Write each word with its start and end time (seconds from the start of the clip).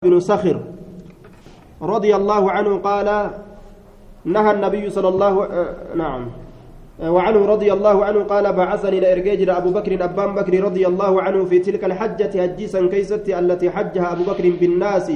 بن 0.00 0.16
سخر 0.20 0.56
رضي 1.82 2.16
الله 2.16 2.50
عنه 2.50 2.72
قال 2.78 3.08
نهى 4.24 4.50
النبي 4.56 4.90
صلى 4.90 5.08
الله 5.08 5.32
نعم. 5.94 6.22
وعنه 7.04 7.40
رضي 7.46 7.68
الله 7.72 8.04
عنه 8.04 8.20
قال 8.24 8.52
بعثني 8.52 9.00
لإرجاجر 9.00 9.48
أبو 9.60 9.70
بكر 9.76 9.92
أبان 10.04 10.30
بكر 10.34 10.54
رضي 10.64 10.86
الله 10.88 11.22
عنه 11.22 11.44
في 11.44 11.58
تلك 11.58 11.84
الحجة 11.84 12.32
هجيسا 12.32 12.80
كيست 12.88 13.28
التي 13.28 13.70
حجها 13.70 14.12
أبو 14.12 14.24
بكر 14.24 14.44
بالناس 14.60 15.12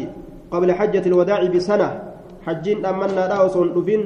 قبل 0.53 0.69
حجة 0.73 1.05
الوداع 1.09 1.41
بسنة. 1.49 1.89
حجين 2.47 2.85
أمنا 2.85 3.23
راوسون 3.33 3.73
دفين 3.73 4.03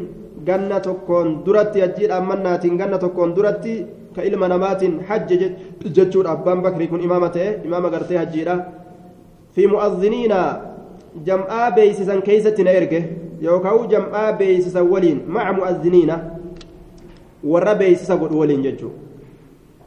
جنة 0.46 0.86
كون 1.06 1.42
درتي 1.42 1.84
هجين 1.84 2.10
أمنا 2.12 2.56
جنة 2.62 3.02
كون 3.16 3.34
درتي 3.34 3.86
كإلما 4.16 4.46
نمات 4.48 4.82
حج 5.08 5.30
جتشور 5.96 6.32
أبان 6.32 6.62
بكر 6.62 6.80
يكون 6.86 7.00
إمامته 7.02 7.66
إمام 7.66 7.86
قرتي 7.86 8.14
هجيرة 8.22 8.56
في 9.54 9.66
مؤذنين 9.66 10.34
jam'aa 11.27 11.70
beeysisan 11.70 12.22
keeysatti 12.22 12.64
na 12.64 12.70
erge 12.70 13.01
yookaan 13.42 13.88
jam'aa 13.91 14.32
beeysisan 14.32 14.91
waliin 14.92 15.20
maca 15.27 15.52
mu'azziniina 15.59 16.16
warra 17.45 17.74
beeysisa 17.74 18.16
godhu 18.16 18.38
waliin 18.41 18.62
jechuudha 18.62 19.09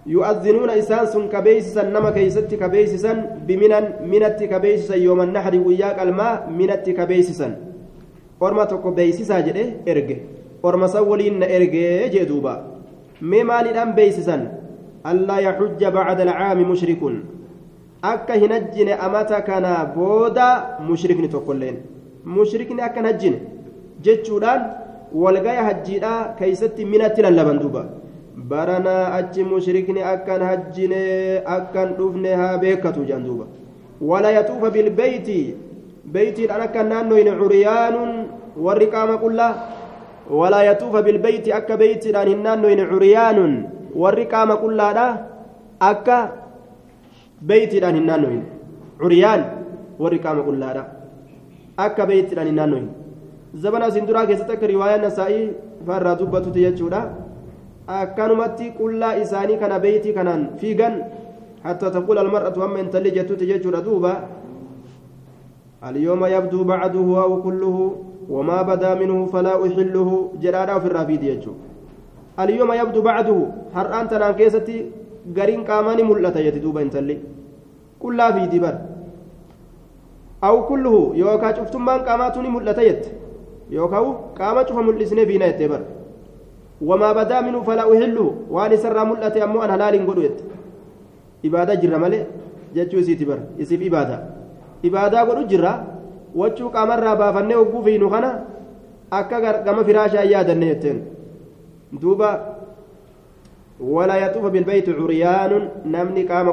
yu'azzinuuna 0.06 0.76
isaan 0.82 1.08
sun 1.08 1.30
ka 1.30 1.42
beeysisan 1.42 1.92
nama 1.94 2.12
keeysatti 2.12 2.58
ka 2.58 2.70
beeysisan 2.70 3.18
biminan 3.48 3.86
minatti 4.14 4.48
ka 4.48 4.60
beeysisan 4.60 5.04
yooman 5.04 5.34
naxri 5.34 5.60
guyyaa 5.60 5.94
qalmaa 6.00 6.34
minatti 6.50 6.94
ka 6.94 7.06
beeysisan 7.06 7.54
orma 8.40 8.66
tokko 8.66 8.92
beeysisaa 8.92 9.42
jedhe 9.48 9.66
erge 9.86 10.18
orma 10.64 10.88
san 10.88 11.06
waliin 11.06 11.40
na 11.40 11.46
ergee 11.58 12.10
jee 12.14 12.26
duuba 12.26 12.54
mee 13.22 13.44
maaliidhaan 13.44 13.94
beeysisan 13.94 14.48
allaa 15.04 15.40
yaxujja 15.42 15.92
bacda 15.92 16.24
alcaami 16.24 16.66
mushrikun 16.66 17.22
akka 18.02 18.34
hin 18.34 18.52
hajjine 18.52 18.94
amata 19.08 19.42
kana 19.48 19.72
booda 19.96 20.48
mushrikni 20.90 21.28
tokkolleen 21.30 21.78
mushrikni 22.36 22.82
akka 22.82 23.00
hin 23.02 23.10
hajjine 23.10 23.42
jechuudhaan 24.06 24.62
walgaya 25.24 25.64
hajjiidhaa 25.70 26.20
keeysatti 26.40 26.86
minatti 26.94 27.22
lallaban 27.26 27.60
duuba 27.64 27.84
baranaa 28.54 29.14
achi 29.20 29.44
mushrikni 29.52 30.04
akkan 30.14 30.42
hajjine 30.50 31.02
akkan 31.58 31.94
dhufne 31.98 32.32
haa 32.42 32.58
beekatu 32.64 33.06
jedhan 33.10 33.26
duuba 33.28 33.46
wala 34.12 34.32
yaxuufa 34.38 34.70
bilbeyti 34.78 35.40
beytiidhaan 36.14 36.62
akka 36.68 36.84
naannoyne 36.92 37.32
curyaanun 37.42 38.12
warri 38.68 38.88
qaama 38.94 39.18
qullaa 39.24 39.54
wala 40.40 40.64
yaxuufa 40.70 41.02
bilbeyti 41.08 41.54
akka 41.60 41.78
beytiidhaan 41.84 42.28
hin 42.34 42.44
naannoyne 42.48 42.86
curyaanun 42.94 43.54
warri 44.04 44.26
qaama 44.34 44.58
qullaadha 44.64 45.08
akka 45.92 46.18
beeytiidhaan 47.48 47.96
hin 48.00 48.06
naannohin 48.12 48.44
curyaan 49.02 49.46
warri 50.04 50.20
qaama 50.26 50.44
qullaadha 50.50 50.84
akka 51.86 52.06
beeytiidhaan 52.12 52.50
hin 52.52 52.60
naannohin 52.62 52.88
zabana 53.66 53.88
isin 53.94 54.08
duraa 54.12 54.26
keessatti 54.30 54.54
akka 54.58 54.72
riwaayaan 54.74 55.04
nasaa'ii 55.08 55.48
farraa 55.88 56.20
dubbatutti 56.22 56.68
jechuudha 56.68 57.02
akkanumatti 58.02 58.72
qullaa 58.78 59.16
isaanii 59.24 59.58
kana 59.66 59.80
beeytii 59.88 60.14
kanaan 60.20 60.48
fiigan 60.62 60.96
تقول 61.62 62.18
المرأة 62.18 62.58
أما 62.66 62.80
إن 62.82 62.90
تلي 62.90 63.10
جتوت 63.10 63.44
جتشور 63.44 63.80
دوبا 63.80 64.14
اليوم 65.90 66.26
يبدو 66.26 66.64
بعده 66.64 67.08
أو 67.22 67.42
كله 67.42 67.78
وما 68.30 68.62
بدا 68.62 68.92
منه 68.96 69.26
فلا 69.26 69.54
أحله 69.66 70.10
جرادا 70.42 70.80
في 70.80 70.88
الرافيد 70.88 71.24
يجو 71.24 71.54
اليوم 72.40 72.72
يبدو 72.82 73.02
بعده 73.02 73.38
هرآن 73.76 74.06
تنان 74.10 74.34
كيستي 74.34 74.78
gariin 75.36 75.64
qaamaa 75.66 75.96
ni 75.96 76.04
mul'ata 76.04 76.42
jette 76.44 76.60
duuba 76.62 76.82
intalli. 76.82 77.20
Qullaa 78.02 78.34
fi 78.34 78.48
dibar. 78.48 78.76
Aw 80.42 80.56
kulluhu 80.68 81.14
yookaan 81.16 81.54
cuftummaan 81.56 82.04
qaamaatu 82.06 82.42
ni 82.42 82.50
mul'ata 82.50 82.82
jette. 82.84 83.10
Yookaan 83.70 84.16
qaama 84.38 84.66
cufa 84.66 84.82
mul'isnee 84.82 85.26
fiina 85.26 85.46
jettee 85.48 85.68
bar 85.68 85.82
wamaa 86.82 87.14
badaa 87.14 87.42
minuu 87.42 87.64
falaa 87.64 87.88
uhillu 87.88 88.26
waan 88.50 88.72
isarraa 88.74 89.06
mul'ate 89.06 89.42
ammoo 89.42 89.62
an 89.62 89.70
halaaliin 89.70 90.06
godhu 90.06 90.22
jette. 90.22 90.44
Ibaadaa 91.44 91.76
jirra 91.76 92.00
malee 92.00 92.26
jechuu 92.76 93.00
isiiti 93.00 93.26
bar 93.26 93.40
isiif 93.58 93.82
ibaadaa. 93.82 94.20
Ibaadaa 94.84 95.26
godhu 95.26 95.44
jirra 95.48 95.74
wachuu 96.36 96.70
qaamarraa 96.70 97.16
baafannee 97.16 97.56
hogguu 97.56 97.84
fiinu 97.84 98.10
kana 98.10 98.30
akka 99.12 99.62
gama 99.66 99.84
firaashaa 99.84 100.24
yaadanne 100.34 100.66
jetteen. 100.66 101.02
Duuba 102.02 102.30
ولا 103.82 104.16
يطوف 104.16 104.46
بالبيت 104.46 104.90
عريان. 104.90 105.70
نمني 105.86 106.24
قام 106.24 106.50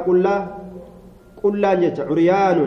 قلان 1.43 1.79
جت 1.81 1.99
عريان. 1.99 2.59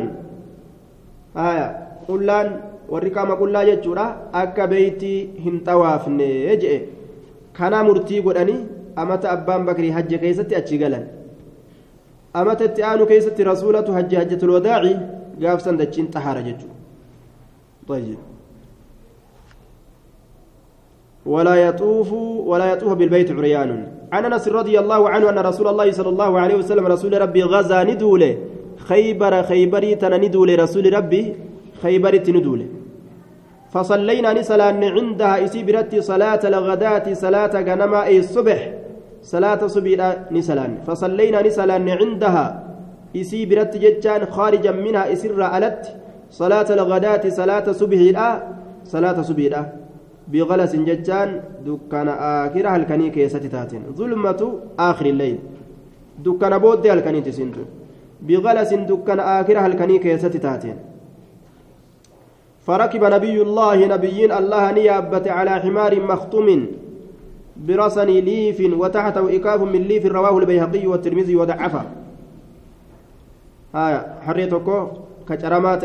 آية. 1.36 1.66
قلان 2.08 2.48
والرقام 2.88 3.30
قلا 3.40 3.64
جتورا 3.64 4.06
أكا 4.34 4.64
بيتي 4.64 5.28
هنتوافني 5.44 6.44
يجئ 6.46 6.82
كان 7.56 7.74
مرتي 7.86 8.20
قدني. 8.20 8.56
أمت 8.98 9.24
أبان 9.24 9.64
بكري 9.66 9.92
حج 9.92 10.14
كيستي 10.14 10.56
أتشيغلا 10.58 11.00
أمت 12.36 12.62
التآن 12.62 13.04
كيستي 13.04 13.42
رسولة 13.42 13.96
حج 13.96 14.16
حجة 14.16 14.44
الوداع 14.44 14.82
قاف 15.42 15.62
سندتشين 15.62 16.06
طهارة 16.06 16.40
جتو 16.40 16.68
طيب. 17.88 18.20
ولا 21.26 21.54
يطوف 21.54 22.12
ولا 22.50 22.72
يطوف 22.72 22.92
بالبيت 22.92 23.30
عريان. 23.30 23.86
عن 24.12 24.24
أنس 24.24 24.48
رضي 24.48 24.78
الله 24.78 25.08
عنه 25.10 25.30
أن 25.30 25.38
رسول 25.38 25.68
الله 25.68 25.92
صلى 25.92 26.08
الله 26.08 26.40
عليه 26.40 26.54
وسلم 26.54 26.86
رسول 26.86 27.20
ربي 27.20 27.42
غزا 27.42 27.84
ندوله. 27.84 28.36
خيبر 28.76 29.42
خيبري 29.42 29.94
تنا 29.94 30.16
رسول 30.62 30.94
ربي 30.94 31.36
خيبري 31.82 32.18
تندوله 32.18 32.66
فصلينا 33.72 34.32
نسلان 34.32 34.84
عندها 34.84 35.44
إسي 35.44 35.62
برتي 35.62 36.00
صلاة 36.00 36.42
الغداة 36.44 37.06
صلاة 37.12 37.54
غنما 37.68 38.04
أي 38.04 38.18
الصبح. 38.18 38.60
صلاة 39.22 39.66
صبح 39.66 40.16
نسلان 40.30 40.72
فصلينا 40.86 41.42
نسلان 41.46 41.88
عندها 41.88 42.44
إسي 43.16 43.46
برتي 43.46 43.78
ججان 43.78 44.26
خارجا 44.26 44.72
منها 44.72 45.12
إسر 45.12 45.40
ألت. 45.56 45.82
صلاة 46.30 46.68
الغداة 46.70 47.28
صلاة 47.28 47.72
صبح 47.72 48.00
صلاة 48.84 49.22
صبح 49.22 49.66
بغلس 50.28 50.76
ججان 50.76 51.40
دكان 51.66 52.08
آخر 52.08 52.68
هلكني 52.68 53.10
كيست 53.10 53.36
تاتين. 53.36 53.82
ظلمة 53.98 54.40
آخر 54.78 55.06
الليل. 55.06 55.38
دكان 56.24 56.58
بود 56.58 56.86
هلكني 56.86 57.20
تسنتو 57.20 57.60
بغلس 58.22 58.74
دكان 58.74 59.20
آخر 59.20 59.58
هلكني 59.58 59.98
كيست 59.98 60.36
تاتين. 60.36 60.76
فركب 62.66 63.04
نبي 63.04 63.42
الله 63.42 63.86
نبيين 63.86 64.32
الله 64.32 64.64
نيابة 64.72 65.30
على 65.30 65.50
حمار 65.50 65.92
مختوم 66.00 66.66
برسن 67.56 68.06
ليف 68.06 68.58
وتحته 68.80 69.36
إكاف 69.36 69.60
من 69.62 69.82
ليف 69.90 70.06
رواه 70.06 70.38
البيهقي 70.38 70.86
والترمذي 70.86 71.36
وضعفه. 71.36 71.82
هايا 73.74 74.00
حريتكو 74.26 74.86
كجرمات 75.28 75.84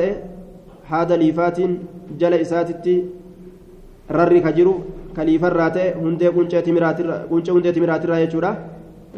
هذا 0.89 1.15
ليفات 1.15 1.59
جل 2.19 2.33
إساتتي 2.33 3.05
rarri 4.09 4.41
ka 4.41 4.51
jiru 4.51 4.73
kaliifarraa 5.15 5.69
ta'e 5.71 5.93
hundee 5.99 6.31
quncee 6.31 6.61
hundee 7.51 7.73
timiraatirraa 7.73 8.19
jechuudha. 8.25 8.55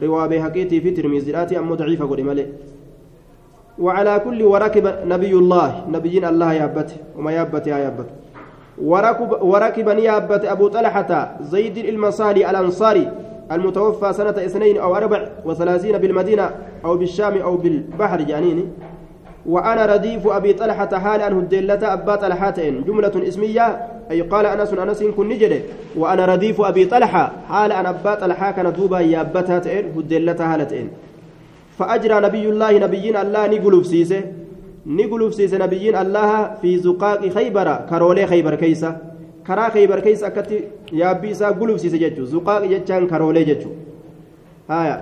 Riwaabee 0.02 0.40
haqiitii 0.40 0.82
fi 0.82 0.92
tirmiziidhaati 0.92 1.58
ammoo 1.58 1.76
daciifa 1.76 2.06
godhe 2.06 2.24
malee. 2.24 2.48
وعلى 3.80 4.20
كل 4.20 4.44
وركب 4.44 4.86
نبي 5.08 5.34
الله 5.34 5.84
نبيين 5.88 6.26
الله 6.26 6.54
يابت 6.54 6.90
وما 7.18 7.32
يابت 7.32 7.68
يا 7.68 7.78
يابت 7.78 8.06
وركب 8.84 9.30
وركب 9.42 9.88
يابت 9.88 10.46
أبو 10.46 10.68
طلحة 10.68 11.38
زيد 11.42 11.78
المصالي 11.78 12.50
الأنصاري 12.50 13.12
المتوفى 13.52 14.14
سنة 14.14 14.30
اثنين 14.30 14.78
أو 14.78 14.96
أربع 14.96 15.28
وثلاثين 15.46 15.98
بالمدينة 15.98 16.50
أو 16.86 16.98
بالشام 16.98 17.38
أو 17.38 17.58
بالبحر 17.58 18.22
جانيني 18.22 18.66
وأنا 19.46 19.86
رديف 19.86 20.28
أبي 20.28 20.54
طلحة 20.54 21.00
حال 21.00 21.22
أنه 21.22 21.40
الدلة 21.40 21.94
أبا 21.94 22.16
طلحتين 22.16 22.84
جملة 22.84 23.28
اسمية 23.28 23.88
أي 24.12 24.22
قال 24.22 24.46
أنس 24.46 24.74
أنس 24.74 25.04
كن 25.04 25.30
نجده 25.30 25.60
وأنا 25.96 26.26
رديف 26.26 26.62
أبي 26.62 26.86
طلحة 26.86 27.32
حال 27.50 27.72
أن 27.72 27.86
أبا 27.86 28.16
طلحة 28.16 28.52
كان 28.52 28.74
دوبا 28.74 29.00
يابتها 29.00 29.60
تئن 29.60 29.86
الدلة 29.98 30.40
هالتئن 30.54 30.88
فأجرى 31.78 32.20
نبي 32.20 32.50
الله 32.50 32.80
نبيين 32.80 33.18
الله 33.18 33.48
نقلوب 33.48 33.84
سيسه 33.84 34.22
نقلوب 34.86 35.32
سيسه 35.32 35.58
نبيين 35.58 35.96
الله 35.96 36.56
في 36.62 36.78
زقاق 36.78 37.30
خيبر 37.30 37.76
كرولي 37.90 38.28
خيبر 38.28 38.56
كيسة. 38.56 38.98
كرا 39.48 39.70
خيبر 39.70 40.00
كيسة 40.00 40.30
كتي 40.30 40.60
يابي 40.94 41.32
إسا 41.32 41.78
سيسه 41.78 41.98
جتشو 41.98 42.26
زقاق 42.26 42.66
جتشان 42.66 43.08
كرولي 43.08 43.44
جتشو 43.44 43.70
هايا 44.70 44.96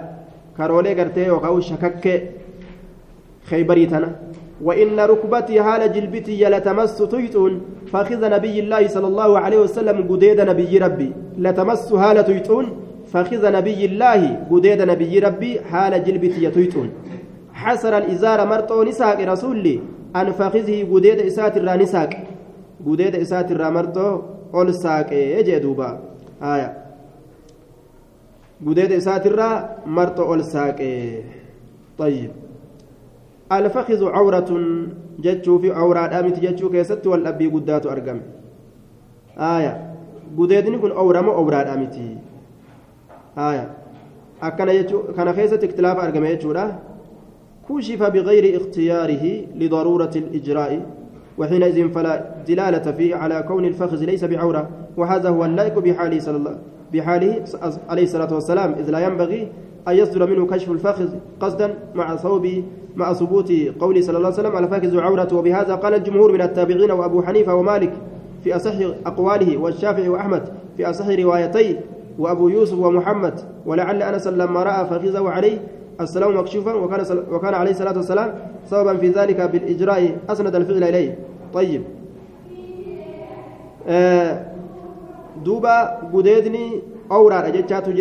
كرولي 0.58 0.94
قرتي 1.00 1.30
وقاو 1.30 1.60
شكك 1.60 2.06
خيبري 3.50 3.86
تنا. 3.86 4.16
وإن 4.64 5.00
ركبتي 5.00 5.62
حال 5.62 5.94
جلبتي 5.94 6.50
لتمس 6.50 6.98
تيتون 6.98 7.62
فخذ 7.92 8.30
نبي 8.30 8.60
الله 8.60 8.88
صلى 8.88 9.08
الله 9.08 9.40
عليه 9.40 9.58
وسلم 9.58 10.08
قديد 10.10 10.42
نبي 10.42 10.78
ربي. 10.78 11.12
لتمس 11.38 11.94
حال 11.94 12.26
تيتون 12.26 12.66
فخذ 13.14 13.52
نبي 13.52 13.86
الله 13.86 14.48
قديد 14.52 14.82
نبي 14.82 15.20
ربي 15.20 15.62
حال 15.62 16.04
جلبتي 16.04 16.50
تيتون 16.52 16.90
حسر 17.54 17.98
الإزار 17.98 18.48
مرطو 18.48 18.84
نساق 18.84 19.20
رسولي 19.34 19.80
an 20.14 20.34
fakizihi 20.34 20.86
gudeeda 20.86 21.24
isaatirraa 21.24 21.78
ni 21.78 21.88
saaqe 21.88 22.20
gudeeda 22.86 23.18
isaatirraa 23.26 23.72
marxoo 23.78 24.14
ol 24.54 24.74
saaqee 24.84 25.44
jee 25.48 25.60
duuba 25.60 25.88
haya 26.40 26.70
gudeeda 28.66 28.96
isaatirraa 28.96 29.56
marxoo 29.86 30.32
ol 30.34 30.44
saaqee 30.54 31.24
طيب. 31.98 32.47
الفخذ 33.52 34.06
عورة 34.06 34.52
جتشو 35.20 35.60
في 35.60 35.72
عورة 35.72 36.08
دامت 36.08 36.40
جتشو 36.40 36.70
كيست 36.70 37.08
والأبي 37.08 37.48
قدات 37.48 37.86
أرقم. 37.86 38.20
آية. 39.38 39.94
قديدني 40.38 40.78
كن 40.78 40.92
أورا 40.92 41.22
مو 41.22 41.32
أورا 41.32 41.64
دامتي 41.64 42.18
آية. 43.38 43.72
أكن 44.44 44.66
جتشو 44.66 45.14
كان 45.16 45.32
كيست 45.32 45.64
اختلاف 45.64 45.98
أرقم 45.98 46.26
جتشو 46.26 46.54
كشف 47.70 48.04
بغير 48.04 48.58
اختياره 48.58 49.46
لضرورة 49.56 50.12
الإجراء 50.16 50.86
وحينئذ 51.38 51.90
فلا 51.90 52.36
دلالة 52.48 52.92
فيه 52.92 53.16
على 53.16 53.44
كون 53.48 53.66
الفخذ 53.66 54.06
ليس 54.06 54.24
بعورة 54.24 54.70
وهذا 54.98 55.30
هو 55.30 55.46
اللائق 55.46 55.80
بحاله 55.80 56.20
صلى 56.20 56.38
الله 56.38 56.58
بحاله 56.94 57.44
عليه 57.90 58.04
الصلاة 58.04 58.34
والسلام 58.34 58.74
إذ 58.74 58.90
لا 58.90 59.00
ينبغي 59.00 59.48
أن 59.88 59.96
يصدر 59.96 60.30
منه 60.30 60.46
كشف 60.46 60.72
الفخذ 60.72 61.10
قصدا 61.40 61.74
مع 61.96 62.16
صوب 62.16 62.48
مع 62.96 63.14
ثبوت 63.14 63.52
قوله 63.80 64.02
صلى 64.02 64.18
الله 64.18 64.28
عليه 64.28 64.40
وسلم 64.40 64.58
الفاخذ 64.58 65.00
عورة 65.00 65.28
وبهذا 65.34 65.76
قال 65.76 65.94
الجمهور 65.94 66.32
من 66.32 66.42
التابعين 66.42 66.92
وأبو 66.92 67.22
حنيفة 67.22 67.56
ومالك 67.56 67.94
في 68.44 68.56
أصح 68.56 68.74
أقواله 69.06 69.58
والشافعي 69.58 70.10
وأحمد 70.10 70.44
في 70.78 70.90
أصح 70.90 71.08
روايتي 71.08 71.78
وأبو 72.20 72.50
يوسف 72.50 72.80
ومحمد 72.80 73.34
ولعل 73.66 74.04
أنس 74.04 74.28
لما 74.28 74.64
رأى 74.64 74.86
فخذه 74.86 75.30
عليه 75.30 75.58
السلام 76.02 76.38
مكشوفا 76.38 76.74
وكان 76.74 77.24
وكان 77.32 77.54
عليه 77.54 77.72
الصلاة 77.72 77.98
والسلام 77.98 78.34
سببا 78.66 78.98
في 78.98 79.10
ذلك 79.10 79.42
بالإجراء 79.42 80.18
أسند 80.30 80.56
الفعل 80.56 80.84
إليه. 80.84 81.18
طيب. 81.54 81.82
آه 83.88 84.46
دوبا 85.46 85.86
قديدني 86.14 86.82
أورا 87.12 87.50
جتشاتو 87.50 87.92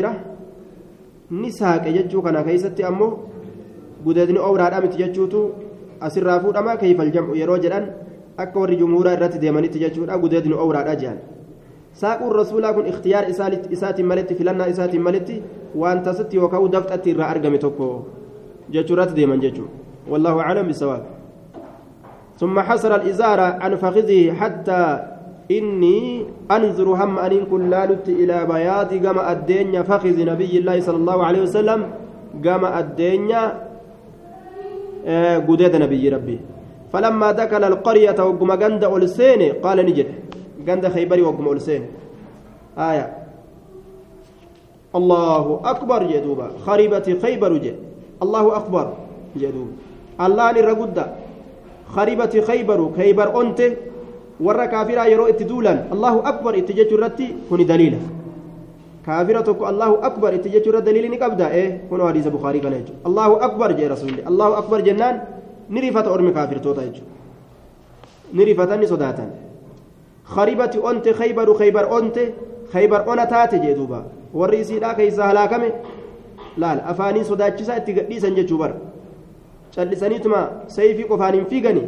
جرا 1.31 1.43
نساق 1.43 1.85
جتشو 1.97 2.23
كان 2.23 2.43
كيستي 2.43 2.89
امو 2.89 3.09
قديدني 4.07 4.39
اورا 4.39 4.69
دامت 4.69 4.97
جتشوتو 4.97 5.41
asirraa 6.01 6.41
fuudhama 6.41 6.77
kayfa 6.77 7.03
aljamcu 7.03 7.35
yeroo 7.37 7.59
jedhan 7.59 7.87
akka 8.37 8.61
warri 8.61 8.77
jumhuuraa 8.77 9.15
irratti 9.17 9.39
deemanitti 9.39 9.81
jechuudha 9.81 10.19
gudeedni 10.19 10.55
owraadha 10.65 10.97
jehan 11.01 11.19
saaquun 11.93 12.33
rasuulaa 12.37 12.73
kun 12.77 12.87
ikhtiyaar 12.93 13.31
isaatiin 13.31 14.07
maletti 14.07 14.35
filannaa 14.35 14.69
isaatiin 14.75 15.03
maletti 15.03 15.43
waan 15.75 16.03
tasatti 16.03 16.37
yookaan 16.37 16.71
dafxatti 16.71 17.11
irraa 17.11 17.31
argame 17.35 17.59
tokko 17.59 17.89
jechuurratti 18.71 19.17
deeman 19.17 19.41
jechuudha 19.41 20.11
wallahu 20.11 20.41
aclam 20.41 20.67
bisawaab 20.73 21.05
ثم 22.37 22.61
حصر 22.61 22.95
الإزار 22.95 23.41
عن 23.41 23.73
فخذه 23.81 24.33
حتى 24.33 24.81
إني 25.51 26.27
أنظر 26.51 26.89
هم 26.89 27.19
أن 27.19 27.47
كن 27.47 27.71
لالت 27.71 28.09
إلى 28.09 28.47
بياض 28.51 28.91
قم 29.05 29.19
الدنيا 29.19 29.83
فخذ 29.83 30.17
نبي 30.27 30.59
الله 30.59 30.77
صلى 30.81 30.97
الله 30.97 31.19
عليه 31.25 31.43
وسلم 31.47 31.81
قم 32.45 32.63
الدنيا 32.65 33.43
قديد 35.49 35.75
نبي 35.77 36.09
ربي. 36.09 36.39
فلما 36.93 37.29
دخل 37.33 37.65
القرية 37.65 38.19
وقم 38.19 38.51
قند 38.63 38.85
ألسين 38.85 39.63
قال 39.63 39.79
نجد. 39.87 40.09
قند 40.67 40.89
خيبري 40.89 41.23
وقم 41.23 41.47
ألسين 41.53 41.83
آية. 42.79 43.07
الله 44.99 45.61
أكبر 45.65 46.01
جدوبا. 46.03 46.49
خريبة 46.67 47.07
خيبر 47.23 47.53
جد. 47.65 47.79
الله 48.23 48.45
أكبر 48.57 48.87
جدوب. 49.37 49.71
الله 50.21 50.47
نرقد 50.53 50.99
خريبة 51.95 52.35
خيبر 52.49 52.81
خيبر 52.99 53.29
أنت. 53.41 53.61
ورا 54.41 54.65
كافرة 54.65 55.05
يرو 55.13 55.27
اتدولا 55.33 55.93
الله 55.95 56.15
أكبر 56.29 56.53
اتجج 56.59 56.93
الرتي 56.93 57.27
كوني 57.49 57.65
دليلا 57.65 58.01
كافرة 59.07 59.49
الله 59.71 59.91
أكبر 60.09 60.31
اتجج 60.35 60.69
الرت 60.69 60.83
دليل 60.83 61.11
نقبدا 61.11 61.47
إيه 61.51 61.69
كونو 61.91 62.09
حديث 62.09 62.27
بخاري 62.29 62.61
كان 62.61 62.75
الله 63.07 63.31
أكبر 63.47 63.69
جاء 63.73 63.91
رسول 63.93 64.09
الله 64.09 64.29
الله 64.29 64.59
أكبر 64.59 64.79
جنان 64.81 65.15
نريفة 65.71 66.07
أرمي 66.15 66.31
كافر 66.37 66.59
توتا 66.65 66.93
نريفة 68.35 68.71
نصداتا 68.77 69.27
خريبة 70.25 70.75
أنت 70.91 71.07
خيبر 71.09 71.49
خيبر 71.55 71.85
أنت 71.99 72.17
خيبر 72.73 73.01
أنا 73.13 73.25
تاتي 73.25 73.59
جدوبا 73.59 74.01
warri 74.37 74.61
isiidhaa 74.61 74.95
keeysaa 74.95 75.27
halaakame 75.27 75.73
laal 76.63 76.81
afaanii 76.93 77.25
sodaachisaa 77.25 77.77
itti 77.81 77.93
gadhiisan 77.99 78.35
jechuu 78.39 78.59
bara. 78.59 78.75
Callisaniituma 79.77 80.41
sayfii 80.77 81.09
qofaan 81.13 81.35
hin 81.39 81.47
fiigani 81.53 81.85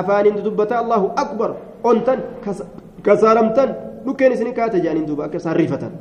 afaaniin 0.00 0.44
dubbata 0.44 0.78
allahu 0.78 1.10
akbar. 1.24 1.54
Ontan 1.84 2.18
kasaaramtan 3.02 3.68
dhukkeen 4.04 4.32
isin 4.32 4.54
kaate 4.54 4.80
jedhaniin 4.80 5.06
duuba 5.06 5.24
akka 5.26 5.36
isaan 5.42 5.56
rifatan 5.56 5.92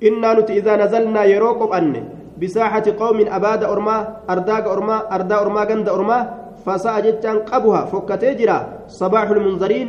innaa 0.00 0.34
nuti 0.34 0.52
idaa 0.60 0.76
nazalnaa 0.82 1.24
yeroo 1.32 1.54
qophanne 1.60 2.00
bisaaxati 2.40 2.92
qawmin 3.00 3.28
abaada 3.36 3.66
ormaa 3.74 4.00
ardaaga 4.34 4.68
ormaa 4.76 5.00
ardaa 5.16 5.40
ormaa 5.44 5.66
ganda 5.70 5.92
ormaa 5.98 6.22
fasa'a 6.64 7.00
jechaan 7.06 7.38
qabuha 7.50 7.86
fokkatee 7.92 8.34
jira 8.40 8.56
sabaaxul 8.98 9.40
munzariin 9.46 9.88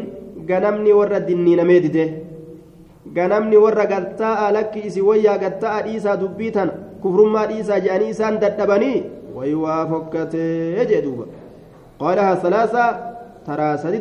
ganamni 0.50 0.92
warra 1.00 1.20
dinniinamee 1.28 1.80
dide 1.86 2.06
ganamni 3.18 3.58
warra 3.64 3.86
gattaa'a 3.94 4.48
lakki 4.58 4.80
isi 4.90 5.02
wayyaa 5.10 5.38
gattaa'a 5.44 5.82
dhiisaa 5.86 6.18
dubbii 6.22 6.52
tana 6.58 6.74
kufrummaa 7.02 7.46
dhiisaa 7.52 7.80
jedhanii 7.86 8.10
isaan 8.16 8.40
dadhabanii 8.42 8.98
way 9.36 9.54
waa 9.64 9.84
fokkatee 9.92 10.86
jee 10.90 11.02
duuba 11.06 11.26
qaalahaa 12.02 12.38
salaasa 12.46 12.84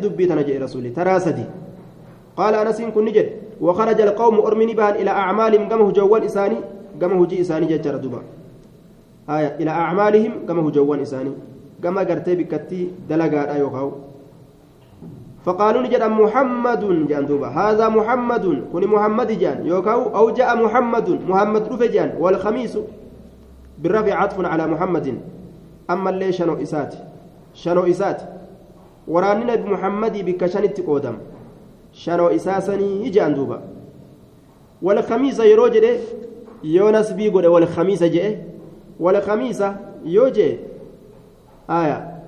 dubbii 0.01 0.27
tana 0.27 0.43
jedhe 0.43 0.59
rasuuli 0.59 0.91
taraa 0.91 1.19
sadi 1.19 1.45
qaala 2.37 2.61
anasiin 2.61 2.91
kun 2.91 3.05
ni 3.05 3.11
jedhe 3.11 3.49
وخرج 3.59 4.01
القوم 4.01 4.39
أرمني 4.39 4.73
بان 4.73 4.95
إلى 5.03 5.11
أعمالهم 5.11 5.67
كما 5.67 5.83
هجوان 5.89 6.23
إساني. 6.23 6.55
كما 7.01 7.23
هجي 7.23 7.41
إساني 7.43 7.67
ججر 7.67 7.99
دوبا 7.99 8.23
آية. 9.29 9.59
إلى 9.59 9.71
أعمالهم 9.71 10.47
كما 10.47 10.63
هجوان 10.63 10.99
إساني. 11.03 11.31
كما 11.83 12.07
قرتي 12.07 12.35
بكتي 12.39 12.91
دلقات 13.09 13.47
أيوكاو 13.59 13.91
فقالوا 15.43 15.81
نجد 15.81 16.03
محمد 16.03 17.07
جان 17.11 17.25
دوبا. 17.27 17.47
هذا 17.47 17.89
محمد. 17.91 18.63
كن 18.71 18.83
محمد 18.87 19.29
جان. 19.39 19.67
يوكاو 19.67 20.15
أو 20.15 20.31
جاء 20.31 20.55
محمد. 20.55 21.27
محمد 21.27 21.63
رفجان 21.67 22.15
والخميس 22.15 22.79
بالرفع 23.83 24.13
عطف 24.15 24.39
على 24.39 24.67
محمد. 24.67 25.19
أما 25.91 26.09
اللي 26.09 26.31
شنو 26.31 26.63
إسات 26.63 26.95
شنو 27.53 27.83
إسات 27.91 28.38
وراننا 29.09 29.55
بمحمد 29.55 30.17
بكشنت 30.25 30.81
قودم 30.81 31.17
شنو 31.93 32.27
إساسني 32.27 33.09
جان 33.09 33.33
دوبا 33.33 33.61
والخميس 34.81 35.39
يروجد 35.39 35.99
يونس 36.63 37.11
بيقول 37.11 37.47
والخميس 37.47 38.03
جاء 38.03 38.45
والخميس 38.99 39.63
يوجي 40.05 40.57
آية 41.69 42.19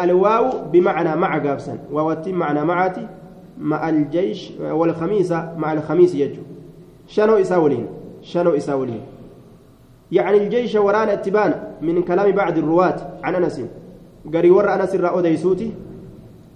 الواو 0.00 0.50
بمعنى 0.72 1.16
مع 1.16 1.38
قابسا 1.38 1.78
ووتي 1.92 2.32
معنى 2.32 2.64
معاتي 2.64 3.06
مع 3.60 3.88
الجيش 3.88 4.52
والخميس 4.60 5.32
مع 5.32 5.72
الخميس 5.72 6.14
يجو 6.14 6.42
شنو 7.08 7.36
إساولين 7.36 7.86
شنو 8.22 8.50
إساولين 8.56 9.00
يعني 10.12 10.36
الجيش 10.36 10.74
ورانا 10.74 11.12
اتبان 11.12 11.54
من 11.82 12.02
كلام 12.02 12.32
بعض 12.32 12.58
الرواة 12.58 12.96
عن 13.22 13.34
أنس 13.34 13.60
قري 14.34 14.50
ور 14.50 14.74
أنس 14.74 14.94
الرأو 14.94 15.20
ديسوتي 15.20 15.72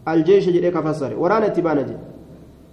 الجيش 0.09 0.49
جريك 0.49 0.79
فسر 0.81 1.13
ورانا 1.19 1.47
اتبان 1.47 1.79
جي 1.87 1.97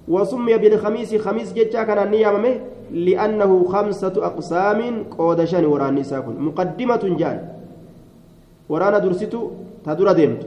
وسمي 0.08 0.58
بالخميس 0.58 1.16
خميس 1.16 1.54
جيتشا 1.54 1.84
كان 1.84 1.98
النيامة 2.08 2.54
لأنه 2.92 3.52
خمسة 3.74 4.16
أقسام 4.18 4.80
قودشان 5.18 5.66
وراني 5.66 6.04
ساكن 6.04 6.36
مقدمة 6.42 7.04
جان 7.20 7.38
ورانا 8.70 8.98
درستو 8.98 9.42
تدور 9.86 10.12
ديمت 10.12 10.42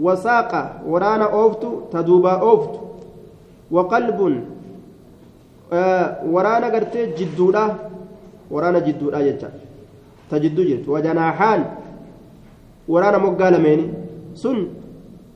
وساق 0.00 0.52
ورانا 0.86 1.24
أوفت 1.32 1.62
تدوبا 1.92 2.32
أوفت 2.32 2.74
وقلب 3.70 4.18
آه 5.72 6.16
ورانا 6.32 6.66
قرتي 6.74 7.06
جدودا 7.18 7.64
ورانا 8.50 8.78
جدودا 8.78 9.20
جتا 9.26 9.50
تجدو 10.30 10.62
جرت 10.62 10.88
وجناحان 10.88 11.60
ورانا 12.92 13.18
مقالمين 13.26 13.80
سن 14.42 14.58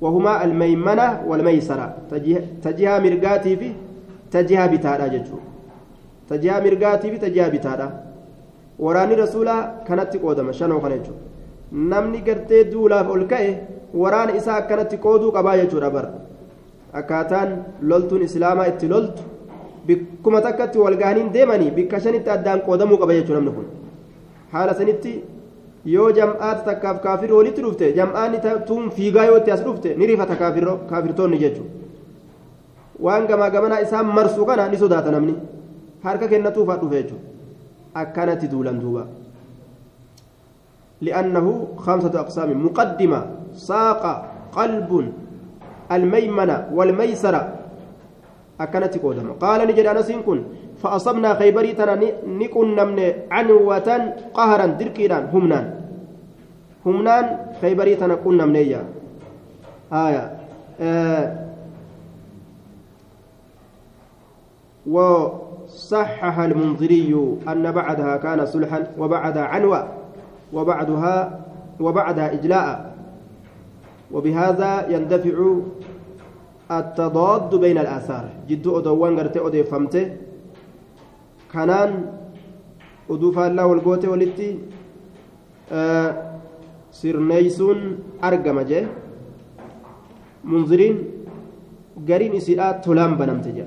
وهما 0.03 0.33
الميمنة 0.45 1.07
والميسرة 1.29 1.87
تجيها 2.65 2.97
مرقاتي 3.05 3.53
في 3.61 3.69
تجيها 4.35 4.67
بتادا 4.73 5.07
جتو 5.15 5.39
تجيها 6.31 6.57
مرقاتي 6.65 7.07
في 7.13 7.19
تجيها 7.25 7.49
بتادا 7.55 7.89
وراني 8.85 9.15
رسولا 9.23 9.57
كانت 9.87 10.13
قودما 10.23 10.53
شنو 10.59 10.79
كانت 10.85 11.07
namni 11.73 12.23
gartee 12.23 12.65
duulaaf 12.73 13.09
ol 13.11 13.27
ka'e 13.27 13.51
waraana 13.95 14.37
isaa 14.37 14.57
akkanatti 14.63 14.99
qooduu 15.05 15.33
qabaa 15.33 15.57
jechuudha 15.61 15.91
bara 15.91 16.11
akkaataan 17.01 17.51
loltuun 17.83 18.23
islaamaa 18.23 18.67
itti 18.73 18.89
loltu 18.89 19.23
bikkuma 19.87 20.41
takkatti 20.41 20.79
walgahaniin 20.79 21.33
deemanii 21.33 21.71
bikka 21.71 22.01
shanitti 22.01 22.31
addaan 22.37 22.61
qoodamuu 22.67 22.99
qaba 22.99 23.19
jechuudha 23.19 23.41
namni 23.41 23.53
kun 23.57 23.67
haala 24.53 24.75
sanitti 24.75 25.13
yoo 25.95 26.09
jam'aata 26.19 26.63
takkaaf 26.69 27.03
kaafirri 27.07 27.35
walitti 27.39 27.63
dhufte 27.67 27.93
jam'aanni 27.99 28.39
tuun 28.71 28.91
fiigaa 28.97 29.27
yoo 29.31 29.37
itti 29.43 29.51
as 29.57 29.63
dhufte 29.67 29.91
ni 29.99 30.07
rifata 30.13 30.37
kaafirtoonni 30.91 31.39
jechuudha 31.45 31.73
waan 33.07 33.27
gamaa 33.31 33.51
gamanaa 33.55 33.85
isaan 33.87 34.07
marsuu 34.19 34.47
kana 34.51 34.69
ni 34.73 34.79
sodaata 34.83 35.11
namni 35.17 35.37
harka 36.09 36.29
kennatuufaa 36.33 36.77
dhufe 36.83 36.97
jechuudha 37.03 37.25
akkanatti 38.03 38.49
duulan 38.53 38.81
duuba. 38.81 39.07
لأنه 41.03 41.69
خمسة 41.77 42.21
أقسام 42.21 42.65
مقدمة 42.67 43.27
ساق 43.55 44.03
قلب 44.53 45.13
الميمنة 45.93 46.57
والميسرة 46.75 47.43
أكنت 48.61 48.99
قودما 48.99 49.33
قال 49.41 49.61
نجد 49.69 49.87
أنس 49.87 50.13
كن 50.27 50.43
فأصبنا 50.83 51.35
خيبري 51.35 51.73
تنا 51.73 51.97
نكن 52.27 52.67
نمن 52.77 52.99
عنوة 53.31 53.89
قهرا 54.35 54.67
دركيران 54.67 55.25
همنان. 55.33 55.67
همنان 56.87 57.27
خيبري 57.61 57.95
تنا 57.97 58.15
كن 58.15 58.37
نمنيا 58.37 58.85
آية. 59.93 60.25
آه. 60.81 61.27
وصحح 64.87 66.39
المنذري 66.39 67.11
أن 67.49 67.65
بعدها 67.73 68.17
كان 68.17 68.47
صلحا 68.47 68.87
وبعدها 68.99 69.45
عنوة 69.45 69.89
وبعدها 70.53 71.41
وبعدها 71.81 72.33
إجلاء. 72.33 72.95
وبهذا 74.13 74.87
يندفع 74.89 75.37
التضاد 76.71 77.55
بين 77.55 77.79
الآثار. 77.79 78.25
جدو 78.49 78.79
أدوان 78.79 79.19
قرتي 79.19 79.41
أدي 79.47 79.65
فمته 79.65 80.26
كانان 81.57 81.91
أدوفا 83.13 83.43
الله 83.49 83.65
والقوة 83.71 84.05
والتي 84.13 84.51
آه 85.73 86.11
سرنيسون 87.01 87.79
أرقم 88.27 88.59
جه 88.71 88.85
منظرين 90.53 90.97
قرين 92.09 92.33
إسيرا 92.41 92.67
تلام 92.85 93.13
بنمتجا 93.21 93.67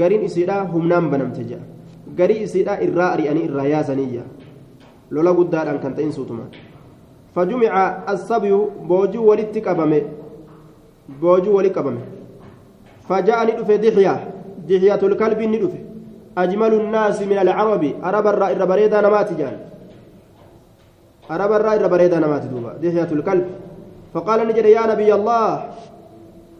قرين 0.00 0.20
إسيرا 0.28 0.56
همنام 0.72 1.04
بنمتجا 1.12 1.60
قرين 2.18 2.42
إسيرا 2.46 2.72
إرى 2.84 3.06
أرياني 3.14 3.42
إرى 3.48 3.64
ياسنية 3.72 4.24
لولا 5.14 5.30
قدار 5.38 5.66
أن 5.72 5.78
كانت 5.82 5.98
إنسوتما 6.06 6.46
فجمع 7.34 7.72
الصبي 8.12 8.52
بوجو 8.88 9.20
ولدت 9.30 9.56
قبمه 9.66 10.02
بوجو 11.20 11.50
ولد 11.56 11.72
قبمه 11.76 12.04
فجاءني 13.08 13.52
دفه 13.58 13.76
دحية 13.84 14.14
دحية 14.68 15.02
الكلب 15.08 15.40
ندفه 15.54 15.93
أجمل 16.38 16.72
الناس 16.74 17.22
من 17.22 17.38
العرب. 17.38 17.82
عرب 18.02 18.26
الرأي 18.26 18.54
بريدا 18.54 19.00
نمات 19.00 19.32
جان. 19.38 19.56
عرب 21.30 21.52
الرأي 21.52 21.78
بريدا 21.88 22.18
نمات 22.18 22.44
دوبا. 22.50 22.72
دحية 22.82 23.10
الكلب. 23.12 23.46
فقال 24.14 24.48
نجد 24.48 24.64
يا 24.64 24.86
نبي 24.86 25.14
الله 25.14 25.48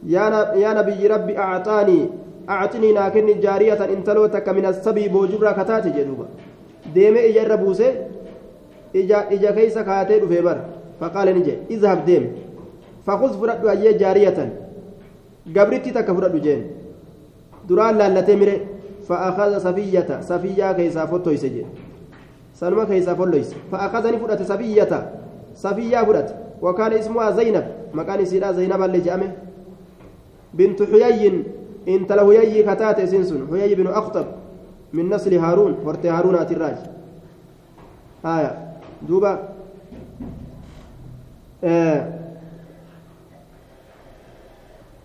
يا 0.06 0.24
يا 0.54 0.70
نبي 0.78 1.06
ربي 1.06 1.38
أعطاني 1.38 2.00
أعطني 2.50 2.92
ناكن 2.92 3.40
جارية 3.40 3.80
إن 3.94 4.04
تلوتك 4.04 4.48
من 4.48 4.66
السبي 4.66 5.08
بوجبرا 5.08 5.52
كتاتي 5.52 5.90
جدوبا 5.90 6.26
ديمي 6.94 7.20
إجا 7.30 7.42
ربوسي 7.54 7.88
إجا 8.96 9.18
إجا 9.34 9.50
كيس 9.50 9.78
كاتي 9.78 10.18
دفه 10.22 10.40
بر. 10.40 10.58
فقال 11.00 11.26
نجد 11.38 11.58
اذهب 11.70 12.04
ديم. 12.04 12.24
فخذ 13.06 13.32
فرد 13.40 13.66
أجي 13.66 13.92
جارية. 13.92 14.38
قبرتي 15.56 15.90
تكفرد 15.90 16.36
جين. 16.42 16.62
duraan 17.68 17.96
laallatee 17.96 18.36
mire 18.36 18.54
sanuma 22.60 22.86
keessaa 22.86 23.14
folloyse 23.20 23.56
fa'aakazani 23.70 24.18
fudhate 24.22 24.44
safiyyata 24.52 24.98
safiyyaa 25.64 26.04
fudhate 26.08 26.32
wakaana 26.66 26.96
ismuhaa 27.02 27.32
zaynab 27.38 27.64
maqaan 28.00 28.20
isiidhaa 28.24 28.52
zaynaballee 28.58 29.00
jedhame 29.06 29.28
bintu 30.56 30.86
xuyayyin 30.92 31.36
intala 31.86 32.22
huyayyii 32.28 32.64
kataate 32.64 33.02
isin 33.04 33.24
sun 33.30 33.46
huyayyi 33.50 33.76
binu 33.76 33.90
aktab 34.00 34.26
min 34.92 35.08
nasli 35.14 35.38
haaruun 35.44 35.74
hortee 35.84 36.10
haaruunaatirraaj 36.10 36.76
haya 38.22 38.50
duuba 39.08 39.32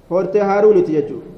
hortee 0.10 0.42
haaruuniti 0.52 0.92
jechuudha 0.98 1.29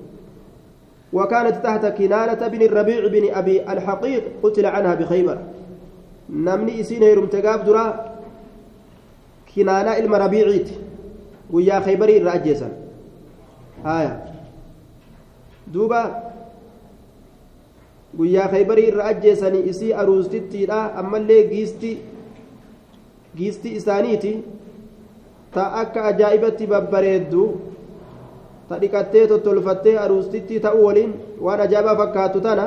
وكانت 1.13 1.55
تحت 1.63 1.85
كنانة 1.85 2.47
بن 2.47 2.61
الربيع 2.61 3.07
بن 3.07 3.33
أبي 3.33 3.61
الحقيق 3.73 4.23
قتل 4.43 4.65
عنها 4.65 4.95
بخيبر 4.95 5.37
نمني 6.29 6.81
إسين 6.81 7.03
هيرم 7.03 7.25
تقاب 7.25 7.65
درا 7.65 8.15
كنانة 9.55 9.97
إلما 9.97 10.17
ربيعيت 10.17 10.69
ويا 11.51 11.79
خيبري 11.79 12.17
الرأجيسا 12.17 12.69
آية 13.85 14.23
دوبا 15.67 16.31
guyyaa 18.17 18.47
khaybarii 18.51 18.87
irra 18.91 19.03
ajjeesanii 19.09 19.67
isii 19.71 19.93
aruustittiidha 20.03 20.79
ammallee 21.01 21.43
giisti 21.51 21.91
giisti 23.37 23.75
isaaniiti 23.79 24.31
ta 25.53 25.67
akka 25.81 26.03
ajaa'ibatti 26.09 26.67
babbareeddu 26.73 27.45
ta 28.69 28.75
dhiqattee 28.81 29.27
tottolfattee 29.27 29.97
aruustitti 30.03 30.59
ta'uu 30.65 30.85
waliin 30.87 31.11
waan 31.45 31.59
ajaa'ibaa 31.65 31.95
fakkaatu 32.01 32.41
tana 32.45 32.65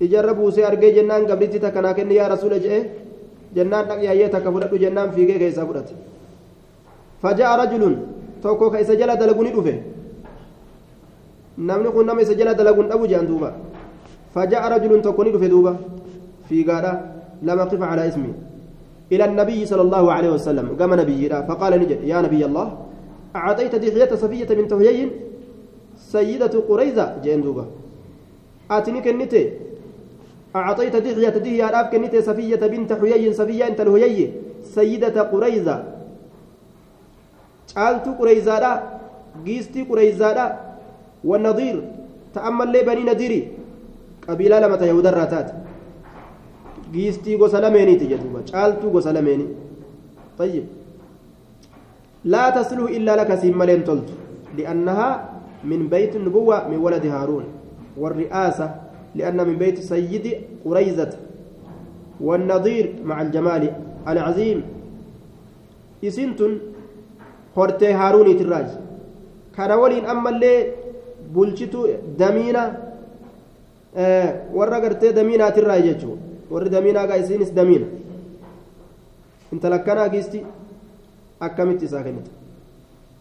ijarra 0.00 0.34
buusee 0.34 0.64
argee 0.70 0.92
jennaan 0.96 1.26
gabritti 1.30 1.58
takka 1.64 1.80
naa 1.82 1.94
kenni 1.94 2.14
yaa 2.20 2.28
rasuula 2.34 2.58
je'e 2.64 2.78
jennaan 3.56 3.84
dhaqyaayyee 3.88 4.28
takka 4.34 4.52
fudhadhu 4.54 4.78
jennaan 4.84 5.12
fiigee 5.14 5.38
keessaa 5.42 5.66
fudhate 5.68 5.94
faja'a 7.22 7.56
rajulun 7.62 7.94
tokko 8.42 8.70
ka 8.70 8.80
isa 8.84 8.94
jala 9.00 9.16
dalagu 9.16 9.42
ni 9.44 9.50
dhufe 9.56 9.74
namni 11.68 11.90
kun 11.94 12.06
nama 12.06 12.20
isa 12.22 12.34
jala 12.34 12.54
dalaguun 12.54 12.88
dhabu 12.92 13.06
je'an 13.10 13.26
duuba 13.26 13.50
faja'a 14.34 14.68
rajulun 14.74 15.02
tokko 15.02 15.24
ni 15.24 15.30
dhufe 15.34 15.48
duuba 15.54 15.72
fiigaadha 16.48 16.92
lama 17.46 17.66
qifa 17.70 17.86
calaa 17.90 18.08
ismi 18.12 18.32
إلى 19.12 19.24
النبي 19.24 19.60
صلى 19.66 19.82
الله 19.86 20.04
عليه 20.12 20.30
وسلم 20.40 20.66
قام 20.80 20.94
نبي 21.02 21.28
فقال 21.28 21.72
نجد 21.80 22.00
يا 22.12 22.18
نبي 22.24 22.40
الله 22.48 22.66
أعطيت 23.36 23.74
دحية 23.74 24.14
صفية 24.14 24.44
بنت 24.44 24.72
هيي 24.72 25.10
سيدة 25.96 26.54
قريزة 26.68 27.06
جندوبة 27.24 27.66
آتني 28.70 29.00
كنتي 29.00 29.50
أعطيت 30.56 30.96
دحية 30.96 31.28
دحية 31.28 31.68
أراف 31.68 31.86
كنتي 31.92 32.22
صفية 32.22 32.62
بنت 32.72 32.92
حيي 32.92 33.32
صفية 33.32 33.66
أنت 33.66 33.80
الهيي 33.80 34.32
سيدة 34.74 35.22
قريزة. 35.22 35.76
قالت 37.76 38.06
قريزة 38.20 38.58
لا 38.60 38.72
قيستي 39.46 39.82
قريزة 39.82 40.32
لا. 40.32 40.46
والنظير 41.24 41.76
تأمل 42.34 42.68
لي 42.72 42.82
بني 42.82 43.02
نذيري. 43.04 43.48
قبيلة 44.28 44.60
لما 44.60 44.86
يهود 44.86 45.06
الراتات. 45.06 45.48
قيستي 46.94 47.36
قسلميني 47.36 47.94
تجدوبة 47.96 48.42
قالت 48.52 48.82
قسلميني 48.94 49.46
طيب. 50.38 50.64
لا 52.24 52.50
تصلح 52.50 52.90
إلا 52.90 53.16
لك 53.16 53.34
سيمالين 53.34 53.84
تلت. 53.84 54.08
لأنها 54.58 55.30
من 55.64 55.88
بيت 55.88 56.16
النبوة 56.16 56.68
من 56.68 56.78
ولد 56.78 57.06
هارون. 57.06 57.44
والرئاسة 57.96 58.74
لأن 59.14 59.46
من 59.48 59.56
بيت 59.58 59.78
سيد 59.80 60.26
قريزة. 60.64 61.12
والنظير 62.20 62.94
مع 63.04 63.22
الجمال 63.22 63.72
العظيم. 64.08 64.62
إسنتن 66.04 66.58
هرتي 67.56 67.92
هارون 67.92 68.36
تراج. 68.38 68.68
كان 69.56 69.70
ولين 69.72 70.04
أما 70.06 70.30
اللي 70.30 70.54
بلشتو 71.34 71.86
دمينة 72.18 72.64
آه 73.96 74.28
ورا 74.54 74.78
قرتي 74.78 75.12
دمينة 75.12 75.48
تراج 75.48 76.06
ورا 76.50 76.68
دمينة 76.68 77.00
قايسينس 77.00 77.50
دمينة. 77.50 77.86
انت 79.52 79.66
لكنا 79.66 80.08
قيستي 80.08 80.44
akkamitti 81.46 81.84
isaa 81.90 82.02
kennite 82.06 82.30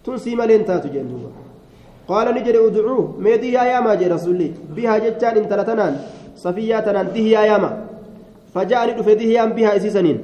tun 0.04 0.18
sii 0.24 0.36
maleen 0.40 0.66
taatu 0.70 0.88
jeen 0.94 1.08
duuba 1.12 1.30
qaala 2.10 2.32
ni 2.36 2.42
jedhe 2.48 2.60
udcuu 2.68 3.04
mee 3.24 3.38
dihiyaa 3.44 3.68
yaamaa 3.72 3.96
jee 4.02 4.10
rasulli 4.16 4.48
bihaa 4.76 5.00
jechaan 5.06 5.38
intala 5.42 5.64
tanaan 5.70 5.96
safiyyaa 6.44 6.82
tanaan 6.88 7.14
dihiyaa 7.16 7.46
yaama 7.52 7.72
faja'a 8.54 8.86
ni 8.88 8.94
dhufe 9.00 9.16
dihiyaan 9.22 9.54
bihaa 9.58 9.76
isiisaniin 9.80 10.20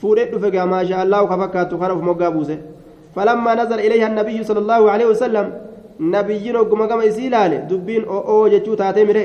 fuudhee 0.00 0.26
dhufe 0.32 0.48
gaa 0.56 0.66
maasha 0.72 1.00
allahu 1.04 1.26
ka 1.32 1.36
fakkaattu 1.42 1.78
kana 1.82 1.94
uf 1.98 2.02
moggaa 2.10 2.30
buuse 2.36 2.56
falammaa 3.14 3.54
nazara 3.60 3.82
ilayha 3.88 4.06
annabiyyu 4.10 4.44
sala 4.48 4.60
allaahu 4.64 4.90
aleyhi 4.94 5.10
wasalam 5.12 5.46
nabiyyiin 6.16 6.56
ogguma 6.62 6.86
gama 6.90 7.04
isii 7.10 7.26
ilaale 7.30 7.56
dubbiin 7.70 8.04
o'oo 8.16 8.42
jechuu 8.54 8.76
taatee 8.82 9.04
mire 9.10 9.24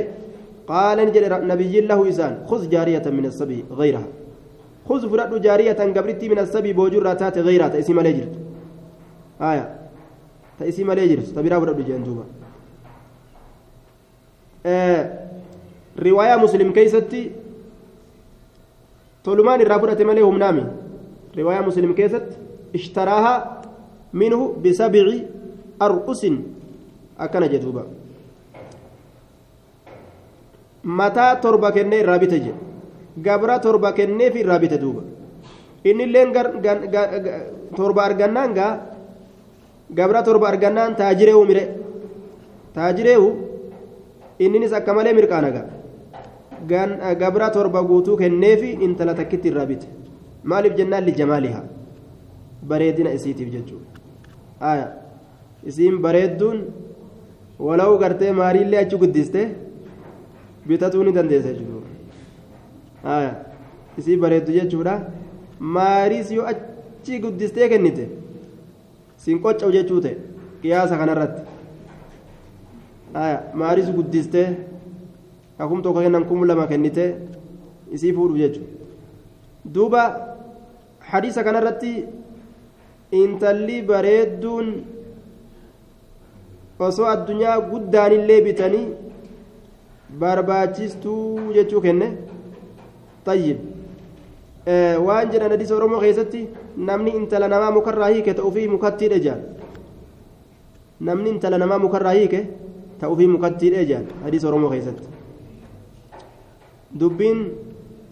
qaala 0.69 1.05
ni 1.05 1.11
jedhe 1.17 1.29
nabiyyiin 1.51 1.87
lahu 1.91 2.05
isaan 2.13 2.33
khuz 2.49 2.61
jaariyatan 2.73 3.13
min 3.19 3.25
assabii 3.31 3.61
gayraha 3.79 4.07
خذ 4.89 5.09
فرد 5.09 5.41
جارية 5.41 5.79
قبرتي 5.95 6.29
من 6.29 6.39
السبي 6.39 6.73
بوجرة 6.73 7.13
تات 7.13 7.37
غيرها 7.37 7.67
تأسي 7.67 7.93
مالجرت 7.93 8.35
آية. 9.41 9.65
تأسي 10.59 10.83
مالجرت 10.83 11.25
تبرا 11.35 11.59
فرد 11.59 11.79
جندوبا 11.87 12.25
آه 14.65 15.27
رواية 15.99 16.35
مسلم 16.35 16.71
كيستي. 16.71 17.31
تولمان 19.23 19.61
الرافرة 19.61 20.03
مالهم 20.03 20.37
نامي. 20.37 20.65
رواية 21.37 21.59
مسلم 21.59 21.93
كيست. 21.93 22.27
اشتراها 22.75 23.61
منه 24.13 24.55
بسبع 24.63 25.05
أرؤس 25.81 26.21
أكن 27.19 27.43
جدوبا. 27.49 27.83
متى 30.83 31.35
تربة 31.43 31.69
كني 31.69 32.01
رابطة 32.01 32.37
جي 32.37 32.51
gabra 33.25 33.59
torba 33.59 33.91
kenneefi 33.93 34.39
irraa 34.43 34.59
bite 34.59 34.77
duuba 34.83 35.01
innilleen 35.83 36.29
torba 37.75 38.01
argannaan 38.07 38.53
gaa 38.53 38.71
gabra 39.99 40.23
torba 40.23 40.47
argannaan 40.51 40.95
taajireewu 40.95 41.45
mire 41.49 41.63
taajireewu 42.75 43.29
inninis 44.39 44.73
akka 44.79 44.93
malee 44.97 45.13
mirqaana 45.19 45.49
gaa 46.69 47.15
gabra 47.21 47.49
torba 47.57 47.81
guutuu 47.89 48.17
kenneefi 48.21 48.69
intala 48.85 49.13
takkitti 49.19 49.47
irraa 49.51 49.65
bite 49.71 49.87
maaliif 50.43 50.75
jennaan 50.79 51.05
lijamaalihaa 51.09 51.65
bareedina 52.69 53.11
isiitiif 53.17 53.49
jechuudha 53.55 54.87
isiin 55.69 55.97
bareedduun 56.05 56.57
walawu 57.67 57.97
gartee 58.03 58.31
maariillee 58.41 58.79
achi 58.83 58.97
guddiste 59.03 59.41
bitatuu 60.67 61.03
ni 61.03 61.11
dandeessa 61.17 61.51
jechuudha. 61.57 61.86
Isii 63.99 64.17
bareeddu 64.23 64.51
jechuudha 64.57 64.93
maariis 65.75 66.31
yoo 66.37 66.45
achi 66.51 67.19
guddistee 67.23 67.69
kennite 67.73 68.03
siin 69.23 69.39
qocca'u 69.45 69.71
jechuu 69.75 70.01
ta'e 70.05 70.15
qiyaasa 70.61 70.99
kanarratti 71.01 71.41
maariis 73.61 73.89
guddistee 73.97 74.47
akum 75.65 75.81
tokko 75.87 76.01
kennan 76.05 76.25
kum 76.29 76.43
lama 76.51 76.67
kennite 76.73 77.05
isii 77.95 78.13
fuudhu 78.19 78.37
jechuudha 78.43 78.71
duuba 79.73 80.03
hadiisa 81.11 81.43
kanarratti 81.47 81.91
intalli 83.23 83.81
bareedduun 83.91 84.67
osoo 86.87 87.07
addunyaa 87.15 87.59
guddaanillee 87.71 88.41
bitanii 88.47 88.87
barbaachistuu 90.19 91.53
jechuu 91.55 91.81
kenne. 91.85 92.07
طيب 93.27 93.57
آه 94.67 94.97
وان 95.05 95.29
جنا 95.31 95.47
نديس 95.53 95.71
oromoo 95.77 95.99
keessatti 96.03 96.41
namni 96.89 97.11
intala 97.19 97.47
namaa 97.53 97.71
mukarraa 97.77 98.09
hiike 98.13 98.33
ta'uufii 98.39 98.67
mukattiidha 98.75 99.19
jaan 99.25 99.41
namni 101.07 101.29
intala 101.35 101.57
namaa 101.63 101.79
mukarraa 101.85 102.15
hiike 102.19 102.39
ta'uufii 103.01 103.27
mukattiidha 103.35 103.83
jaan 103.91 104.05
hadiis 104.23 104.43
oromoo 104.49 104.71
keessatti 104.73 105.07
dubbiin 106.99 107.39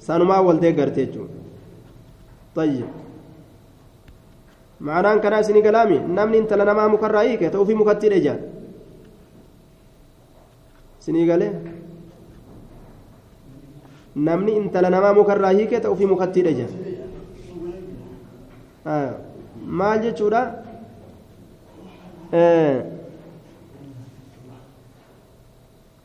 sanumaa 0.07 0.41
wal 0.48 0.60
deeggarte 0.65 1.01
jechuudha 1.05 1.34
طيب 2.55 2.88
معنaan 4.88 5.19
kanaa 5.24 5.39
isinii 5.43 5.62
galaami 5.67 5.98
namni 6.17 6.38
intala 6.41 6.65
namaa 6.69 6.88
mukarraa 6.93 7.24
hiike 7.27 7.50
ta'uufii 7.53 7.75
mukattiidha 7.81 8.19
jaan 8.25 8.39
isinii 11.01 11.25
galee 11.31 11.51
namni 14.15 14.55
intala 14.55 14.89
namaa 14.89 15.13
mukarraa 15.13 15.51
hiikee 15.57 15.79
ta'u 15.86 15.95
fi 15.95 16.05
mukattiidha 16.12 16.51
jira 16.60 16.69
maal 19.79 20.00
jechuudha 20.05 20.41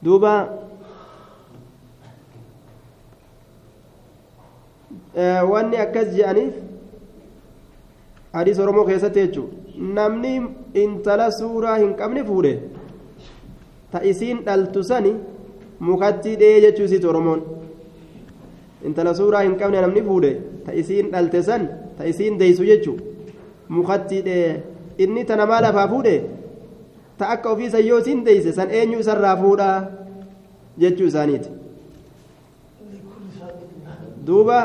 duuba 0.03 0.33
wanni 5.53 5.77
akkas 5.85 6.09
je'aniif 6.17 6.55
hadiis 8.33 8.59
oromoo 8.59 8.85
keessatti 8.91 9.21
jechuudha 9.27 9.57
namni 10.01 10.35
intala 10.85 11.31
suuraa 11.39 11.77
hin 11.83 11.95
qabne 12.01 12.25
fuudhe 12.25 12.53
ta 13.93 14.03
isiin 14.13 14.45
dhaltu 14.47 14.83
sani 14.91 15.15
mukattii 15.89 16.37
dhee 16.43 16.61
jechuu 16.67 16.85
isiiti 16.91 17.07
oromoon 17.13 17.41
intala 18.85 19.15
suuraa 19.15 19.43
hin 19.47 19.57
qabne 19.61 19.81
namni 19.85 20.03
fuudhe 20.09 20.33
ta 20.67 20.73
isiin 20.83 21.11
dhalte 21.13 21.43
san 21.43 21.69
ta 21.99 22.05
isiin 22.13 22.39
deeysu 22.39 22.65
jechu. 22.65 22.97
Mukattiidhe 23.69 24.37
inni 24.99 25.25
ta 25.25 25.37
namaa 25.37 25.61
lafaa 25.67 25.89
fuudhe? 25.89 26.15
Ta 27.19 27.29
akka 27.35 27.51
ofiisan 27.53 27.87
yoo 27.87 27.99
isiin 28.05 28.25
deeyse 28.25 28.53
san 28.53 28.71
eenyu 28.71 28.99
isarraa 29.05 29.37
fuudhaa 29.43 29.77
jechuu 30.79 31.07
isaaniiti. 31.13 31.51
Duuba 34.27 34.59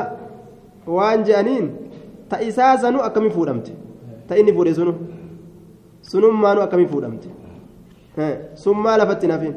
waan 0.86 1.24
je'aniin 1.24 1.70
ta 2.28 2.40
isaa 2.48 2.78
sanu 2.78 3.00
akkamii 3.08 3.30
fuudhamte? 3.36 3.72
Ta 4.28 4.36
inni 4.36 4.52
fuudhe 4.52 4.74
sunu? 4.74 4.94
Sunummaanu 6.02 6.60
akkamii 6.66 6.86
fuudhamte? 6.92 7.28
Summaa 8.64 8.96
lafatti 8.98 9.26
nafin 9.26 9.54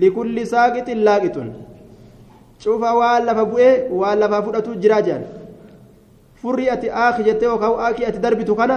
likulli 0.00 0.46
saaqixin 0.52 1.00
laaqixun 1.08 1.48
cufa 2.62 2.90
waan 3.00 3.24
lafa 3.28 3.44
bu'ee 3.52 3.72
waan 4.00 4.18
lafaa 4.22 4.42
fudhatu 4.46 4.74
jiraa 4.82 5.02
jedhan 5.06 5.24
furri 6.42 6.66
ati 6.74 6.88
aaki 7.04 7.22
jettee 7.28 7.48
yookaan 7.50 7.74
aaki 7.86 8.02
ati 8.08 8.18
darbitu 8.24 8.54
kana 8.60 8.76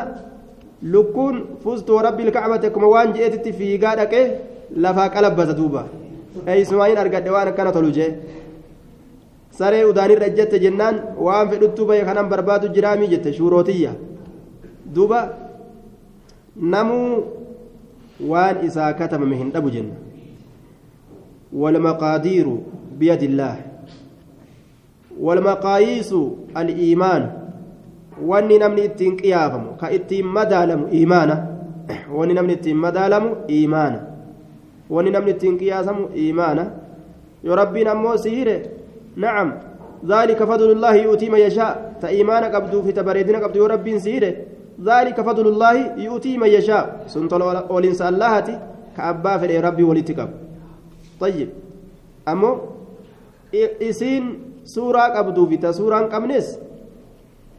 lukkuun 0.93 1.37
fuustuu 1.63 1.99
rabbi 2.07 2.31
kacbate 2.37 2.67
akkuma 2.69 2.87
waan 2.95 3.13
je'eetitti 3.15 3.51
fiigaa 3.59 3.95
dhaqee 3.99 4.25
lafaa 4.83 5.09
qalabbata 5.15 5.53
duuba 5.59 5.81
eeysumaayin 6.51 6.97
argadhe 7.03 7.29
waan 7.35 7.47
akkana 7.51 7.71
tolu 7.77 7.91
jee 7.97 8.09
saree 9.59 9.83
udaanirra 9.91 10.25
ejjette 10.31 10.59
jennaan 10.65 10.95
waan 11.27 11.49
fedhuttuu 11.51 11.85
bahe 11.89 12.03
kanan 12.09 12.27
barbaadu 12.33 12.67
jiraamii 12.75 13.07
jette 13.13 13.33
shuurootiyya 13.37 13.91
duuba 14.95 15.19
namuu 16.75 17.09
waan 18.31 18.55
isaa 18.67 18.93
katabame 19.01 19.35
hin 19.41 19.51
dhabu 19.55 19.69
jenna 19.77 19.95
والمقادير 21.61 22.47
بيد 22.99 23.23
الله 23.29 23.55
والمقاييس 25.21 26.15
الإيمان 26.57 27.23
qiyaafamu 28.19 29.77
ka 29.79 29.91
ittiin 29.91 30.25
madaalamu 30.25 30.87
iimaana 30.91 31.35
wanni 32.11 32.33
namni 32.33 32.53
ittiin 32.53 32.77
madaalamu 32.77 33.29
iimaana 33.49 33.99
wanni 34.89 35.11
namni 35.11 35.31
ittiin 35.31 35.57
qiyaasamu 35.57 36.09
iimaana 36.15 36.65
yoo 37.43 37.55
rabbiin 37.55 37.87
ammoo 37.87 38.17
siire 38.17 38.55
nacam 39.15 39.51
ذلك 40.05 40.43
فضل 40.43 40.71
الله 40.71 40.95
يؤتي 40.95 41.29
من 41.29 41.39
يشاء 41.39 41.99
تإيمان 42.01 42.43
قبض 42.43 42.83
في 42.83 42.91
تبريدنا 42.91 43.37
قبض 43.43 43.57
رب 43.57 43.97
سيره 43.97 44.33
ذلك 44.83 45.21
فضل 45.21 45.47
الله 45.47 45.75
يؤتي 45.99 46.37
من 46.37 46.47
يشاء 46.47 47.03
سنتل 47.07 47.41
ولنسى 47.69 48.09
اللهتي 48.09 48.59
كأبا 48.97 49.37
في 49.37 49.59
ربي 49.59 49.83
ولتكب 49.83 50.29
طيب 51.19 51.49
أمو 52.27 52.51
إسين 53.81 54.23
suuraa 54.73 55.09
qabduufi 55.15 55.57
ta 55.63 55.73
suuraan 55.73 56.09
qabnes 56.13 56.47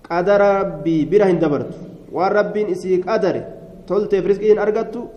qadara 0.08 0.48
rabbii 0.62 1.06
bira 1.10 1.26
hin 1.30 1.38
dabartu. 1.38 1.74
Waan 2.12 2.32
rabbiin 2.32 2.68
isii 2.74 3.00
qadare 3.06 3.42
tolteef 3.86 4.26
riskii 4.26 4.50
hin 4.52 4.58
argattu 4.58 5.08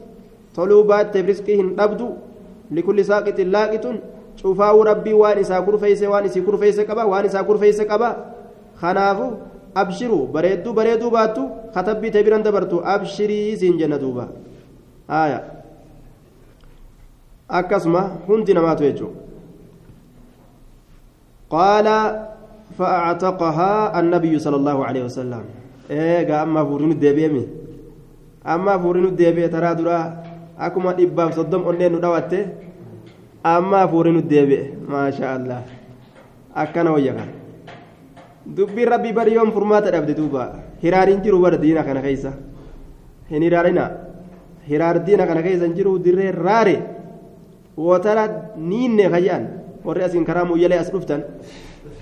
toluu 0.56 0.84
baatteef 0.90 1.26
riskii 1.32 1.58
hin 1.62 1.70
dhabdu 1.80 2.08
likulli 2.72 3.04
saaqixin 3.10 3.50
laaqixun 3.56 3.98
cufaa'uu 4.42 4.84
rabbii 4.92 5.16
waan 5.24 5.40
isaa 5.46 5.62
kurfeeyse 5.62 6.06
waan 6.14 6.26
isii 6.30 6.46
kurfeeyse 6.48 6.86
qaba 6.86 7.06
waan 7.06 7.26
isaa 7.26 7.44
kurfeeyse 7.44 7.86
qaba. 7.92 8.10
Kanaafu 8.82 9.28
abshiru 9.82 10.28
bareedduu 10.34 10.74
bareeduu 10.80 11.12
baattu 11.18 11.50
katabbii 11.74 12.12
ta'e 12.12 12.24
hin 12.24 12.44
dabartu. 12.44 12.82
Abshirii 12.96 13.58
siin 13.58 13.78
jenna 13.82 14.00
duuba. 14.00 14.28
Akkasuma 17.50 18.02
hundi 18.28 18.54
namaatu 18.54 18.84
jechuudha. 18.84 19.33
Qaala 21.54 21.98
فأعتقها 22.74 24.00
النبي 24.00 24.34
صلى 24.42 24.56
الله 24.58 24.78
عليه 24.86 25.04
وسلم 25.06 25.44
إيه 25.94 26.26
أما 26.26 26.66
فورين 26.66 26.92
الدبيمي 26.98 27.46
أما 28.50 28.74
فورين 28.82 29.06
الدبي 29.14 29.46
ترى 29.54 29.72
درا 29.78 30.00
أكما 30.58 30.98
إبام 30.98 31.30
صدم 31.38 31.62
أنين 31.70 32.02
ندوته 32.02 32.42
amma 33.44 33.88
furii 33.88 34.12
nuti 34.16 34.28
deebi'e 34.28 34.72
maasha 34.88 35.34
allah 35.36 35.64
akkana 36.56 36.92
wayya 36.96 37.14
kan 37.14 37.28
dubbiin 38.48 38.88
rabbii 38.88 39.12
bari 39.12 39.34
yoom 39.36 39.52
furmaata 39.52 39.92
dhabde 39.92 40.16
duuba 40.16 40.64
hiraariin 40.82 41.22
jiru 41.22 41.42
bara 41.42 41.58
diina 41.58 41.84
kana 41.84 42.02
keessa 42.02 42.32
hin 43.30 43.44
hiraarina 43.44 43.92
hiraar 44.64 45.04
diina 45.04 45.28
kana 45.28 45.44
keessa 45.44 45.66
hin 45.68 45.76
warri 49.86 50.04
asiin 50.04 50.26
karaa 50.26 50.46
muyyalee 50.46 50.80
as 50.84 50.92
dhuftan 50.92 51.22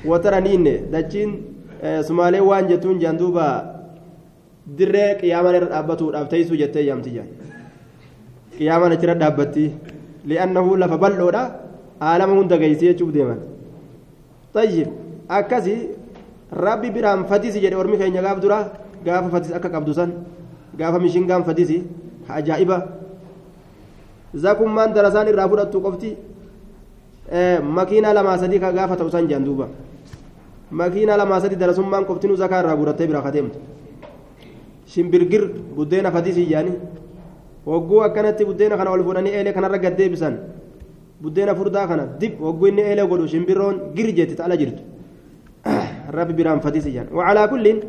wotara 0.05 0.39
niinne 0.41 0.73
dachiin 0.93 1.31
sumaalee 2.07 2.41
waan 2.49 2.67
jettuun 2.71 2.99
jaan 3.03 3.17
duuba 3.17 3.45
dirree 4.77 5.15
qiyaaman 5.21 5.55
irra 5.57 5.67
dhaabbatuudhaaf 5.73 6.27
teessuu 6.33 6.57
jettee 6.61 6.83
yaamti 6.89 7.09
jaan 7.17 7.27
qiyaaman 8.57 8.91
achirra 8.97 9.15
dhaabbatti 9.23 9.65
لأنه 10.31 10.65
لف 10.77 10.93
بلودا 11.03 11.43
عالم 12.01 12.29
هند 12.37 12.53
جيسي 12.61 12.85
يجوب 12.93 13.09
ديما 13.15 13.35
طيب 14.53 14.87
أكسي 15.37 15.75
rabbi 16.65 16.91
biraan 16.93 17.25
fatisi 17.25 17.57
jedhe 17.63 17.73
ormi 17.81 17.97
keenya 17.97 18.21
gaaf 18.21 18.37
dura 18.43 18.59
gaafa 19.05 19.29
fatis 19.33 19.51
akka 19.57 19.69
qabdu 19.73 19.93
san 19.97 20.09
gaafa 20.77 20.99
mishingaan 21.01 21.41
fatisi 21.47 21.77
ajaa'iba 22.29 22.77
zakummaan 24.43 24.93
darasaan 24.93 25.27
irraa 25.31 25.47
fudhattu 25.51 25.77
qofti 25.85 26.09
makiinaa 27.77 28.13
lamaa 28.13 28.37
sadii 28.37 28.59
ka 28.59 28.71
gaafa 28.73 28.95
ta'u 28.97 29.09
san 29.09 29.27
jaan 29.27 29.43
duuba 29.45 29.67
makiinaa 30.71 31.17
lamaa 31.17 31.39
sadii 31.41 31.55
darasummaan 31.59 32.05
qoftinuu 32.05 32.35
zakaa 32.35 32.59
irraa 32.63 32.75
guurattee 32.75 33.07
biraa 33.07 33.21
kateemtu 33.21 33.59
shimbirgir 34.93 35.43
buddeena 35.75 36.11
fatisii 36.11 36.45
jaani 36.51 36.71
hogguu 37.65 38.01
akkanatti 38.03 38.45
buddeena 38.45 38.77
kana 38.77 38.91
ol 38.91 39.03
fuudhanii 39.03 39.33
eelee 39.37 39.53
kanarra 39.53 39.77
gad 39.79 39.95
deebisan 39.97 40.37
buddeena 41.21 41.55
furdaa 41.55 41.87
kana 41.87 42.03
dib 42.19 42.39
hogguu 42.39 42.67
inni 42.67 42.81
eelee 42.81 43.07
godhu 43.07 43.27
shimbirroon 43.27 43.75
gir 43.95 44.11
jetti 44.17 44.35
ta'ala 44.35 44.57
jirtu 44.57 44.81
rabbi 46.17 46.33
biraan 46.33 46.59
fatisii 46.65 46.93
jaan 46.95 47.07
wacalaa 47.17 47.47
kulliin 47.47 47.79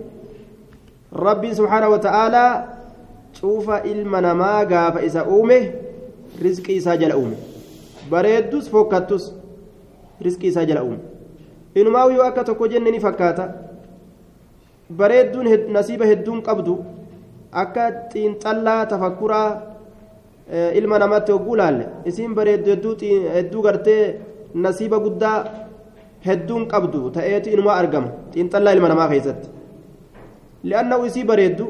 rabbiin 1.26 1.54
subxaana 1.58 1.88
wata'aalaa 1.94 2.50
cuufa 3.40 3.80
ilma 3.92 4.20
namaa 4.20 4.64
gaafa 4.64 5.00
isa 5.08 5.24
uume 5.26 5.58
rizqii 6.42 6.76
isaa 6.76 6.96
jala 6.96 7.16
uume 7.16 7.36
bareeddus 8.10 8.70
fokkattus 8.70 9.32
rizqii 10.20 10.48
isaa 10.48 10.64
jala 10.66 10.82
uume. 10.84 10.98
Inumaa 11.74 12.06
yoo 12.12 12.24
akka 12.24 12.44
tokko 12.44 12.68
jenne 12.68 12.90
ni 12.90 13.00
fakkaata. 13.00 13.48
Bareedduun 14.96 15.46
nasiiba 15.72 16.06
hedduun 16.06 16.42
qabdu 16.42 16.78
akka 17.52 17.84
xiinxallaa 18.12 18.86
tafakkuraa 18.86 19.62
ilma 20.74 20.98
namatti 20.98 21.32
hogguu 21.32 21.56
laalle. 21.56 21.86
Isiin 22.04 22.34
bareeddu 22.34 22.96
hedduu 23.34 23.62
gartee 23.62 24.20
nasiiba 24.54 24.98
guddaa 24.98 25.44
hedduun 26.26 26.66
qabdu 26.68 27.10
ta'eetu 27.10 27.50
inumaa 27.50 27.76
argama. 27.84 28.08
Xiinxallaa 28.34 28.72
ilma 28.76 28.88
namaa 28.88 29.08
keessatti. 29.08 29.48
Li'annahu 30.64 31.06
isii 31.06 31.24
bareeddu 31.24 31.66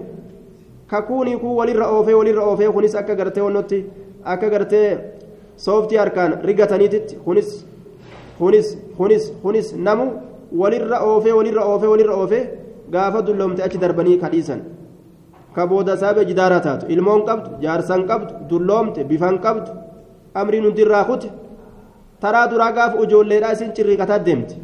kakuunii 0.87 1.37
kun 1.39 1.57
walirra 1.57 1.87
oofee 1.89 2.15
walirra 2.15 2.43
oofee 2.45 2.73
kunis 2.73 2.95
akka 2.95 3.15
gartee 3.15 3.43
wannotti 3.43 3.85
akka 4.25 4.51
gartee 4.51 4.99
rigataniititti 6.49 7.17
kunis 7.25 7.65
kunis 8.39 8.77
kunis 8.97 9.33
kunis 9.43 9.75
namu 9.75 10.07
walirra 10.61 10.99
oofee 11.07 11.33
walirra 11.33 11.63
oofee 11.65 11.89
walirra 11.89 12.15
oofee 12.17 12.45
gaafa 12.91 13.23
dulloomte 13.27 13.63
achi 13.63 13.79
darbanii 13.79 14.19
kadhiisan 14.19 14.61
ka 15.55 15.67
booda 15.67 15.97
saabee 15.97 16.25
jidaaraa 16.31 16.61
taatu 16.67 16.87
ilmoon 16.95 17.23
qabdu 17.29 17.49
jaarsan 17.65 18.03
qabdu 18.11 18.33
dulloomte 18.51 19.01
bifan 19.11 19.39
qabdu 19.45 19.71
amriin 20.35 20.65
hundirraa 20.67 21.05
kute 21.11 21.29
taraa 22.21 22.47
duraa 22.51 22.73
gaafa 22.79 23.03
ijoolleedhaa 23.05 23.53
isin 23.57 23.73
cirriiqataa 23.77 24.19
deemte 24.27 24.55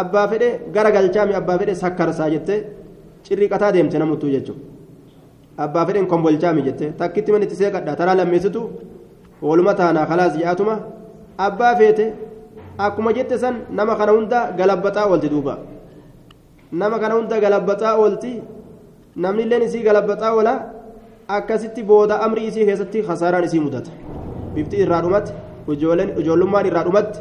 abbaa 0.00 0.26
fedhe 0.30 0.48
gara 0.74 0.90
galchaami 0.96 1.34
abbaa 1.40 1.58
fedhe 1.60 1.74
sakkarsaa 1.82 2.30
jettee 2.34 2.60
cirriiqataa 3.26 3.72
deemte 3.76 3.98
namuttuu 4.02 4.30
jechuudha 4.34 4.62
abbaa 5.64 5.86
fedhen 5.86 6.06
kombolchaami 6.12 6.62
jettee 6.68 6.90
takkitti 7.00 7.32
manitti 7.32 7.56
seeqadha 7.60 7.96
taraa 8.00 8.16
lammeessitu 8.20 8.60
waluma 9.42 9.74
taanaa 9.74 10.06
kalaas 10.06 10.34
yaa'atuma 10.40 10.74
abbaa 11.46 11.74
feete 11.76 12.12
akkuma 12.78 13.12
jette 13.12 13.38
san 13.38 13.54
nama 13.70 13.96
kana 13.96 14.12
hunda 14.12 14.52
galabbaxaa 14.58 15.06
oolti 15.10 15.28
duuba 15.28 15.58
nama 16.72 16.98
kana 16.98 17.14
hunda 17.14 17.40
galabbaxaa 17.40 17.94
oolti 17.98 18.32
namni 19.16 19.42
illeen 19.42 19.62
isii 19.62 19.82
galabbaxaa 19.82 20.34
oola 20.34 20.54
akkasitti 21.28 21.82
booda 21.82 22.20
amri 22.26 22.46
isii 22.46 22.66
keessatti 22.66 23.02
kasaaraan 23.02 23.44
isii 23.44 23.60
mudata 23.60 23.90
bifti 24.54 24.76
irraa 24.84 25.02
dhumatti 25.02 25.32
ijoollummaan 26.20 26.66
irraa 26.66 26.84
dhumatti 26.84 27.20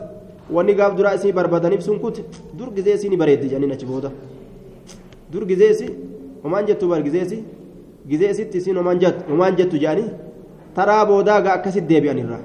wanni 0.52 0.74
gaaf 0.74 0.96
duraa 0.98 1.16
isii 1.20 1.32
barbaadaniif 1.40 1.82
sun 1.82 2.00
kute 2.00 2.22
dur 2.58 2.70
gizee 2.76 3.10
ni 3.10 3.18
bareeddi 3.18 3.50
jedhaniin 3.50 3.72
achi 3.72 3.86
booda 3.86 4.12
dur 5.32 5.46
gizee 5.46 5.90
homaan 6.44 6.66
jettu 6.66 6.88
bar 6.88 7.02
gizee 7.04 8.32
isii 8.32 8.48
isiin 8.54 8.78
homaan 8.78 9.56
jettu 9.58 9.78
jedhanii 9.78 10.10
taraa 10.78 11.04
boodaa 11.10 11.40
gaa 11.46 11.56
akkasitti 11.60 11.90
deebi'an 11.92 12.22
irraa 12.24 12.44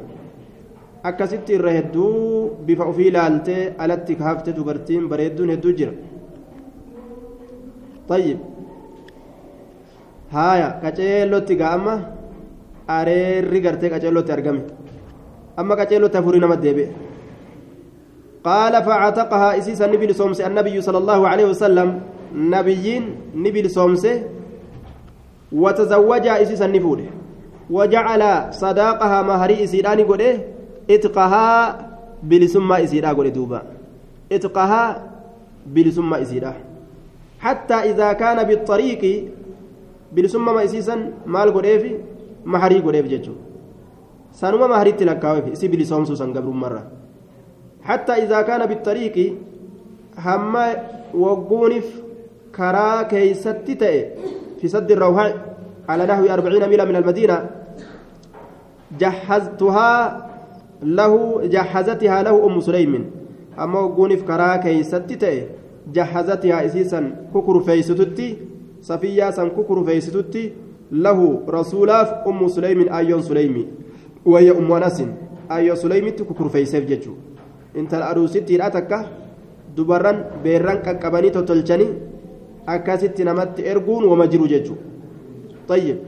akkasitti 1.10 1.56
irra 1.58 1.76
hedduu 1.78 2.12
bifa 2.66 2.88
ofii 2.92 3.08
ilaaltee 3.12 3.62
alatti 3.84 4.18
kaafte 4.22 4.56
dubartiin 4.56 5.04
bareedduun 5.12 5.54
hedduu 5.54 5.74
jira 5.80 5.94
طيب 8.08 8.38
هايا 10.32 10.68
gaa 11.60 11.70
amma 11.76 11.94
areerri 12.98 13.60
gartee 13.64 13.90
qaceellotti 13.92 14.32
argame 14.36 14.62
amma 15.60 15.76
qaceellotti 15.80 16.16
afurii 16.20 16.40
nama 16.44 16.56
deebi'e 16.56 16.88
قال 18.44 18.74
فعتقها 18.84 19.58
إسيسا 19.58 19.86
نبي 19.86 20.12
صومس 20.12 20.40
النبي 20.40 20.80
صلى 20.82 20.98
الله 20.98 21.20
عليه 21.28 21.46
وسلم 21.54 21.88
نبيين 22.34 23.04
نبي 23.38 23.68
صومس 23.68 24.04
وتزوجها 25.52 26.42
إسيسا 26.42 26.66
نفوده 26.66 27.21
وجعل 27.70 28.22
صداقها 28.54 29.22
مهري 29.22 29.64
إسيراني 29.64 30.02
قده 30.02 30.40
إتقها 30.90 31.46
بلسمة 32.22 32.84
إسيرا 32.84 33.08
قده 33.08 33.28
دوبا. 33.28 33.62
إتقها 34.32 35.10
بلسمة 35.66 36.22
إسيرا. 36.22 36.52
حتى 37.40 37.74
إذا 37.74 38.12
كان 38.12 38.42
بالطريق 38.42 39.28
بلسمة 40.12 40.52
ما 40.52 40.64
إسيسا 40.64 41.12
مال 41.26 41.54
قده 41.54 41.78
في 41.78 41.90
مهري 42.44 42.78
قده 42.78 43.02
في 43.02 43.08
جيجو 43.08 43.32
سنما 44.32 44.66
مهري 44.66 44.92
تلقاوه 44.92 45.40
في 45.40 45.52
إسي 45.52 45.68
بلسومسو 45.68 46.14
سنقبر 46.14 46.50
مرة. 46.50 46.82
حتى 47.82 48.12
إذا 48.12 48.42
كان 48.42 48.66
بالطريق 48.66 49.34
هم 50.18 50.54
وقونف 51.14 52.02
كرا 52.56 53.02
كيست 53.02 53.66
في 54.60 54.68
سد 54.68 54.90
الروحاء 54.90 55.51
على 55.88 56.06
نحو 56.06 56.24
أربعين 56.26 56.68
ميلا 56.68 56.84
من 56.84 56.96
المدينة 56.96 57.50
جهزتها 59.00 59.90
له 60.82 61.12
جهزتها 61.44 62.22
له 62.22 62.46
أم 62.46 62.60
سليم. 62.60 62.92
أما 63.58 63.80
وقونف 63.80 64.22
كرا 64.22 64.56
كيست 64.56 65.10
جهزتها 65.92 66.66
إسيسا 66.66 67.00
ككر 67.34 67.60
فيستتي 67.60 68.28
صفية 68.82 69.30
سن 69.30 69.48
ككر 69.48 69.84
فيستتي 69.84 70.52
له 70.92 71.18
رسولاف 71.48 72.08
أم 72.28 72.48
سليم 72.48 72.94
أيون 72.94 73.22
سليمي 73.22 73.66
وهي 74.26 74.50
أم 74.50 74.72
أنس 74.72 74.98
أيون 75.50 75.76
سليمي 75.76 76.10
ككر 76.10 76.48
فيسف 76.48 76.84
جتشو 76.90 77.14
intala 77.74 78.08
aruusittiidha 78.12 78.70
takka 78.70 79.04
dubarran 79.76 80.24
beerran 80.44 80.82
qaqqabanii 80.84 81.32
tottolchanii 81.32 81.92
akkasitti 82.66 83.24
namatti 83.24 83.64
erguun 83.72 84.04
wama 84.10 84.26
jiru 84.32 84.48
jechuudha 84.48 84.91
tayyib 85.72 85.98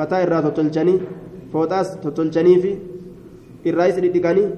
mataa 0.00 0.22
irraa 0.26 0.42
tottolchanii 0.46 0.98
fooxaas 1.52 1.92
tottolchanii 2.06 2.56
fi 2.64 2.72
irraayis 3.68 4.00
dhidhiqanii 4.04 4.48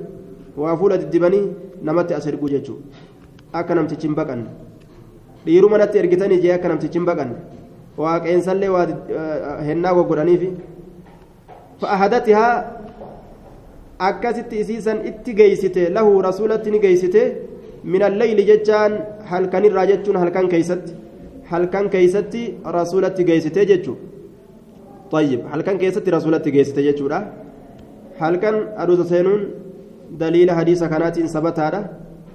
waa 0.62 0.76
fuula 0.80 0.96
diddibanii 1.02 1.44
namatti 1.90 2.14
as 2.14 2.26
erguu 2.26 2.48
jechuudha. 2.54 2.82
Akka 3.58 3.74
namtichi 3.74 4.06
hin 4.08 4.16
baqanne. 4.20 4.48
Dhiiruu 5.44 5.70
manatti 5.74 5.98
ergitanii 5.98 6.40
jee 6.44 6.52
akka 6.56 6.68
namtichi 6.72 6.98
hin 6.98 7.06
baqanne. 7.10 7.36
Waaqeensallee 8.02 8.70
waa 8.74 8.86
hennaa 9.68 9.94
goggodhaniifi 9.98 10.50
fa'ahadatihaa 11.80 12.54
akkasitti 14.08 14.60
isiisan 14.62 14.98
itti 15.10 15.34
geeysite 15.40 15.82
lahu 15.96 16.22
rasuulatti 16.28 16.70
ni 16.74 16.78
geeysite 16.84 17.22
min 17.92 18.02
alleyli 18.08 18.44
jechaan 18.50 18.92
halkanirraa 19.30 19.86
jechuun 19.90 20.18
halkan 20.22 20.48
keeysatti 20.52 20.92
halkan 21.50 21.90
keeysatti 21.94 22.42
rasuulatti 22.78 23.24
geeysite 23.30 23.66
jechuu 23.70 23.96
طيب 25.10 25.40
halkan 25.52 25.78
keessatti 25.78 26.10
rasuulatti 26.10 26.52
geeysite 26.52 26.82
jechuudha 26.88 27.18
halkan 28.20 28.56
aduusa 28.76 29.04
seenuun 29.12 29.42
daliila 30.20 30.54
hadiisa 30.54 30.88
kanaatiin 30.88 31.28
sabataadha 31.28 31.80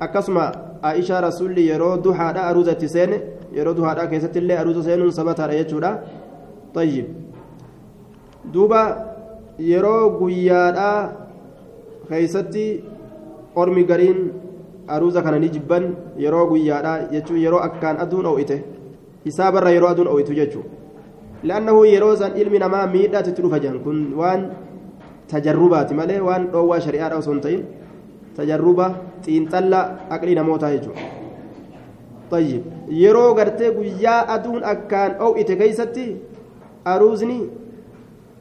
akkasuma 0.05 0.45
aishaa 0.89 1.21
rasuulli 1.21 1.69
yeroo 1.69 1.93
duhaadha 2.05 2.41
aruusa 2.49 2.71
itti 2.77 2.89
seene 2.95 3.17
yeroo 3.57 3.75
duhaadha 3.79 4.07
keessatti 4.11 4.39
illee 4.43 4.57
aruusa 4.63 4.83
seenuun 4.89 5.13
sabataadha 5.19 5.59
jechuudha 5.61 5.91
طيب 6.73 7.05
duuba 8.53 8.81
yeroo 9.59 10.09
guyyaadhaa 10.19 10.99
keeysatti 12.09 12.83
ormi 13.55 13.83
gariin 13.83 14.19
aruuza 14.87 15.21
kana 15.21 15.39
ni 15.39 15.49
jibban 15.49 15.85
yeroo 16.17 16.45
guyyaadha 16.51 16.93
jechuun 17.13 17.39
yeroo 17.45 17.61
akkaan 17.67 18.01
aduun 18.05 18.25
oo'ite 18.25 18.57
hisaabarra 19.25 19.71
yeroo 19.75 19.89
aduun 19.93 20.09
oo'itu 20.13 20.33
jechuun 20.39 20.65
san 22.17 22.37
ilmi 22.41 22.59
namaa 22.59 22.85
miidhaatti 22.87 23.29
itti 23.31 23.41
dhufa 23.41 23.59
jiran 23.59 23.79
kun 23.79 24.13
waan 24.21 24.41
tajarrubaati 25.31 25.93
malee 25.93 26.19
waan 26.19 26.47
dhoowwaa 26.53 26.79
shari'aadha 26.85 27.17
osoo 27.17 27.33
hin 27.33 27.41
ta'in 27.41 27.61
tajarruba 28.37 28.85
xiinxalla 29.25 29.79
aqlii 30.09 30.35
namootaa 30.35 30.71
jechuudha. 30.75 31.23
طيب 32.33 32.61
yeroo 33.01 33.33
gartee 33.37 33.71
guyyaa 33.77 34.21
aduun 34.35 34.61
akkaan 34.73 35.11
oo'ite 35.25 35.55
keeysatti 35.61 36.05
aruusni 36.93 37.37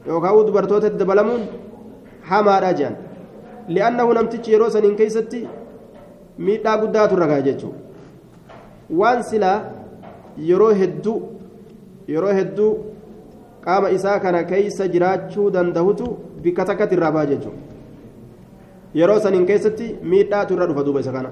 yookaan 0.07 0.45
dubartoota 0.47 0.89
dabalamuun 1.01 1.43
hamaadha 2.29 2.71
jedhan 2.79 2.95
li'annahu 3.75 4.13
namtichi 4.17 4.53
yeroo 4.55 4.69
saniin 4.75 4.95
keeysatti 5.01 5.41
miidhaa 6.47 6.77
guddaatu 6.83 7.19
ragaa 7.23 7.41
jechuudha 7.47 7.79
waan 8.99 9.23
silaa 9.29 9.57
yeroo 10.49 10.73
hedduu 10.81 11.17
yeroo 12.13 12.33
qaama 13.65 13.89
isaa 13.97 14.19
kana 14.19 14.43
keeysa 14.51 14.87
jiraachuu 14.93 15.49
dandahutu 15.55 16.05
bikka 16.43 16.65
takkatti 16.69 16.95
irraa 16.97 17.11
ba'a 17.15 17.25
jechuudha. 17.31 17.59
Yeroo 18.99 19.19
saniin 19.25 19.45
keessatti 19.49 19.87
miidhaatu 20.13 20.53
irra 20.55 20.65
dhufa 20.69 20.83
duuba 20.87 20.99
isa 21.05 21.11
kana. 21.17 21.29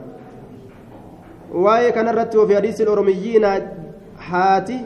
Waa'ee 1.66 1.92
kanarratti 1.98 2.38
ofii 2.44 2.56
hadiisil 2.60 2.90
oromiyyiina 2.94 3.52
haati 4.30 4.78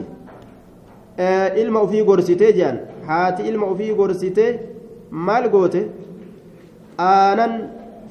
ilma 1.62 1.80
ofii 1.86 2.02
gorsitee 2.10 2.52
jedhan 2.58 2.78
haati 3.10 3.42
ilma 3.50 3.66
ofii 3.74 3.94
gorsitee 4.00 4.50
maal 5.10 5.48
goote? 5.54 5.82
Aanan 6.98 7.54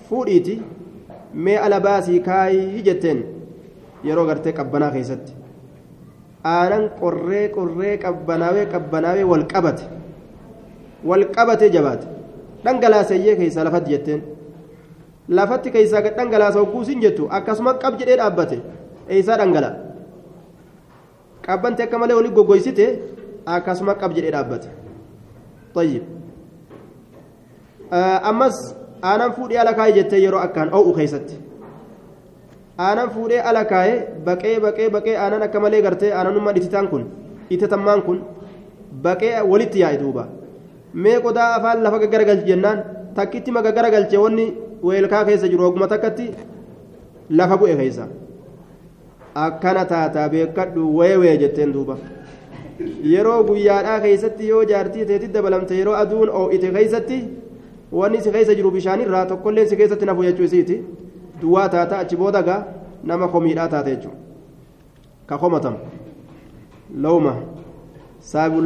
fuudhiiti. 0.09 0.61
Mee 1.33 1.57
ala 1.57 1.79
baasii 1.79 2.19
kaayii 2.29 2.81
jetteen. 2.89 3.23
Yeroo 4.03 4.25
gartee 4.25 4.53
qabbanaa 4.59 4.91
keessatti 4.91 5.33
aanan 6.53 6.86
qorree 6.99 7.49
qorree 7.55 7.97
qabbanaawee 8.03 8.65
qabbanaawee 8.73 9.25
wal 9.31 9.45
qabate 9.53 9.84
wal 11.10 11.25
qabatee 11.36 11.69
jabaate 11.75 12.08
dhangalaaseeyyee 12.65 13.36
keessaa 13.41 13.63
lafatti 13.67 13.91
jetteen 13.95 14.21
lafatti 15.39 15.71
keessaa 15.75 16.01
dhangalaasa 16.08 16.60
hogguusin 16.63 17.01
jettu 17.05 17.27
akkasuma 17.39 17.73
qab 17.84 17.99
jedhee 17.99 18.17
dhaabbate 18.21 18.58
eeysaa 19.10 19.38
dhangala 19.43 19.71
qabbanti 21.45 21.84
akka 21.86 21.97
malee 22.01 22.17
olii 22.21 22.34
goggoysite 22.39 22.86
akkasuma 23.58 23.95
qab 24.01 24.12
jedhee 24.17 24.31
dhaabbate 24.38 24.69
طيب 25.75 26.03
ammas 28.23 28.55
aanan 29.03 29.31
fuudhee 29.36 29.60
ala 29.60 29.73
kaayee 29.73 29.95
jettee 29.95 30.19
yeroo 30.23 30.39
akkaan 30.47 30.69
oo'u 30.77 30.93
keessatti 30.97 31.36
aanan 32.77 33.09
fuudhee 33.15 33.41
ala 33.49 33.63
kaayee 33.65 33.99
baqee 34.25 34.59
baqee 34.65 34.89
baqee 34.95 35.15
aanan 35.25 35.43
akka 35.47 35.59
malee 35.59 35.81
gartee 35.81 36.11
aananummaan 36.13 36.57
ititaan 36.61 36.88
kun 36.91 37.03
itatammaan 37.57 38.01
kun 38.07 38.19
baqee 39.05 39.41
walitti 39.51 39.79
yaa'e 39.83 39.97
duuba. 40.01 40.27
Mee 41.03 41.19
qodaa 41.25 41.47
afaan 41.55 41.83
lafa 41.83 41.99
gaggaragalche 42.03 42.45
jennaan 42.49 42.83
takkitti 43.15 43.51
ma 43.51 43.61
gaggaragalche 43.61 44.17
wanni 44.23 44.45
weelkaa 44.83 45.23
keessa 45.29 45.47
jiru 45.53 45.63
oguma 45.69 45.88
takkatti 45.93 46.25
lafa 47.29 47.57
bu'e 47.61 47.75
keessa. 47.81 48.07
Akkana 49.45 49.85
taataa 49.85 50.29
beekadhu 50.29 50.97
weewee 50.97 51.38
jetteen 51.38 51.73
duuba. 51.73 51.97
Yeroo 53.13 53.43
guyyaadhaa 53.47 53.99
keessatti 54.05 54.47
yoo 54.49 54.63
jaartii 54.69 55.05
teetti 55.09 55.27
dabalamte 55.33 55.75
yeroo 55.79 55.95
aduun 56.03 56.29
oo'ite 56.41 56.71
keessatti 56.77 57.17
wanni 57.99 58.21
si 58.21 58.31
keessa 58.35 58.53
jiru 58.59 58.71
bishaanirraa 58.71 59.25
tokkollee 59.31 59.65
si 59.69 59.75
keessatti 59.81 60.05
nafu 60.05 60.23
jechuu 60.27 60.45
isiiti 60.49 60.77
duwwaa 61.41 61.69
taata 61.69 61.97
achi 61.99 62.15
booda 62.15 62.41
gaa 62.43 62.63
nama 63.03 63.27
komiidhaa 63.27 63.67
taate 63.67 63.89
jechuudha 63.95 64.17
ka 65.27 65.37
komatamu 65.37 65.77
lawma 67.01 67.35
saabu 68.19 68.61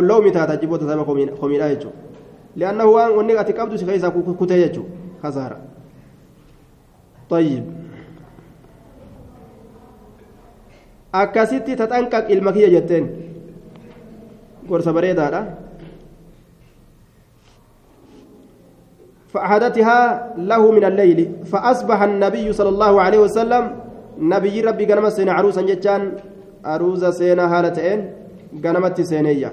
lawmi 0.00 0.30
taata 0.30 0.52
achi 0.52 0.66
booda 0.66 0.86
sama 0.86 1.04
komiidhaa 1.04 1.68
jechuudha 1.68 1.98
li'aannahu 2.56 2.92
waan 2.94 3.12
wanni 3.16 3.38
ati 3.38 3.52
qabdu 3.52 3.78
si 3.78 3.84
keessaa 3.86 4.10
kutee 4.10 4.60
jechuudha 4.68 4.90
kasaara 5.22 5.56
طيب 7.30 7.64
akkasitti 11.14 11.76
taxanqaq 11.78 12.26
ilma 12.34 12.50
kiyya 12.52 12.70
jetteen 12.74 13.04
gorsa 14.66 14.90
bareedaadha 14.92 15.40
فأحدثها 19.34 20.00
له 20.38 20.62
من 20.70 20.84
الليل 20.84 21.18
فأصبح 21.50 21.98
النبي 22.02 22.46
صلى 22.52 22.68
الله 22.68 22.92
عليه 23.02 23.18
وسلم 23.18 23.64
نبي 24.18 24.60
ربي 24.60 24.84
قنمت 24.86 25.12
سين 25.12 25.28
عروسا 25.28 25.62
جتان 25.62 26.02
عروسا 26.64 27.10
سينا 27.10 27.44
هالتين 27.58 28.00
قنمت 28.64 29.00
سينية. 29.00 29.50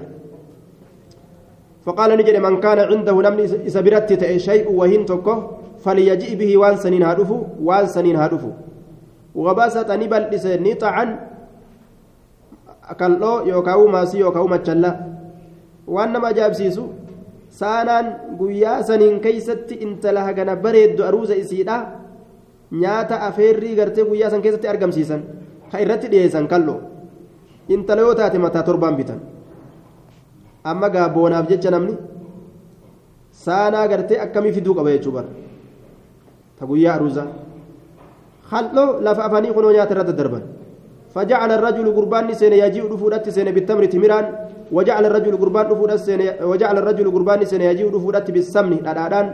فقال 1.86 2.10
نجد 2.18 2.36
من 2.36 2.60
كان 2.60 2.78
عنده 2.78 3.16
نمني 3.26 3.44
إسبرت 3.66 4.10
شيء 4.36 4.70
وهن 4.70 5.02
تكه 5.10 5.36
فليجئ 5.84 6.30
به 6.40 6.50
وان 6.56 6.76
سنين 6.76 7.02
هادفو 7.02 7.38
وان 7.66 7.86
سنين 7.86 8.16
هادفو 8.16 8.50
وغباسة 9.34 9.88
نبل 9.96 10.22
نطعا 10.66 11.04
kal'oo 12.98 13.46
yookaan 13.48 13.88
maasii 13.94 14.20
yookaan 14.20 14.48
machalla 14.52 14.90
waan 15.94 16.12
nama 16.12 16.28
ajaa'ibsiisu 16.28 16.82
saanaan 17.58 18.06
guyyaa 18.40 18.78
saniin 18.88 19.20
keeysatti 19.24 19.74
intala 19.84 20.20
hagana 20.28 20.54
bareeddu 20.64 21.02
aruusa 21.08 21.34
isiidha 21.42 21.76
nyaata 22.82 23.16
afeerrii 23.28 23.74
gartee 23.80 24.04
guyyaa 24.10 24.30
san 24.32 24.42
keessatti 24.44 24.68
argamsiisan 24.72 25.20
ka 25.72 25.76
irratti 25.84 26.08
dhiyeessan 26.12 26.46
kal'oo 26.52 26.78
intala 27.74 28.00
yoo 28.06 28.14
taate 28.20 28.38
mataa 28.44 28.62
torbaan 28.68 28.96
bitan 29.00 29.20
amma 30.70 30.88
gaabboonaaf 30.96 31.46
jecha 31.52 31.70
namni 31.74 31.94
saanaa 33.44 33.86
gartee 33.92 34.18
akkamii 34.24 34.54
fiduu 34.56 34.74
qaba 34.78 34.90
jechuu 34.96 35.12
bara 35.18 35.28
ta 36.58 36.62
guyyaa 36.70 36.94
aruusa 36.96 37.24
kal'oo 38.50 38.88
lafa 39.06 39.22
afanii 39.28 39.52
kunoo 39.56 39.72
nyaata 39.76 39.94
irratti 39.94 40.16
darban. 40.22 40.44
فجعل 41.14 41.50
الرجل 41.58 41.86
قربان 41.96 42.26
سين 42.40 42.52
يجيء 42.64 42.84
دفودت 42.92 43.28
سين 43.36 43.48
بالتمر 43.56 43.84
تمران 43.92 44.26
وجعل 44.72 45.04
الرجل 45.06 45.34
قربان 45.42 45.64
دفودت 45.68 46.00
سين 46.06 46.20
وجعل 46.50 46.76
الرجل 46.78 47.06
قربان 47.14 47.44
سين 47.44 47.60
يجيء 47.60 47.88
دفودت 47.96 48.26
بالسمن 48.34 48.80
دادان 48.86 49.26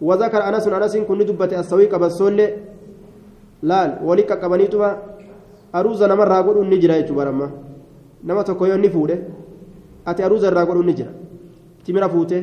وذكر 0.00 0.40
انس 0.48 0.64
انس 0.68 0.94
كن 1.08 1.18
دبت 1.28 1.52
السويق 1.52 1.92
بالسول 2.02 2.38
laal 3.64 3.90
walii 4.04 4.26
qaqqabaniituma 4.30 4.88
aruuza 5.72 6.06
namarraa 6.08 6.42
godhuun 6.46 6.68
ni 6.68 6.78
jira 6.82 6.98
jechuudha 7.00 7.24
baramma 7.24 7.46
nama 8.22 8.44
tokko 8.44 8.66
yoo 8.66 8.76
inni 8.76 8.90
fuudhe 8.90 9.16
ati 10.10 10.22
aruuza 10.22 10.46
irraa 10.50 10.66
godhuun 10.68 10.86
ni 10.86 10.94
jira 10.98 11.12
timira 11.84 12.08
fuute 12.08 12.38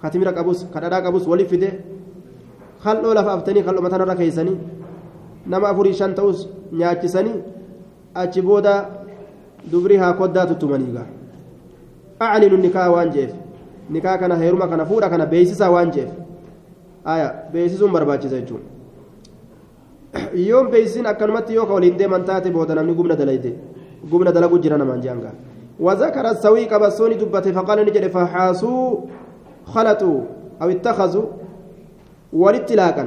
ka 0.00 0.10
timira 0.10 0.32
qabus 0.32 0.58
ka 0.72 0.80
dhadhaa 0.80 1.02
qabus 1.06 1.26
waliif 1.26 1.50
fide 1.50 1.68
kal'oo 2.84 3.14
lafa 3.18 3.32
aftanii 3.36 3.64
kal'oo 3.66 3.82
matanarra 3.86 4.14
keeysanii 4.20 4.56
nama 5.46 5.68
afurii 5.68 5.94
shan 5.94 6.14
waan 12.20 13.10
jeef 13.10 13.30
nikaa 13.90 14.18
kana 14.18 14.36
heeruma 14.36 14.68
kana 14.68 14.86
fuudha 14.86 15.10
kana 15.10 15.26
beeysisaa 15.26 15.70
waan 15.70 15.90
jeef 15.90 16.10
aya 17.04 17.34
beeysisuun 17.52 17.92
barbaachisa 17.92 18.40
jechuudha 18.40 18.64
yoon 20.34 20.70
beeysisin 20.70 21.06
akkanumatti 21.06 21.54
yoo 21.54 21.66
ka 21.66 21.74
waliin 21.74 21.98
deeman 21.98 22.24
taate 22.24 22.50
booda 22.50 22.74
namni 22.74 22.94
gumna 22.94 23.16
dalayde 23.16 23.54
gumna 24.10 24.32
dalagu 24.32 24.58
jira 24.58 24.78
namaan 24.78 25.00
jeanga 25.00 25.32
وذكر 25.80 26.30
السويق 26.30 26.76
بسوني 26.76 27.14
دبته 27.14 27.52
فقال 27.52 27.78
نجد 27.86 28.06
فحاسوا 28.06 28.96
خلطوا 29.66 30.20
أو 30.62 30.68
اتخذوا 30.70 31.26
ولتلاقا 32.32 33.04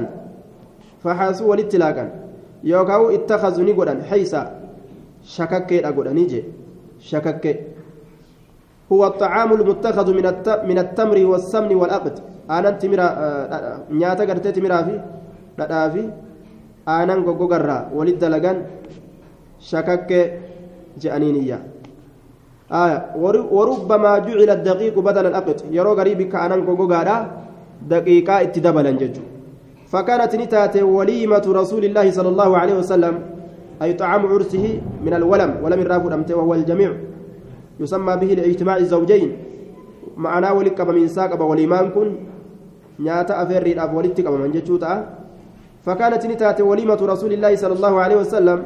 فحاسوا 1.04 1.50
ولتلاقا 1.50 2.04
يوكاو 2.64 3.10
اتخذوا 3.10 3.64
نقولا 3.64 4.02
حيسا 4.02 4.42
شكك 5.24 5.72
أقول 5.72 6.14
نيجي 6.14 6.44
شكك 7.00 7.44
هو 8.92 9.06
الطعام 9.06 9.52
المتخذ 9.52 10.06
من 10.18 10.26
من 10.70 10.78
التمر 10.84 11.18
والسمن 11.30 11.72
والأقد. 11.80 12.14
أنا 12.50 12.70
تمرا 12.80 13.06
نياتا 13.92 14.24
قرتي 14.24 14.52
تمرا 14.56 14.78
في 14.86 14.94
لا 15.58 15.88
في 15.92 16.02
أنا 16.88 17.14
غوغرا 17.26 17.78
ولد 17.98 18.24
لغان 18.24 18.56
شكك 19.60 20.10
جانينيا 21.02 21.58
آية 22.72 22.98
وربما 23.56 24.12
جعل 24.26 24.50
الدقيق 24.56 24.96
بدل 25.08 25.26
الأقد. 25.26 25.58
يرو 25.76 25.92
غريب 25.92 26.20
كأنا 26.32 26.56
غوغرا 26.68 27.16
دقيقة 27.92 28.34
اتدبلا 28.44 28.90
ججو. 29.00 29.24
فكانت 29.92 30.32
نتات 30.36 30.76
وليمة 30.96 31.46
رسول 31.60 31.82
الله 31.88 32.06
صلى 32.16 32.28
الله 32.28 32.50
عليه 32.60 32.74
وسلم 32.80 33.14
أي 33.82 33.92
طعام 34.00 34.22
عرسه 34.32 34.80
من 35.04 35.12
الولم 35.14 35.50
ولم 35.62 35.80
الرافد 35.84 36.12
أمته 36.12 36.36
وهو 36.36 36.54
الجميع. 36.54 36.92
يسمى 37.80 38.16
به 38.16 38.26
لإجتماع 38.26 38.76
الزوجين. 38.76 39.32
معناه 40.16 40.54
ولك 40.54 40.80
من 40.80 41.08
ساق 41.08 41.42
وليمان 41.42 41.90
كن 41.90 42.08
نياتا 42.98 43.42
الأب 43.42 43.94
ولتك 43.94 44.26
من 44.26 44.50
جتوتا 44.50 45.14
فكانت 45.86 46.26
نتات 46.26 46.60
وليمة 46.60 46.98
رسول 47.02 47.32
الله 47.32 47.56
صلى 47.56 47.74
الله 47.78 48.00
عليه 48.00 48.16
وسلم 48.16 48.58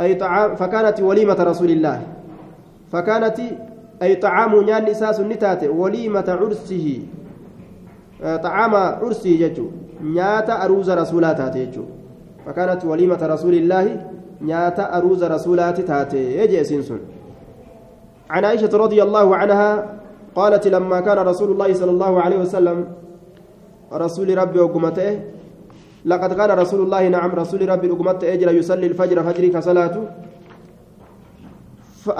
أي 0.00 0.14
طعام 0.14 0.54
فكانت 0.54 1.00
وليمة 1.00 1.38
رسول 1.40 1.70
الله. 1.70 2.02
فكانت 2.92 3.38
أي 4.02 4.14
طعام 4.16 4.60
نيان 4.60 4.84
نساس 4.90 5.20
نتات 5.20 5.64
وليمة 5.64 6.28
عرسه. 6.28 6.86
طعام 8.20 8.74
عرسه 8.74 9.30
جتو 9.40 9.66
نياتا 10.02 10.64
أروز 10.64 10.90
رسولات 10.90 11.40
جتو 11.56 11.84
فكانت 12.46 12.84
وليمة 12.84 13.22
رسول 13.22 13.54
الله 13.54 13.84
نياتا 14.40 14.84
أروز 14.96 15.24
رسولات 15.24 15.80
تاتي 15.80 16.36
يجي 16.38 16.64
سنسن 16.64 16.98
عن 18.30 18.44
عائشة 18.44 18.70
رضي 18.74 19.02
الله 19.02 19.36
عنها 19.36 19.70
قالت 20.36 20.66
لما 20.66 21.00
كان 21.00 21.18
رسول 21.18 21.50
الله 21.52 21.72
صلى 21.74 21.90
الله 21.90 22.12
عليه 22.20 22.38
وسلم 22.38 22.78
رسول 23.92 24.38
ربي 24.38 24.58
وقمته 24.60 25.20
لقد 26.04 26.40
قال 26.40 26.58
رسول 26.58 26.80
الله 26.80 27.08
نعم 27.08 27.30
رسول 27.30 27.68
ربي 27.68 27.86
رقمت 27.88 28.24
أجر 28.24 28.48
يصلي 28.52 28.86
الفجر 28.86 29.22
فجر 29.22 29.44
كصلاة 29.48 29.94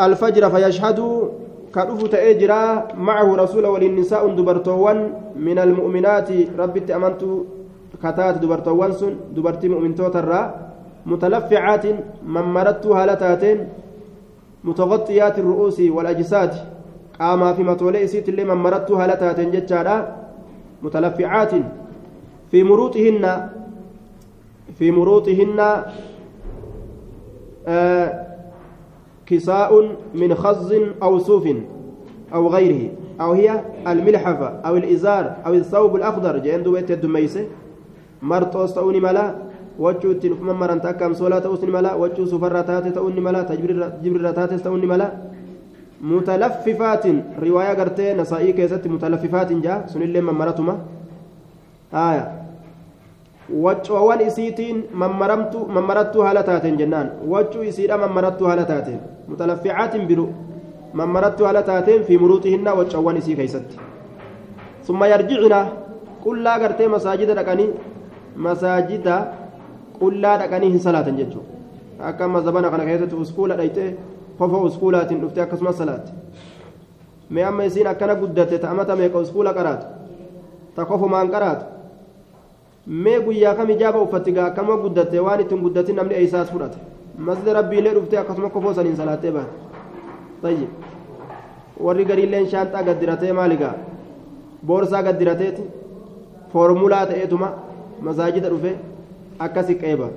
الفجر 0.07 0.51
فيشهد 0.51 0.99
كرفت 1.75 2.15
أجر 2.15 2.51
معه 3.09 3.29
رسول 3.37 3.67
وللنساء 3.67 4.23
دبرتوان 4.39 4.99
من 5.37 5.59
المؤمنات 5.59 6.29
ربي 6.59 6.81
تأمنت 6.81 7.23
كتات 8.03 8.35
دبرتوان 8.43 8.93
سن 8.93 9.13
دبرتي 9.37 9.69
مؤمن 9.69 9.95
توترا 9.95 10.41
متلفعات 11.07 11.85
من 12.35 12.45
مرت 12.57 12.87
هالتاتين 12.87 13.59
متغطيات 14.65 15.39
الرؤوس 15.39 15.81
والأجساد. 15.81 16.55
قاما 17.21 17.53
في 17.53 17.63
متولئ 17.63 18.07
سيت 18.07 18.29
اللي 18.29 18.45
من 18.45 18.55
مرت 18.55 18.91
هالتاتين 18.91 19.51
جتشارا 19.51 20.17
متلفعات 20.83 21.51
في 22.51 22.63
مروطهن 22.63 23.49
في 24.79 24.91
مروطهن 24.91 25.83
آه 27.67 28.27
كساء 29.27 29.97
من 30.15 30.35
خز 30.35 30.75
أو 31.03 31.19
صوف 31.19 31.49
أو 32.35 32.49
غيره. 32.49 32.91
أو 33.21 33.33
هي 33.33 33.65
الملحفة 33.87 34.47
أو 34.47 34.77
الإزار 34.77 35.37
أو 35.47 35.55
الثوب 35.55 35.97
الأخضر. 35.97 36.39
جاء 36.39 36.63
دوبيت 36.63 36.91
الدميسة 36.91 37.47
مرطوس 38.23 38.75
تؤني 38.75 39.01
ملا. 39.01 39.35
وجو 39.79 40.13
تنفم 40.23 40.49
مرن 40.61 40.81
تاكم 40.85 41.13
صلاة 41.21 41.39
تؤني 41.45 41.71
ملا 41.77 41.93
وجو 42.03 42.25
سفر 42.33 42.55
تاتي 42.69 42.91
تؤني 42.97 43.21
ملا 43.27 43.41
جبر 44.03 44.31
تاتي 44.39 44.57
تؤني 44.67 44.87
ملا 44.93 45.09
متلففات 46.11 47.05
رواية 47.47 47.73
قرتي 47.79 48.07
نسائي 48.19 48.53
كيست 48.59 48.85
متلففات 48.95 49.51
جاء 49.65 49.79
سن 49.93 50.03
اللي 50.03 50.21
من 50.27 50.35
مرتما 50.41 50.75
آية 51.95 52.25
waccoowwan 53.65 54.21
isiitiin 54.21 54.89
mammarattuu 55.75 56.23
haala 56.23 56.43
taateen 56.43 56.77
jennaan 56.79 57.11
waccuu 57.33 57.63
isiidha 57.63 57.99
mammarattuu 57.99 58.47
haala 58.47 58.65
taateen 58.65 59.01
mutalafficaatiin 59.29 60.07
biru 60.07 60.27
mammarattuu 60.93 61.47
haala 61.47 61.63
taateen 61.63 62.05
fi 62.05 62.19
muruuxihinna 62.19 62.75
waccoowwan 62.81 63.17
isii 63.17 63.37
keeysatti 63.37 63.81
summa 64.83 65.09
yarjicina 65.13 65.61
qullaa 66.25 66.59
gartee 66.65 66.89
masaajida 66.97 67.35
dhaqanii 67.39 67.71
masaajida 68.49 69.17
qullaa 70.01 70.37
dhaqanii 70.43 70.71
hin 70.75 70.81
salaatan 70.87 71.17
jechuu 71.21 71.43
akka 72.11 72.25
amma 72.25 72.41
zabana 72.49 72.71
kana 72.71 72.85
keessatti 72.91 73.15
uskuula 73.25 73.57
dhayxee 73.61 73.91
kofa 74.39 74.59
uskuulaatiin 74.71 75.21
dhuftee 75.21 75.43
akkasumas 75.43 75.79
salaatti 75.79 76.13
mee 77.31 77.45
amma 77.45 77.65
isiin 77.71 77.87
akkana 77.93 78.15
guddatte 78.23 78.59
ta'amata 78.65 78.97
meeqa 78.97 79.19
uskuula 79.27 79.53
qaraatu 79.55 79.87
ta 80.75 80.85
kofumaan 80.85 81.31
qaraatu 81.31 81.65
mee 83.07 83.21
guyyaa 83.21 83.55
kam 83.55 83.71
ijaaba 83.71 83.99
uffatti 84.09 84.33
gaa 84.33 84.47
akkama 84.51 84.77
guddatte 84.85 85.21
waan 85.29 85.41
ittiin 85.47 85.63
guddatin 85.63 85.97
namni 85.97 86.15
eeysaas 86.21 86.51
fudhate 86.53 86.79
masjida 87.31 87.53
rabbiilee 87.61 87.95
dhuftee 87.97 88.19
akkasuma 88.21 88.51
kofoo 88.51 88.75
saniin 88.75 88.97
salaattee 88.97 89.33
baate 89.33 90.69
warri 91.87 92.05
gariilleen 92.05 92.47
shaanxaa 92.53 92.83
gaddiratee 92.89 93.33
maaligaa 93.33 93.75
boorsaa 94.67 95.03
gaddirateeti 95.03 95.63
foormulaa 96.53 97.07
ta'eetuma 97.11 97.49
masaajida 98.09 98.49
dhufe 98.55 98.73
akkasi 99.39 99.75
qeeba. 99.75 100.09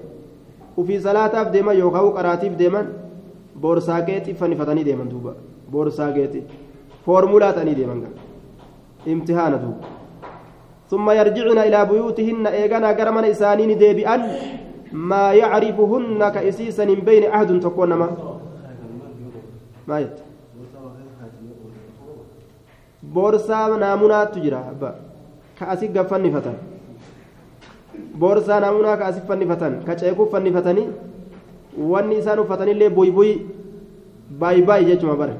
Ufii 0.77 0.99
salaataaf 0.99 1.51
deeman 1.53 1.77
yookaan 1.77 2.13
qaraatiif 2.13 2.57
deeman 2.57 2.87
boorsaa 3.61 3.61
boorsaageetti 3.61 4.33
fannifatanii 4.33 4.85
deeman 4.85 5.09
duuba. 5.09 5.33
Boorsaa 5.71 5.71
boorsaageetti 5.71 6.43
foormulaa 7.05 7.53
ta'anii 7.53 7.75
deeman 7.75 8.07
imtihaana 9.05 9.57
duuba. 9.57 9.87
Summa 10.89 11.13
yarjicna 11.13 11.65
ilaa 11.65 11.85
buyuutihinna 11.85 12.49
eeganaa 12.49 12.93
gara 12.93 13.11
mana 13.11 13.27
isaanii 13.27 13.67
ni 13.67 13.79
deebi'an. 13.79 14.25
Maa 14.91 15.33
yacrifuhunna 15.33 16.31
ka 16.31 16.41
isiisan 16.41 16.89
hin 16.89 17.05
beyne 17.05 17.27
ahadun 17.27 17.59
tokko 17.59 17.85
nama. 17.85 18.09
Maa 19.87 20.01
boorsaa 23.13 23.77
naamunaatu 23.77 24.39
jira 24.39 24.59
abba. 24.71 24.95
Ka 25.59 25.67
asi 25.67 25.87
gaffannifatan. 25.87 26.70
Boorsaa 28.19 28.59
naamunaa 28.59 28.97
ka 28.97 29.05
asi 29.11 29.21
fannifatan 29.27 29.73
ka 29.87 29.95
ceekuu 30.01 30.27
fannifatanii 30.33 30.87
wanni 31.91 32.19
isaan 32.21 32.39
uffatanillee 32.43 32.89
buybuy 32.97 33.31
baayibaayi 34.43 34.85
jechuma 34.89 35.15
bare 35.21 35.35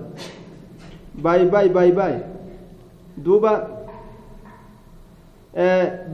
baayibaayi 1.23 1.69
baayibaayi 1.77 2.19
duuba 3.25 3.51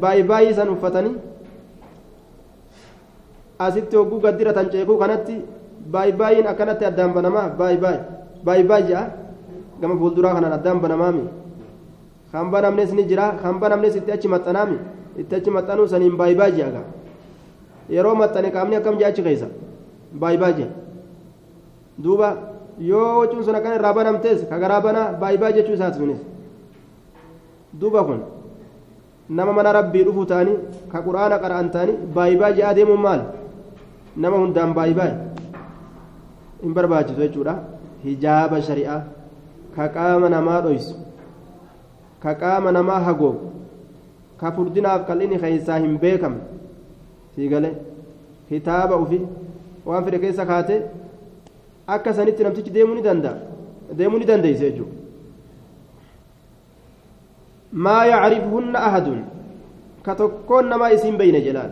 baay'ee 0.01 0.53
san 0.59 0.69
uffatanii 0.75 1.15
asitti 3.67 3.95
hogguu 3.95 4.19
gaddiratan 4.25 4.69
ceekuu 4.75 4.97
kanatti 5.03 5.35
baay'een 5.91 6.47
akkanatti 6.53 6.85
addaan 6.91 7.13
banamaa 7.13 7.49
baay'ee 7.59 8.81
ja'a 8.89 9.03
gama 9.81 9.95
fuulduraa 9.97 10.33
kanaan 10.37 10.57
addaan 10.59 10.79
banamaami 10.85 11.23
kan 12.31 12.51
banamnes 12.51 12.91
ni 12.93 13.03
jira 13.09 13.31
kan 13.41 13.59
banamnes 13.59 13.95
itti 13.95 14.11
achi 14.11 14.27
maxxanaami 14.27 14.77
itti 15.17 15.35
achi 15.35 15.51
maxxanuu 15.51 15.87
saniin 15.87 16.17
baay'ee 16.17 16.51
ja'a 16.57 16.83
yeroo 17.89 18.15
maxxane 18.15 18.51
qaamni 18.51 18.75
akkam 18.75 18.99
jaa 18.99 19.09
achi 19.09 19.23
keessa 19.23 19.47
baay'ee 20.13 20.53
ja'a 20.59 20.69
duuba 22.03 22.29
yoo 22.79 23.19
wacuun 23.19 23.43
sun 23.43 23.55
akkan 23.55 23.75
irraa 23.79 23.93
banamtees 23.93 24.47
ka 24.49 24.59
garaa 24.59 24.81
banaa 24.81 25.13
baay'ee 25.21 25.53
jechuu 25.59 25.73
isaati 25.73 25.97
sunis 25.97 26.21
duuba 27.79 28.03
kun. 28.03 28.19
nama 29.29 29.51
mana 29.53 29.73
rabbii 29.73 30.03
dhufu 30.07 30.25
ta'anii 30.25 30.57
ka 30.91 31.01
quraana 31.03 31.39
qara'an 31.43 31.69
ta'anii 31.71 31.97
baay'ibaa 32.15 32.51
je'aa 32.55 32.73
deemuun 32.75 33.01
maal 33.05 33.21
nama 34.15 34.37
hundaan 34.39 34.71
baay'ibaa 34.77 35.09
hin 36.63 36.73
barbaachisu 36.77 37.19
jechuudha 37.19 37.55
hijaaba 38.05 38.61
shari'aa 38.69 39.01
ka 39.75 39.89
qaama 39.97 40.29
namaa 40.35 40.61
dhoysu 40.67 40.95
ka 42.23 42.35
qaama 42.43 42.71
namaa 42.71 43.01
hagoogu 43.09 43.51
ka 44.39 44.51
furdinaaf 44.51 45.07
qal'ini 45.09 45.41
keessaa 45.43 45.79
hin 45.85 45.97
beekamne 46.03 46.43
fiigale 47.35 47.71
kitaaba 48.49 49.01
ufi 49.03 49.19
waan 49.87 50.05
fedhe 50.05 50.23
keessa 50.23 50.49
kaate 50.51 50.75
akka 51.95 52.13
sanitti 52.13 52.47
namtichi 52.47 52.77
deemuu 52.77 52.95
ni 52.99 53.07
danda'a 53.09 53.35
deemuu 53.97 54.19
ni 54.21 54.29
dandeeyse 54.31 54.65
jechuudha 54.69 54.97
ما 57.73 58.05
يعرفهن 58.05 58.75
أحد 58.75 59.07
كتكون 60.05 60.65
نما 60.69 60.93
اسم 60.93 61.17
بين 61.17 61.35
جلال 61.45 61.71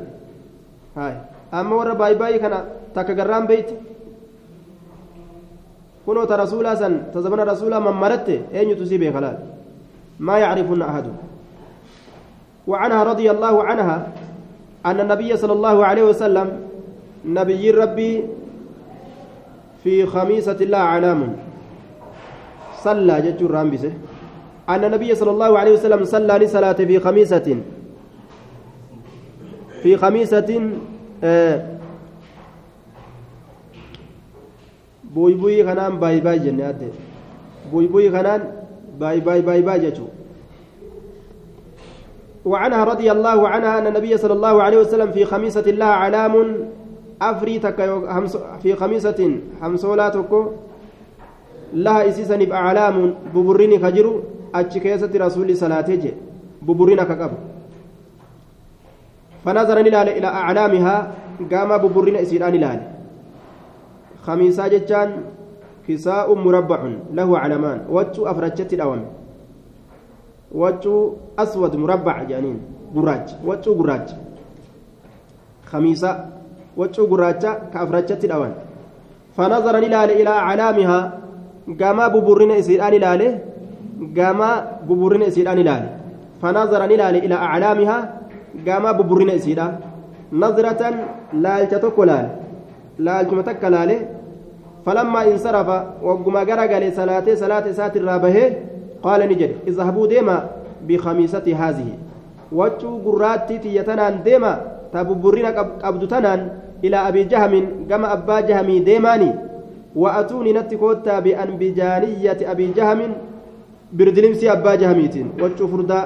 هاي 0.98 1.14
أما 1.54 1.76
ورا 1.76 1.94
باي 1.94 2.16
باي 2.16 2.40
كان 2.40 2.54
تكجرام 2.96 3.46
بيت 3.48 3.70
كنوا 6.06 6.36
رسولا 6.44 6.76
سن 6.76 6.94
تزمن 7.14 7.40
رسولا 7.40 7.80
من 7.80 7.96
مرت 8.04 8.28
أين 8.54 8.76
تسيبه 8.80 9.12
خلال 9.16 9.38
ما 10.20 10.36
يعرفهن 10.44 10.82
أحد 10.82 11.06
وعنها 12.68 13.04
رضي 13.04 13.32
الله 13.32 13.64
عنها 13.64 14.08
أن 14.86 15.00
النبي 15.00 15.38
صلى 15.38 15.54
الله 15.54 15.86
عليه 15.86 16.04
وسلم 16.04 16.60
نبي 17.26 17.72
ربي 17.72 18.24
في 19.84 20.06
خميسة 20.06 20.58
الله 20.62 20.78
علام 20.78 21.36
صلى 22.84 23.22
جج 23.22 23.44
رامبسه 23.44 23.94
أن 24.70 24.84
النبي 24.84 25.16
صلى 25.16 25.32
الله 25.32 25.60
عليه 25.60 25.72
وسلم 25.72 26.06
صلى 26.06 26.34
لصلاة 26.38 26.74
في 26.74 27.00
خميسة. 27.00 27.58
في 29.84 29.98
خميسة 29.98 30.70
آه 31.24 31.76
بوي 35.14 35.34
بوي 35.34 35.64
خنان 35.64 36.00
باي 36.00 36.20
باي 36.20 36.40
جنات 36.40 36.76
بوي 37.72 37.88
بوي 37.88 38.12
خنان 38.12 38.42
باي 39.00 39.20
باي 39.20 39.42
باي 39.42 39.62
باي 39.62 39.80
جتو 39.80 40.08
وعنها 42.46 42.84
رضي 42.84 43.12
الله 43.12 43.48
عنها 43.48 43.80
أن 43.80 43.88
النبي 43.88 44.18
صلى 44.18 44.34
الله 44.34 44.64
عليه 44.64 44.78
وسلم 44.78 45.12
في 45.12 45.26
خميسة 45.26 45.66
الله 45.66 45.86
علام 45.86 46.34
أفريتك 47.22 47.80
في 48.62 48.76
خميسة 48.76 49.20
حمسولاتك 49.62 50.32
لها 51.74 52.02
إسيسا 52.10 52.38
بأعلام 52.38 53.14
ببرين 53.34 53.82
rasuulli 55.20 55.52
salaatee 55.52 55.98
je 56.00 56.12
buburrina 56.64 57.04
ka 57.06 57.16
qabu 57.16 57.36
فنظر 59.46 59.78
إلى 59.78 60.26
أعلامها 60.26 60.96
قام 61.52 61.70
ببرنا 61.78 62.22
إسيران 62.22 62.56
إلى 62.56 62.82
خميسة 64.26 64.68
جتان 64.68 65.10
كساء 65.86 66.34
مربع 66.34 66.82
له 67.14 67.30
علمان 67.40 67.86
وجه 67.90 68.32
أفرجت 68.32 68.74
الأوام. 68.74 69.06
وجه 70.62 70.92
أسود 71.40 71.74
مربع 71.76 72.24
جانين 72.24 72.58
قراج 72.96 73.26
وجه 73.48 73.70
قراج 73.80 74.08
خميسة 75.72 76.12
وجه 76.80 77.02
قراج 77.12 77.44
كأفرجت 77.74 78.22
الأوام 78.26 78.54
فنظر 79.38 79.76
إلى 79.78 80.00
إلى 80.22 80.30
أعلامها 80.30 81.00
قام 81.82 82.00
ببرنا 82.14 82.60
إسيران 82.60 82.94
إلى 82.94 83.08
gama 84.14 84.80
buburrina 84.88 85.26
isiidhaan 85.32 85.60
ilaale 85.64 85.88
fanazara 86.42 86.88
ni 86.88 86.94
ilaale 86.98 87.20
ilaa 87.28 87.42
aclaamihaa 87.50 88.02
gama 88.66 88.94
buburrina 88.94 89.34
isiidha 89.42 89.68
نظرة 90.44 90.82
لالتتك 91.44 91.98
لال 92.00 92.28
لالتما 93.00 93.42
تك 93.42 93.64
لاله 93.64 94.00
فلما 94.86 95.22
انصرف 95.32 95.70
وقما 96.08 96.42
غرغل 96.50 96.84
صلاته 97.00 97.36
صلاة 97.44 97.66
سات 97.72 97.94
الرابه 97.98 98.36
قال 99.03 99.21
نجد 99.29 99.51
اذهبوا 99.69 100.07
ديما 100.07 100.37
بخميسة 100.89 101.47
هذه 101.59 101.89
وجو 102.53 102.99
قراتي 103.05 103.59
تيتنان 103.59 104.23
ديما 104.23 104.53
تببرين 104.93 105.47
قبض 105.83 106.03
تنان 106.09 106.41
إلى 106.85 106.97
أبي 107.09 107.25
جهم 107.25 107.87
كما 107.91 108.13
أبا 108.13 108.41
جهمي 108.41 108.79
ديماني 108.79 109.31
وأتوني 109.97 110.53
نتكوتا 110.53 111.19
بأنبجانية 111.21 112.39
أبي 112.53 112.67
جهم 112.77 113.01
بردلمسي 113.93 114.53
أبا 114.53 114.75
جهميتين 114.75 115.27
وجو 115.43 115.67
فردا 115.69 116.01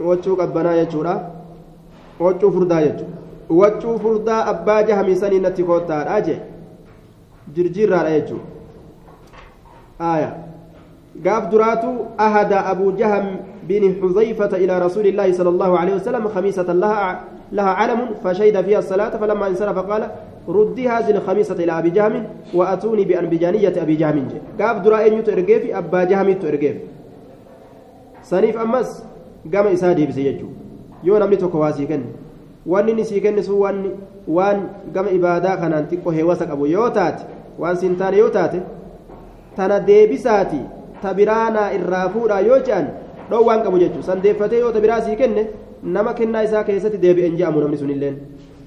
وجو 0.00 0.34
قبنا 0.34 0.72
يجورا 0.80 1.14
وجو 2.20 2.50
فردا 2.50 2.78
يجو 2.80 3.06
وجو 3.50 3.98
فردا 3.98 4.36
أبا 4.50 4.80
جهمي 4.80 5.14
سني 5.14 5.38
نتكوتا 5.38 6.16
أجي 6.16 6.36
جرجيرا 7.56 8.08
يجو 8.08 8.38
آية 10.00 10.30
قاف 11.25 11.43
دراتو 11.51 11.93
أهدى 12.19 12.55
أبو 12.55 12.91
جهم 12.91 13.25
بن 13.63 13.95
حذيفة 14.01 14.57
إلى 14.57 14.79
رسول 14.79 15.07
الله 15.07 15.31
صلى 15.33 15.49
الله 15.49 15.79
عليه 15.79 15.93
وسلم 15.95 16.27
خميسة 16.27 16.73
لها 16.73 17.23
لها 17.51 17.69
علم 17.69 17.99
فشهد 18.23 18.61
فيها 18.61 18.79
الصلاة 18.79 19.17
فلما 19.17 19.47
انصرف 19.47 19.77
قال 19.77 20.09
ردي 20.49 20.89
هذه 20.89 21.11
الخميسة 21.11 21.55
إلى 21.55 21.71
أبي 21.79 21.89
جهم 21.89 22.23
وأتوني 22.53 23.03
بأنبجانية 23.05 23.73
أبي 23.81 23.95
جهم. 23.95 24.27
قاف 24.61 24.77
درائن 24.77 25.13
يترقف 25.13 25.63
أبا 25.75 26.03
جهم 26.03 26.29
يترقف 26.29 26.75
سنيف 28.23 28.57
أمس 28.57 29.03
قام 29.53 29.67
إسادي 29.67 30.05
بسيجو 30.05 30.47
sii 33.05 33.21
kenne 33.21 33.43
sun 33.43 33.55
waan 33.59 33.77
waan 34.27 34.59
gama 34.93 35.09
ibaadaa 35.09 35.57
kanaan 35.57 35.85
xiqqoo 35.87 36.11
heewasa 36.11 36.45
qabu 36.45 36.65
yoo 36.67 36.89
taate 36.89 37.23
waan 37.59 37.77
siin 37.77 37.95
taane 37.95 38.17
yoo 38.17 38.29
taate 38.29 38.59
tana 39.55 39.79
deebisaati 39.79 40.59
ta 41.01 41.13
biraanaa 41.19 41.69
irraa 41.77 42.07
fuudhaa 42.15 42.41
yoo 42.49 42.59
je'an 42.67 42.87
dhoowwaan 43.29 43.63
qabu 43.65 43.77
jechuudha 43.83 44.07
sandeeffatee 44.11 44.59
yoo 44.63 44.71
ta 44.75 44.79
biraa 44.85 45.01
sii 45.07 45.15
kenne 45.21 45.43
nama 45.95 46.13
kennaa 46.19 46.43
isaa 46.49 46.63
keessatti 46.69 46.97
deebi'een 47.05 47.37
je'amu 47.39 47.59
namni 47.63 47.77
sunilleen 47.83 48.15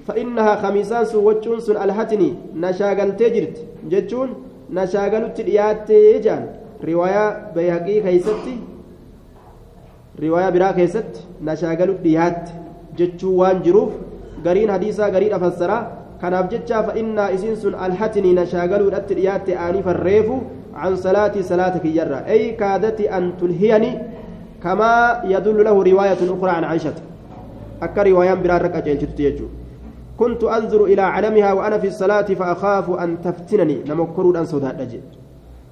fa'innahaa 0.07 0.57
khamiisaan 0.63 1.05
sun 1.11 1.23
waccuun 1.27 1.61
sun 1.67 1.77
alhatini 1.85 2.29
nashaagaltee 2.65 3.29
jirti 3.35 3.61
jechuun 3.93 4.29
nashaagalutti 4.79 5.43
dhiyaattee 5.49 6.19
je'an 6.27 6.43
riwaayaa 6.89 7.29
bayhaqii 7.55 7.99
keessatti 8.07 8.53
riwaayaa 10.23 10.51
biraa 10.55 10.73
keessatti 10.79 11.19
nashaagalu 11.49 11.93
dhiyaatte 12.05 12.51
jechuu 12.97 13.35
waan 13.41 13.61
jiruuf 13.67 13.93
gariin 14.45 14.69
hadiisaa 14.75 15.09
gariidha 15.15 15.39
fassaraa 15.45 15.81
kanaaf 16.21 16.49
jecha 16.51 16.83
fa'innaa 16.89 17.29
isiin 17.37 17.55
sun 17.63 17.75
alhatini 17.85 18.33
nashaagaluudhatti 18.39 19.13
dhiyaatte 19.19 19.57
aanifan 19.65 19.97
reefu 20.07 20.35
عن 20.75 20.95
صلاتي 20.95 21.43
صلاة 21.43 21.77
كيرة 21.77 22.15
أي 22.15 22.51
كادت 22.51 23.01
أن 23.01 23.37
تلهيني 23.41 23.99
كما 24.63 25.21
يدل 25.25 25.63
له 25.63 25.83
رواية 25.83 26.17
أخرى 26.37 26.51
عن 26.51 26.63
عائشة. 26.63 26.93
أكا 27.81 28.03
رواية 28.03 28.33
برارك 28.33 28.75
كنت 30.17 30.43
أنظر 30.43 30.83
إلى 30.85 31.01
علمها 31.01 31.53
وأنا 31.53 31.77
في 31.77 31.87
الصلاة 31.87 32.21
فأخاف 32.21 32.89
أن 32.91 33.21
تفتنني. 33.21 33.77
نمكرون 33.89 34.35
أن 34.35 34.45
صدى 34.45 34.71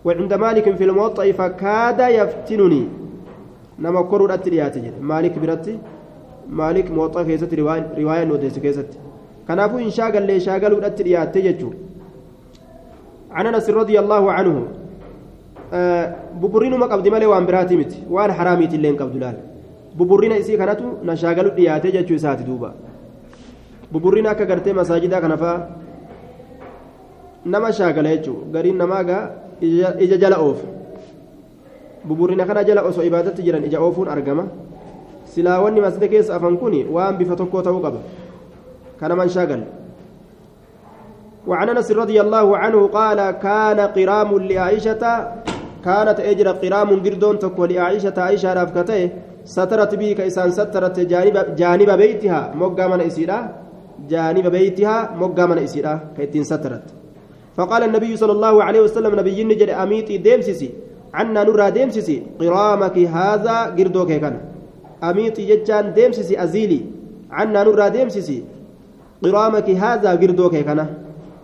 وعند 0.06 0.34
مالك 0.34 0.76
في 0.76 0.84
الموطأ 0.84 1.32
فكاد 1.32 2.00
يفتنني. 2.00 2.88
نمكرون 3.80 4.32
أتريات 4.32 4.76
مالك 5.02 5.40
برتي 5.40 5.78
مالك 6.50 6.92
موطأ 6.92 7.24
كيست 7.24 7.54
رواية, 7.54 7.88
رواية 7.98 8.24
كيست 8.60 8.88
كنافو 9.48 9.78
إن 9.78 9.90
شاغل 9.90 10.28
لي 10.28 10.40
شاغلوا 10.40 10.86
أتريات 10.86 11.38
عن 13.32 13.48
أنس 13.48 13.70
رضي 13.70 14.00
الله 14.00 14.32
عنه 14.32 14.68
buburriinuma 16.41 16.89
qabdi 16.89 17.11
malee 17.11 17.27
waan 17.27 17.47
biraati 17.47 17.77
miti 17.77 17.99
waan 18.11 18.31
haraamiiti 18.31 18.77
illee 18.77 18.91
hin 18.91 18.99
qabdu 18.99 19.19
laal 19.19 19.37
buburriina 19.99 20.37
isii 20.43 20.59
kanatu 20.61 20.99
na 21.03 21.17
shaagalu 21.17 21.51
dhiyaatee 21.57 21.93
jechuu 21.97 22.15
isaati 22.21 22.45
duuba 22.45 22.75
buburriina 23.93 24.31
akka 24.31 24.47
gartee 24.47 24.73
masaajidaa 24.73 25.21
kana 25.21 25.37
faa 25.37 25.57
nama 27.45 27.73
shaagala 27.73 28.15
jechuu 28.15 28.37
gariin 28.53 28.79
namaa 28.83 29.03
gaa 29.11 29.23
ija 30.05 30.17
jala 30.25 30.39
oofa 30.47 30.67
buburriina 32.05 32.47
kana 32.47 32.65
jala 32.65 32.83
osoo 32.91 33.03
ibaadatti 33.03 33.43
jiran 33.43 33.65
ija 33.65 33.81
oofuun 33.81 34.09
argama 34.09 34.47
silaa 35.35 35.59
wanni 35.65 35.81
masjida 35.81 36.09
keessa 36.15 36.37
afan 36.37 36.57
kun 36.63 36.75
waan 36.99 37.19
bifa 37.19 37.37
tokkoo 37.43 37.63
ta'uu 37.63 37.83
qaba 37.89 38.01
kanaman 39.01 39.29
shaagalu 39.39 39.67
وعن 41.47 41.69
انس 41.69 41.91
رضي 41.93 42.19
الله 42.21 42.57
عنه 42.59 42.87
قال 42.87 43.31
كان 43.31 43.79
قرام 43.81 44.31
لعائشه 44.51 45.03
كانت 45.86 46.20
أجر 46.20 46.48
قرام 46.62 46.90
قردون 47.06 47.40
تكو 47.40 47.66
لعائشة 47.66 48.14
عائشه 48.18 48.54
رافكته 48.54 49.10
سترت 49.46 49.96
بي 49.96 50.14
كيسان 50.14 50.52
سترت 50.52 51.00
جانب 51.00 51.36
جانب 51.60 51.90
بيتها 52.02 52.54
موغا 52.60 52.88
من 52.88 53.02
اسيدا 53.02 53.38
جانب 54.10 54.46
بيتها 54.48 54.96
موغا 55.20 55.46
من 55.46 55.58
اسيدا 55.58 56.00
كيتين 56.18 56.44
سترت. 56.44 56.86
فقال 57.58 57.84
النبي 57.84 58.12
صلى 58.18 58.32
الله 58.32 58.64
عليه 58.64 58.82
وسلم 58.82 59.20
نبي 59.20 59.44
نجد 59.44 59.70
أميتي 59.70 60.18
ديمسسي 60.18 60.70
عنا 61.14 61.44
نرى 61.44 61.72
ديمسسي 61.72 62.18
قرامك 62.40 62.98
هذا 62.98 63.56
قردوك 63.78 64.12
كان. 64.12 64.36
أميتي 65.04 65.42
ججان 65.50 65.94
ديمسسي 65.94 66.44
أزيلي 66.44 66.82
عنا 67.32 67.64
نرى 67.64 67.90
ديمسسي 67.90 68.44
قرامك 69.24 69.70
هذا 69.70 70.10
قردوك 70.22 70.56
كان. 70.56 70.88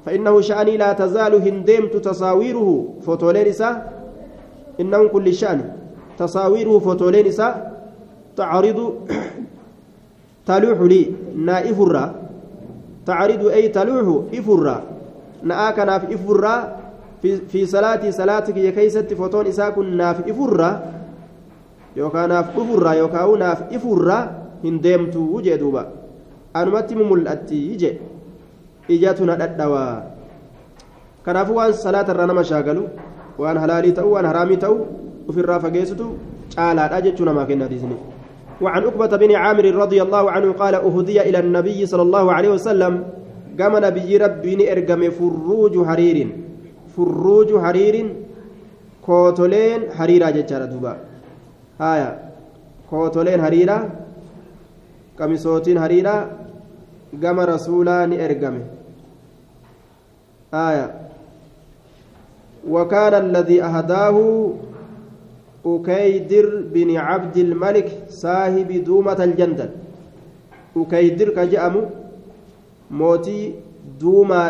فإنه 0.06 0.42
شأني 0.42 0.78
لا 0.78 0.94
تزال 0.94 1.34
هندمت 1.36 1.94
تصاويره 1.98 2.70
فوتولين 3.06 3.48
إساء 3.48 3.97
إنه 4.80 5.08
كل 5.08 5.34
شأن. 5.34 5.60
تصاويره 6.18 6.80
فوتولين 6.80 7.28
إساء 7.28 7.54
تعرض 8.38 8.80
تلوح 10.46 10.80
لي. 10.82 11.02
نائف 11.36 11.78
الرا. 11.82 12.06
تعرض 13.06 13.42
أي 13.48 13.68
تلوح 13.68 14.34
إفرا 14.34 14.78
نآك 15.44 15.80
ناف 15.80 16.04
إفرا 16.12 16.56
في, 17.22 17.38
في 17.48 17.66
صلاتي 17.66 18.12
صلاتك 18.12 18.58
يا 18.58 18.72
كيست 18.72 19.14
فوتون 19.14 19.48
إساء 19.48 19.70
كن 19.72 19.98
ناف 19.98 20.28
إفرا 20.28 20.72
يوكا 21.96 22.28
ناف 22.28 22.48
إفرا 22.58 22.92
يوكا 22.92 23.38
ناف 23.38 23.60
إفرا 23.74 24.20
هندمت 24.64 25.16
وجه 25.16 25.56
دوبا. 25.56 25.84
أنمتي 26.56 26.96
مملأتي 26.96 27.96
kanaafuu 31.28 31.56
waan 31.60 31.74
salaata 31.74 32.14
irraa 32.14 32.28
nama 32.32 32.44
shaagalu 32.50 32.84
waan 33.38 33.58
halaalii 33.58 33.92
ta'u 33.92 34.12
waan 34.12 34.26
haraamii 34.26 34.58
ta'u 34.58 34.78
ofirraa 35.30 35.60
fageessitu 35.60 36.06
caalaadha 36.56 37.02
jechuu 37.02 37.26
namaa 37.26 37.46
kenna 37.46 37.66
hadiisni 37.70 37.98
وعن 38.62 38.84
عقبة 38.84 39.18
بن 39.18 39.36
عامر 39.36 39.66
رضي 39.76 40.02
الله 40.02 40.32
عنه 40.32 40.52
قال 40.52 40.76
أهدي 40.76 41.22
إلى 41.30 41.40
النبي 41.40 41.86
صلى 41.86 42.02
الله 42.02 42.26
عليه 42.34 42.50
وسلم 42.58 43.04
قام 43.60 43.74
نبي 43.86 44.18
ربي 44.18 44.72
إرقم 44.72 45.02
فروج 45.14 45.86
حرير. 45.86 46.18
فروج 46.98 47.50
حرير 47.58 47.96
كوتولين 49.06 49.80
حريرة 49.98 50.30
جتشارة 50.30 50.66
دوبا. 50.66 50.98
هايا. 51.82 52.10
كوتولين 52.90 53.42
حريرة 53.46 53.78
قميصوتين 55.20 55.78
حريرة 55.80 56.16
قام 57.24 57.40
رسولا 57.40 58.10
إرقمه 58.26 58.64
آية 60.54 60.86
وكان 62.66 63.14
الذي 63.14 63.58
أهداه 63.64 64.18
أكيدر 65.66 66.48
بن 66.74 66.90
عبد 66.98 67.38
الملك 67.38 67.90
صاحب 68.10 68.70
دومة 68.88 69.20
الجندل. 69.24 69.70
أكيدر 70.78 71.30
كجأم 71.38 71.76
موتي 72.92 73.40
دوما 74.00 74.44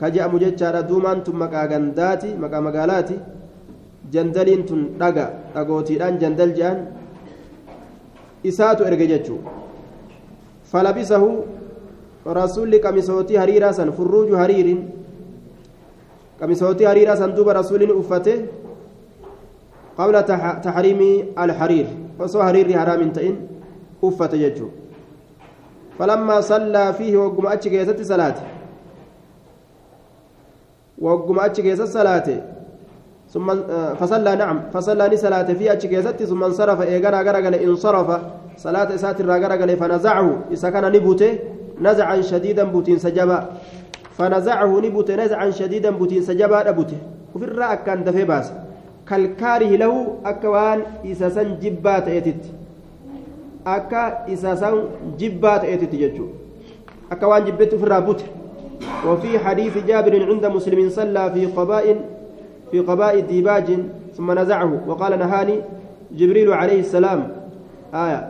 كجأم 0.00 0.32
جتشارا 0.38 0.80
دومان 0.80 1.18
ثم 1.26 1.42
مكاغنداتي 1.42 2.30
مكا 2.40 2.60
مقالاتي 2.60 3.16
جندلين 4.12 4.62
تن 4.66 4.80
دغا 5.00 5.26
دغوتيدان 5.54 6.14
جندل 6.18 6.52
جان. 6.58 6.78
إساتو 8.48 8.84
إرججتشو 8.88 9.36
فلبسه 10.70 11.24
رسول 12.26 12.72
قميصوتي 12.84 13.34
هريرا 13.38 13.72
سن 13.76 13.90
فروج 13.90 14.32
هرير 14.32 14.68
قميصوتي 16.40 16.86
هريرا 16.86 17.14
سن 17.14 17.34
دوب 17.34 17.48
رسول 17.48 17.82
أفته 18.00 18.36
قبل 19.98 20.16
تحريم 20.66 21.00
الحرير. 21.38 21.86
وصو 22.18 22.40
هرير 22.40 22.78
حرام 22.78 23.12
تئن 23.12 23.36
أفته 24.04 24.36
يجو 24.36 24.68
فلما 25.98 26.40
صلى 26.40 26.92
فيه 26.92 27.16
وقم 27.16 27.46
أتش 27.46 27.68
كيست 27.68 28.00
صلاة. 28.02 28.34
وقم 30.98 31.38
أتش 31.40 31.60
كيست 31.60 31.82
صلاة. 31.82 32.28
ثم 33.32 33.46
فصلى 34.00 34.36
نعم 34.36 34.58
فصلى 34.72 35.16
صلاة 35.16 35.48
في 35.52 35.72
أتش 35.72 35.86
ثم 36.24 36.44
انصرف 36.44 36.80
إيغانا 36.82 37.20
غرغل 37.22 37.54
انصرف. 37.54 38.08
صلاة 38.56 38.94
إسات 38.94 39.20
الراغرغل 39.20 39.76
فنزعه. 39.76 40.28
إذا 40.50 40.70
كان 40.70 40.92
نبوته 40.92 41.38
نزعا 41.80 42.20
شديدا 42.20 42.64
بوتين 42.64 42.98
سجبا 42.98 43.38
فنزعه 44.20 44.80
نبوت 44.84 45.10
نزعا 45.10 45.50
شديدا 45.50 45.90
بوتين 45.90 46.22
سجبا 46.22 46.68
أبوته 46.68 46.96
وفي 47.34 47.78
كان 47.86 48.04
دفي 48.04 48.24
باس. 48.24 48.52
كالكاره 49.08 49.72
له 49.80 49.94
أكوان 50.24 50.78
إساسا 51.06 51.42
جبات 51.62 52.08
إتت 52.08 52.42
أكا 53.66 54.32
إساسا 54.32 54.70
جبات 55.18 55.64
إتت 55.64 55.94
ججو. 55.94 56.26
أكوان 57.12 57.44
جبت 57.44 57.74
في 57.74 57.84
الرابوت 57.84 58.20
وفي 59.06 59.38
حديث 59.38 59.78
جابر 59.88 60.12
عند 60.30 60.46
مسلم 60.46 60.90
صلى 60.90 61.30
في 61.34 61.46
قباء 61.46 61.86
في 62.70 62.80
قباء 62.80 63.20
ديباج 63.20 63.68
ثم 64.16 64.38
نزعه. 64.38 64.72
وقال 64.86 65.18
نهاني 65.18 65.56
جبريل 66.12 66.52
عليه 66.52 66.80
السلام. 66.80 67.28
آية. 67.94 68.20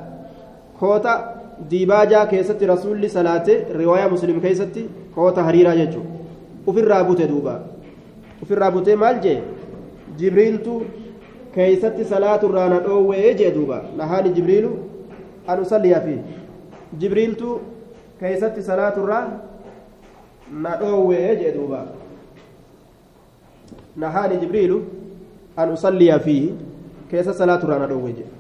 كوتا 0.80 1.39
ديباجا 1.68 2.24
كيست 2.24 2.62
رسول 2.62 3.10
صلاة 3.10 3.46
رواية 3.74 4.06
مسلم 4.08 4.40
كيست 4.40 4.76
كوتا 5.14 5.40
هريرا 5.42 5.74
ججو 5.74 6.00
وفي 6.66 6.80
الرابوت 6.80 7.22
دوبا 7.22 7.66
وفي 8.42 8.50
الرابوت 8.54 8.88
مالجي 8.90 9.38
جبريلتو 10.18 10.80
كيست 11.54 11.96
صلاة 12.10 12.40
الرانا 12.42 12.86
أوه 12.86 13.32
دوبا 13.32 13.82
نهاني 13.98 14.28
جبريل 14.28 14.70
أن 15.48 15.58
أصلي 15.58 15.94
فيه 16.00 16.20
جبريلتو 17.00 17.58
كيست 18.20 18.60
صلاة 18.60 18.96
الرانا 18.96 19.50
na 20.52 20.76
dhoowwee 20.76 21.36
jee 21.36 21.52
duuba. 21.52 21.86
Nahaani 23.96 24.36
jibriilu? 24.36 24.84
An 25.56 25.72
usalliya 25.72 26.18
fiihi 26.18 26.54
keessa 27.10 27.34
salaaturraa 27.34 27.78
na 27.78 27.86
dhoowwee 27.86 28.12
jee. 28.12 28.30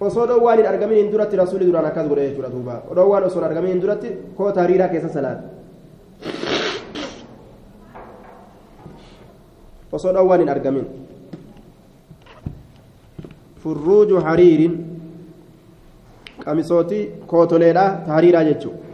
Osoo 0.00 0.26
dhoowwaan 0.30 0.58
hin 0.58 0.68
argamin 0.72 0.98
hin 1.02 1.12
duratti 1.12 1.36
rasuuli 1.36 1.66
duraan 1.66 1.86
akkas 1.90 2.08
godhe 2.08 2.28
jechuudha 2.28 2.50
duuba 2.54 2.74
dhoowwaan 2.98 3.24
osoo 3.28 3.40
hin 3.40 3.48
argamin 3.50 3.72
hin 3.72 3.82
duratti 3.82 4.08
koota 4.40 4.60
hariiraa 4.62 4.88
keessa 4.94 5.08
salaata 5.08 5.42
osoo 9.92 10.12
dhoowwaan 10.18 10.40
hin 10.44 10.52
argamin 10.56 10.86
furruuju 13.62 14.20
hariirin 14.28 14.74
qamisootii 16.44 17.04
kootoleedha 17.32 17.88
ta 18.06 18.12
hariiraa 18.18 18.44
jechuudha 18.50 18.86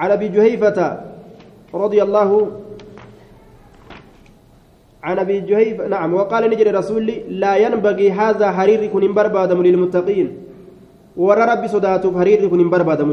عن 0.00 0.10
رضي 1.74 2.02
الله 2.02 2.30
عن 5.02 5.18
أبي 5.18 5.40
جهيفه 5.40 5.88
نعم 5.88 6.14
وقال 6.14 6.50
نجري 6.50 6.70
رسول 6.70 7.06
لا 7.42 7.56
ينبغي 7.56 8.10
هذا 8.10 8.46
حرير 8.52 8.86
كن 8.92 9.12
بربادم 9.16 9.62
للمتقين. 9.62 10.28
ورى 11.16 11.44
ربي 11.52 11.68
صداتوف 11.68 12.16
حرير 12.18 12.48
كن 12.48 12.70
بربادم 12.70 13.10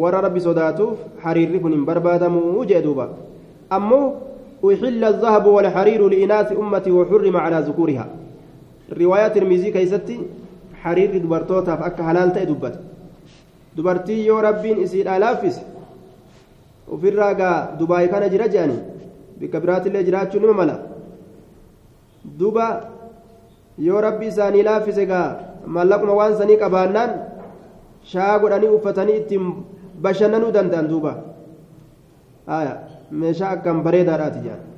ورى 0.00 0.18
ربي 0.26 0.40
صداتوف 0.40 0.96
حرير 1.24 1.58
كن 1.58 1.84
بربادم 1.84 2.34
دوبا. 2.84 3.06
أمو 3.72 4.00
أحل 4.64 5.04
الذهب 5.04 5.46
والحرير 5.46 6.08
لإناث 6.08 6.52
أمتي 6.52 6.90
وحرم 6.90 7.36
على 7.36 7.58
ذكورها. 7.68 8.06
روايات 9.00 9.36
الميزي 9.36 9.70
كيستي 9.70 10.18
حرير 10.82 11.18
دبرتوتا 11.18 11.76
فأكا 11.76 12.02
حلال 12.08 12.32
تأدبت 12.32 12.74
دبرتي 13.76 14.26
يو 14.26 14.38
ربين 14.38 14.78
ofirraa 16.94 17.34
gaa 17.34 17.58
dubaay 17.78 18.08
kana 18.12 18.28
jira 18.28 18.48
jedhani 18.48 18.78
bikka 19.40 19.60
biraatillee 19.60 20.04
jiraachuu 20.08 20.40
nima 20.40 20.54
mala 20.60 20.74
duba 22.24 22.66
yoo 23.78 24.00
rabbi 24.00 24.26
isaanii 24.32 24.62
laaffise 24.62 25.06
gaa 25.06 25.28
mallaquma 25.66 26.14
waan 26.20 26.34
sanii 26.40 26.58
qabaannaan 26.64 27.10
shaa 28.12 28.38
godhanii 28.42 28.74
uffatanii 28.78 29.16
ittiin 29.22 29.46
bashannanuu 30.02 30.52
danda'an 30.56 30.88
duuba 30.92 31.12
meeshaa 33.10 33.50
akkam 33.56 33.82
bareedaadhaati 33.86 34.44
jedhan 34.48 34.70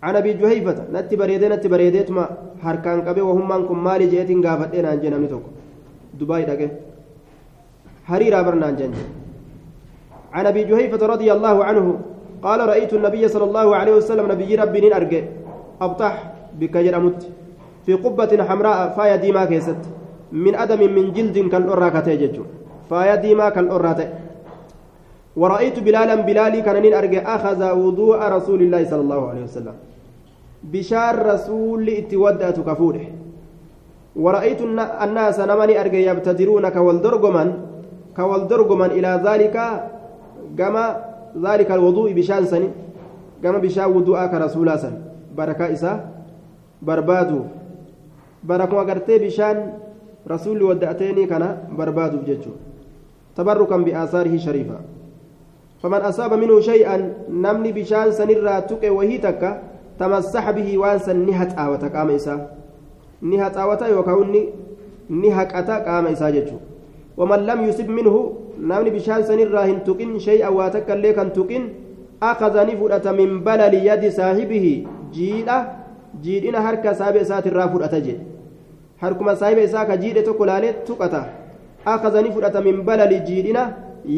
عن 0.00 0.16
ابي 0.16 0.32
جهيفه 0.40 0.88
نتي 0.96 1.16
بريده 1.20 1.48
نتي 1.52 1.68
بريدتما 1.68 2.24
harkaan 2.64 3.04
qabee 3.04 3.20
wahummaan 3.20 3.68
kun 3.68 3.78
maali 3.86 4.08
jeetiin 4.08 4.40
gaafadhee 4.40 4.82
naan 4.82 5.00
jee 5.02 5.10
namni 5.12 5.28
tokko 5.28 5.50
dubaay 6.18 6.44
dhaqe 6.48 6.66
hariiraa 8.08 8.44
barnaan 8.44 8.76
jenne 8.80 9.02
عن 10.32 10.46
ابي 10.46 10.62
جهيفه 10.64 11.06
رضي 11.06 11.32
الله 11.32 11.64
عنه 11.64 11.86
قال 12.42 12.60
رايت 12.68 12.92
النبي 12.94 13.28
صلى 13.28 13.44
الله 13.44 13.76
عليه 13.76 13.94
وسلم 14.00 14.24
نبي 14.32 14.54
ربي 14.54 14.94
ارجع 14.94 15.22
ابطح 15.80 16.14
بك 16.58 16.76
جرمت 16.76 17.28
في 17.86 17.92
قبة 17.94 18.44
حمراء 18.44 18.88
فايا 18.96 19.16
ديما 19.16 19.44
كيست 19.44 19.76
من 20.32 20.54
آدم 20.54 20.80
من 20.94 21.12
جلد 21.12 21.38
كالأرى 21.52 21.90
كتيجج 21.90 22.36
فايا 22.90 23.14
ديما 23.14 23.48
كالأرى 23.48 24.08
ورأيت 25.36 25.78
بلالا 25.78 26.14
بلالي 26.14 26.60
كان 26.62 26.92
أرجع 26.92 27.22
أخذ 27.36 27.60
وضوء 27.72 28.18
رسول 28.18 28.60
الله 28.62 28.84
صلى 28.90 29.00
الله 29.00 29.28
عليه 29.28 29.42
وسلم 29.42 29.74
بشار 30.72 31.26
رسول 31.26 31.88
اتودأت 31.88 32.58
كفوره 32.60 33.06
ورأيت 34.16 34.60
الناس 35.04 35.40
نمني 35.40 35.80
أرجع 35.80 35.98
يبتدرون 35.98 36.68
كوالدرجمن 36.68 37.48
كوالدرجمن 38.16 38.90
إلى 38.98 39.10
ذلك 39.26 39.56
gama 40.58 40.86
ذلك 41.38 41.70
الوضوء 41.70 42.12
بشان 42.12 42.44
سني 42.44 42.68
gama 43.40 43.56
bishaan 43.56 43.88
wudu'aa 43.88 44.28
ka 44.28 44.36
rasuulaa 44.36 44.76
san 44.76 45.00
barakaa 45.32 45.72
isaa 46.80 46.86
barbaaduuf 46.86 47.46
barakuma 48.42 48.84
gartee 48.84 49.18
bishaan 49.18 49.72
rasuulli 50.26 50.64
wadda'ateenii 50.64 51.26
kana 51.26 51.56
barbaaduuf 51.76 52.24
jechuudha 52.24 52.58
tabarrukan 53.34 53.84
bi'aasaarihi 53.84 54.38
shariifa 54.38 54.80
faman 55.82 56.02
asaaba 56.02 56.36
minhu 56.36 56.62
shay'an 56.62 57.14
namni 57.28 57.72
bishaan 57.72 58.12
sanirraa 58.12 58.62
tuqe 58.62 58.90
wahii 58.90 59.18
takka 59.18 59.62
tamassaxa 59.98 60.52
bihi 60.52 60.76
waan 60.78 61.00
san 61.00 61.26
ni 61.26 61.32
haxaawata 61.32 61.90
qaama 61.90 62.12
isaa 62.12 62.40
ni 63.22 63.36
haxaawata 63.36 63.88
yookaan 63.88 64.32
ni 65.10 65.30
haqata 65.30 65.80
qaama 65.84 66.10
isaa 66.10 66.30
jechuudha 66.32 66.64
waman 67.16 67.44
lam 67.46 67.66
yusib 67.66 67.88
minhu 67.88 68.36
namni 68.58 68.90
bishaan 68.90 69.24
sanirraa 69.24 69.64
hin 69.66 69.80
tuqin 69.84 70.20
shay'an 70.20 70.54
waa 70.54 70.70
takka 70.70 70.96
illee 70.96 71.12
kan 71.12 71.30
tuqin 71.32 71.68
akaza 72.20 72.64
ni 72.64 72.76
fudhata 72.76 73.12
min 73.12 73.40
balali 73.40 73.86
yadi 73.86 74.12
saahibihi 74.12 74.86
jiidha 75.12 75.79
jiidhina 76.24 76.60
harka 76.66 76.94
saahiba 77.00 77.20
isaatirraa 77.26 77.68
fudhata 77.74 78.00
jedhe 78.06 78.24
harkuma 79.02 79.36
saahiba 79.40 79.62
isaa 79.68 79.84
ka 79.90 79.96
jiidhe 80.02 80.22
tokko 80.28 80.46
laalee 80.50 80.72
tuqata 80.88 81.22
akaza 81.92 82.22
ni 82.22 82.30
fudhata 82.36 82.60
min 82.68 82.82
balali 82.88 83.20
jiidhina 83.28 83.62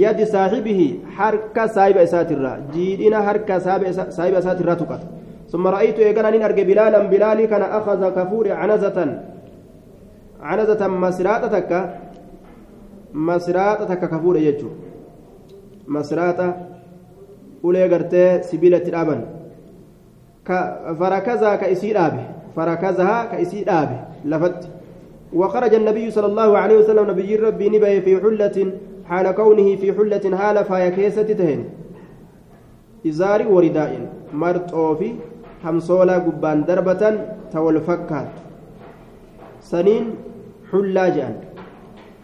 yadi 0.03 0.27
saahibihi 0.35 0.89
harka 1.19 1.69
saahiba 1.77 2.07
isaatirraa 2.09 2.57
jiidhina 2.75 3.19
harka 3.29 3.61
saahiba 3.67 4.39
isaatirraa 4.45 4.81
tuqata 4.85 5.09
ثم 5.53 5.67
رأيت 5.69 5.99
إيقانا 5.99 6.29
إن 6.37 6.43
أرجع 6.49 6.65
بلالا 6.71 6.99
بلالي 7.13 7.45
كان 7.53 7.63
أخذ 7.63 8.01
كفور 8.17 8.45
عنزة 8.61 8.99
عنزة 10.41 10.83
مسراتك 11.05 11.71
masraaxa 13.13 13.87
takka 13.87 14.09
ka 14.09 14.19
fuudhe 14.19 14.41
jechuudha 14.41 14.77
masraaxa 15.87 16.47
ulee 17.63 17.89
gartee 17.93 18.43
sibiila 18.49 18.81
itti 18.81 18.91
dhaaban 18.91 19.21
isii 21.71 21.93
dhaabe. 21.93 22.23
Farakazaa 22.55 23.27
ka 23.31 23.39
isii 23.41 23.65
dhaabe 23.65 23.97
lafatti. 24.25 24.69
وخرج 25.33 25.75
النبي 25.75 26.11
صلى 26.11 26.27
الله 26.27 26.59
عليه 26.59 26.77
وسلم 26.77 27.11
نبي 27.11 27.37
ربي 27.37 27.69
نبي 27.69 28.01
في 28.01 28.21
حلة 28.21 28.57
حال 29.09 29.27
كونه 29.31 29.77
في 29.77 29.93
حلة 29.93 30.37
حال 30.37 30.65
فايا 30.65 30.89
كيسة 30.89 31.23
تهن 31.23 31.65
إزار 33.07 33.49
ورداء 33.49 33.93
مرطوفي 34.33 35.11
حمصولا 35.65 36.17
قبان 36.27 36.65
دربة 36.65 37.03
تول 37.53 37.81
فكات 37.81 38.33
سنين 39.61 40.05
حلا 40.71 41.09
جان 41.17 41.35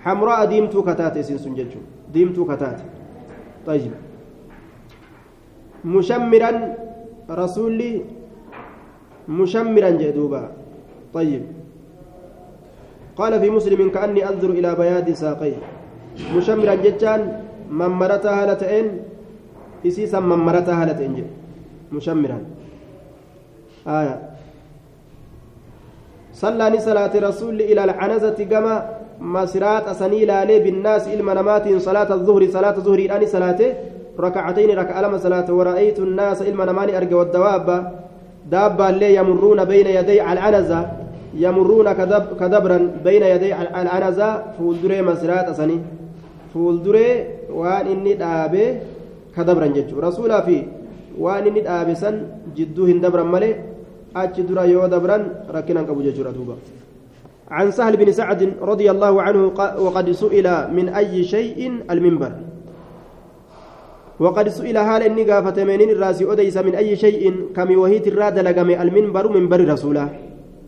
حمراء 0.05 0.45
ديمتو 0.45 0.83
كتات 0.83 1.19
سنسن 1.19 1.55
ججو 1.55 1.81
ديمتو 2.13 2.45
كتات 2.45 2.79
طيب 3.67 3.93
مشمرا 5.85 6.51
رسولي 7.31 8.05
مشمرا 9.29 9.91
جدوبا. 9.91 10.43
طيب. 11.15 11.43
قال 13.17 13.41
في 13.41 13.51
مسلم 13.51 13.91
كأني 13.91 14.29
أنظر 14.29 14.51
إلى 14.51 14.75
بياض 14.75 15.11
ساقيه. 15.11 15.61
مشمرا 16.37 16.75
ججان 16.75 17.43
ممرتها 17.71 18.43
هالتين 18.43 18.87
إسيسا 19.87 20.21
ممرتها 20.21 20.83
هالتين 20.83 21.27
مشمرا. 21.93 22.39
آية. 23.87 24.17
صلى 26.33 26.81
صلاة 26.81 27.15
رسول 27.19 27.61
إلى 27.61 27.85
العنزة 27.85 28.39
كما 28.51 28.75
مسرات 29.21 29.89
أسني 29.89 30.25
لالي 30.25 30.59
بالناس 30.59 31.09
إلما 31.09 31.35
نمات 31.35 31.67
صلاة 31.83 32.15
الظهر 32.15 32.47
صلاة 32.47 32.77
الظهر 32.79 32.99
الآن 32.99 33.27
صلاة 33.27 33.61
ركعتين 34.21 34.71
ركع 34.79 35.01
لما 35.01 35.19
صلاة 35.19 35.49
ورأيت 35.59 35.99
الناس 35.99 36.43
إلما 36.43 36.65
نماني 36.65 36.97
أرجى 36.97 37.15
والدواب 37.15 37.69
دابا 38.51 38.91
اللي 38.91 39.15
يمرون 39.15 39.65
بين 39.65 39.87
يدي 39.87 40.19
العنزة 40.33 40.81
يمرون 41.35 41.93
كدب 41.93 42.25
كدبرا 42.41 42.79
بين 43.05 43.23
يدي 43.23 43.51
العنزة 43.55 44.29
فولدري 44.59 45.03
مسرات 45.03 45.49
أسني 45.55 45.79
dhaabee 48.19 48.69
ka 49.35 49.45
dabran 49.47 49.71
jechuudha 49.77 50.11
rasuulaa 50.11 50.43
fi 50.43 50.59
waan 51.19 51.47
inni 51.47 51.63
dhaabe 51.63 51.95
san 51.95 52.15
jidduu 52.57 52.87
hin 52.91 52.99
dabran 53.05 53.29
malee 53.35 53.55
achi 54.15 54.43
dura 54.49 54.67
yoo 54.67 54.89
dabran 54.95 55.23
rakkinaan 55.55 55.87
qabu 55.87 56.03
jechuudha 56.03 56.35
duuba 56.35 56.57
عن 57.49 57.73
سهل 57.73 57.97
بن 57.97 58.13
سعد 58.13 58.61
رضي 58.61 58.91
الله 58.93 59.15
عنه 59.23 59.41
وقد 59.81 60.07
سئل 60.13 60.47
من 60.69 60.93
أي 60.93 61.25
شيء 61.25 61.89
المنبر. 61.89 62.33
وقد 64.21 64.49
سئل 64.49 64.77
هال 64.77 65.03
إني 65.03 65.23
قافة 65.31 65.65
منين 65.65 65.91
الراسي 65.91 66.33
أديس 66.33 66.57
من 66.67 66.75
أي 66.75 66.97
شيء 66.97 67.23
كم 67.57 67.79
وهيت 67.79 68.07
الراد 68.07 68.39
لقم 68.39 68.71
المنبر 68.71 69.25
منبر 69.33 69.61
رسوله 69.73 70.09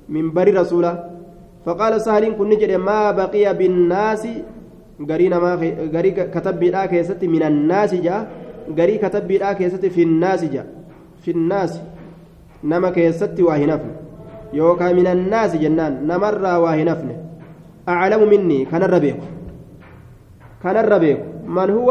منبر 0.09 0.47
رسوله 0.55 0.95
فقال 1.67 2.01
سهل 2.01 2.25
كن 2.39 2.49
نجد 2.49 2.73
ما 2.73 3.11
بقي 3.11 3.55
بالناس. 3.55 4.25
قرينا 5.11 5.39
ما 5.39 5.53
قري 5.95 6.11
كتب 6.11 6.61
بلا 6.61 6.87
كيست 6.87 7.25
من 7.25 7.43
الناس 7.43 7.95
جاء. 7.95 8.21
قري 8.79 8.99
كتب 8.99 9.29
بلا 9.29 9.53
كيست 9.53 9.87
في 9.87 10.03
الناس 10.03 10.45
جاء. 10.45 10.67
في 11.23 11.31
الناس. 11.31 11.81
نما 12.65 12.91
كيست 12.91 13.41
واهنفن. 13.41 13.93
يوكا 14.53 14.93
من 14.93 15.07
الناس 15.07 15.57
جنان. 15.57 16.07
نمر 16.09 16.45
واهنفن. 16.65 17.09
أعلم 17.89 18.29
مني. 18.29 18.65
كان 18.65 18.83
الربيع 18.83 19.17
كان 20.63 20.77
الربيع 20.77 21.17
من 21.47 21.71
هو؟ 21.71 21.89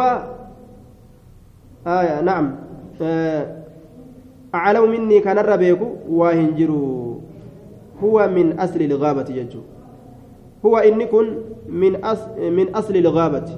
آية 1.87 2.21
نعم 2.21 2.57
أعلم 4.55 4.91
مني 4.91 5.21
كان 5.21 5.39
الربيع 5.39 5.77
واهنجرو 6.09 7.21
هو 8.03 8.29
من 8.29 8.61
أصل 8.61 8.81
الغابة 8.81 9.29
يجو 9.35 9.61
هو 10.67 10.77
إني 10.79 11.07
كن 11.07 11.27
من 11.69 12.05
أصل 12.05 12.51
من 12.51 12.75
أصل 12.75 12.97
الغابة 12.97 13.49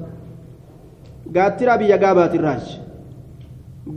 قاترا 1.36 1.76
بيا 1.76 1.96
غابات 1.96 2.34
الراج 2.34 2.80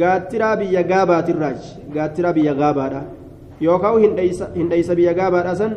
قاترا 0.01 0.55
بيا 0.55 0.82
غابات 0.82 1.30
الراج 1.30 1.61
قاترا 1.95 2.32
بيا 2.32 2.51
غابات 2.51 2.93
yookaan 3.61 3.99
hindheeysa 4.55 4.95
biyya 4.95 5.13
gaabaadha 5.13 5.55
san 5.55 5.73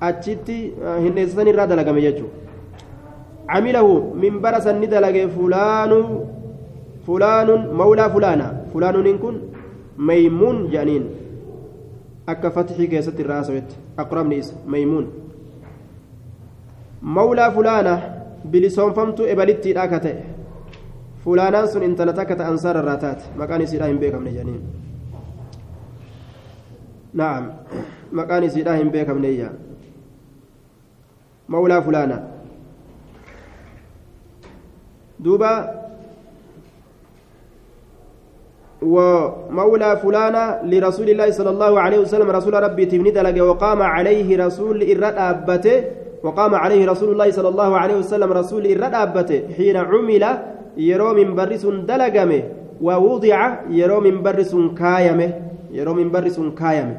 achitti 0.00 0.74
hindheeysa 1.04 1.36
san 1.38 1.48
irraa 1.52 1.66
dalagame 1.70 2.02
jechuudha 2.02 2.34
camilahu 3.50 4.14
minbara 4.22 4.60
san 4.60 4.80
ni 4.82 4.86
dalage 4.86 5.22
fulaanu 5.36 5.98
maymuun 9.97 10.57
jedhaniin 10.71 11.05
akka 12.33 12.51
fatixii 12.51 12.87
keessatti 12.93 13.21
irraa 13.25 13.37
hasawetti 13.41 13.75
aqrabni 14.03 14.37
isa 14.43 14.53
maymuun 14.75 15.05
mawlaa 17.17 17.51
fulaana 17.57 17.93
bilisoonfamtuu 18.51 19.29
ebalittiidha 19.35 19.87
ka 19.93 19.99
ta'e 20.07 20.15
fulaanaan 21.27 21.67
sun 21.75 21.83
intala 21.89 22.13
takka 22.13 22.35
ta'an 22.41 22.57
saara 22.65 22.79
irraa 22.85 22.97
taate 23.05 23.23
maqaan 23.43 23.61
isiidhaa 23.67 23.87
hin 23.93 24.01
beekamne 24.03 24.33
jedhaniin 24.39 24.65
نعم 27.15 27.53
مكان 28.11 28.49
سيداهم 28.49 28.89
بيكم 28.89 29.17
نيا 29.17 29.53
مولى 31.49 31.81
فلانا 31.81 32.27
دوبا 35.19 35.84
ومولى 38.85 39.97
فلانا 39.97 40.61
لرسول 40.63 41.09
الله 41.09 41.29
صلى 41.31 41.49
الله 41.49 41.73
عليه 41.79 41.99
وسلم 41.99 42.29
رسول 42.31 42.53
ربي 42.53 42.85
تبني 42.85 43.41
وقام 43.41 43.81
عليه 43.81 44.45
رسول 44.45 44.77
إرد 44.83 45.17
أبته 45.17 45.77
وقام 46.23 46.55
عليه 46.55 46.81
رسول 46.89 47.09
الله 47.13 47.29
صلى 47.31 47.49
الله 47.49 47.71
عليه 47.77 47.95
وسلم 48.01 48.29
رسول 48.33 48.63
إرد 48.65 48.93
أبته. 48.93 49.39
حين 49.57 49.77
عمل 49.77 50.23
يرو 50.77 51.13
من 51.13 51.35
برس 51.37 51.65
دلقمه 51.65 52.41
ووضع 52.81 53.39
يرو 53.69 53.99
من 54.01 54.15
برس 54.25 54.53
كايمه 54.77 55.29
يرو 55.71 55.93
من 55.93 56.07
برس 56.11 56.37
كايمه. 56.59 56.95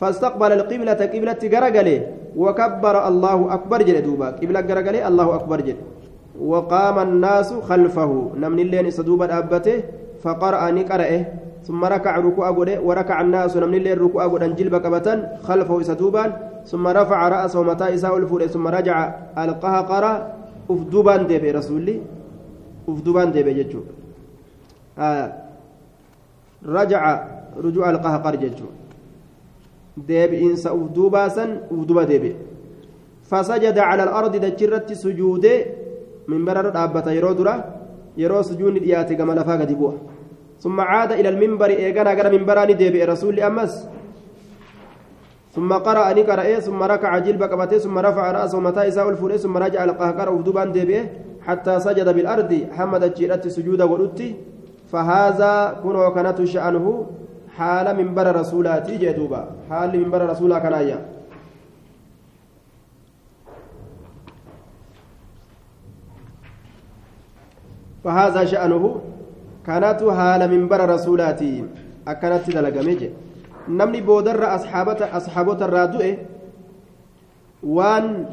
فاستقبل 0.00 0.50
القبلة 0.52 1.00
قبلة 1.12 1.40
جرجلي 1.52 1.96
وكبر 2.36 2.94
الله 3.08 3.38
أكبر 3.54 3.78
جل 3.82 3.98
دوبا. 4.02 4.28
قبلة 4.40 4.60
جرجلي 4.60 5.00
الله 5.08 5.28
أكبر 5.34 5.58
جل. 5.60 5.78
وقام 6.40 6.96
الناس 6.98 7.54
خلفه. 7.68 8.12
نمن 8.36 8.58
اللين 8.60 8.90
سدوبا 8.90 9.38
أبته 9.38 10.01
فقرأ 10.22 10.70
نقرأه 10.70 11.22
ثم 11.66 11.84
ركع 11.84 12.12
ركوع 12.18 12.50
قده 12.50 12.80
وركع 12.80 13.20
الناس 13.20 13.56
نمن 13.56 13.74
اللين 13.74 13.98
ركوع 13.98 14.26
قده 14.26 14.46
جلب 14.46 14.74
كبتا 14.76 15.14
خلفه 15.46 15.82
سدوبا 15.82 16.24
ثم 16.66 16.84
رفع 16.86 17.28
رأسه 17.28 17.62
متى 17.62 17.94
إساء 17.94 18.16
الفول 18.16 18.42
ثم 18.50 18.66
رجع 18.68 18.96
القهقرة 19.38 20.12
أفدوبان 20.70 21.26
ديبي 21.26 21.50
رسولي 21.50 21.96
أفدوبان 22.88 23.32
ديبي 23.32 23.52
ججو 23.62 23.80
آه 24.98 25.32
رجع 26.66 27.02
رجوع 27.64 27.90
القهقر 27.90 28.34
ججو 28.36 28.68
deebi'iinsa 29.96 30.72
uf 30.72 30.88
duubaasan 30.96 31.50
uf 31.70 31.84
duba 31.86 32.06
deebi'e 32.06 32.36
fasajada 33.28 33.82
cala 33.88 34.02
alardi 34.08 34.38
dachirratti 34.40 34.94
sujuude 34.96 35.52
minbararra 36.28 36.70
dhaabbata 36.70 37.12
yeroo 37.12 37.34
dura 37.34 37.54
dhiyaate 38.16 39.16
gama 39.16 39.34
lafaa 39.34 39.56
gadi 39.58 39.74
bu'a. 39.74 40.12
ثم 40.62 40.80
عاد 40.80 41.12
إلى 41.12 41.28
المنبر 41.28 41.70
إيجانا 41.70 42.10
قرأ 42.10 42.30
منبراني 42.30 42.74
ديبئ 42.78 43.04
رسول 43.04 43.40
أمس 43.40 43.88
ثم 45.54 45.70
قرأ 45.72 46.12
نقرأ 46.12 46.60
ثم 46.60 46.80
ركع 46.82 47.18
جلب 47.18 47.42
قبته 47.42 47.78
ثم 47.78 47.98
رفع 47.98 48.30
رأسه 48.30 48.60
متى 48.60 48.88
إساء 48.88 49.08
الفول 49.08 49.38
ثم 49.38 49.56
رجع 49.56 49.84
القهقر 49.84 50.28
ودوبان 50.30 50.72
ديبئ 50.72 51.02
حتى 51.46 51.80
سجد 51.80 52.08
بالأرض 52.14 52.52
حمد 52.76 53.02
الجيرة 53.02 53.42
سجود 53.48 53.82
ولدت 53.82 54.20
فهذا 54.92 55.80
كن 55.82 55.96
وكانت 55.96 56.44
شأنه 56.44 56.86
حال 57.56 57.86
منبر 57.96 58.36
رسولاتي 58.40 58.96
جدوبا 59.02 59.42
حال 59.70 60.00
منبر 60.00 60.20
رسولا 60.30 60.58
كنايا 60.58 60.98
فهذا 68.04 68.44
شأنه 68.44 69.00
كانت 69.66 70.00
حال 70.02 70.40
منبر 70.50 70.80
رسولاتي. 70.88 71.64
أكنت 72.08 72.50
دلقميجي 72.50 73.10
نمني 73.68 74.00
بودر 74.00 74.42
أصحابة 74.42 75.00
أصحابة 75.16 75.58
الرادوء 75.64 76.18
وان 77.62 78.26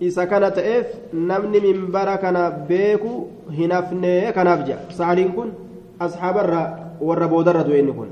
isa 0.00 0.26
kana 0.26 0.50
ta'eef 0.50 1.14
namni 1.14 1.62
minbara 1.62 2.18
kana 2.18 2.50
beeku 2.50 3.30
hin 3.50 3.70
hafne 3.70 4.34
kanaaf 4.34 4.66
jea 4.66 4.78
saaliin 4.90 5.30
kun 5.30 5.54
ashaabarra 6.02 6.62
warra 6.98 7.28
boodarra 7.30 7.62
du'e 7.62 7.78
inni 7.78 7.94
kun 7.94 8.10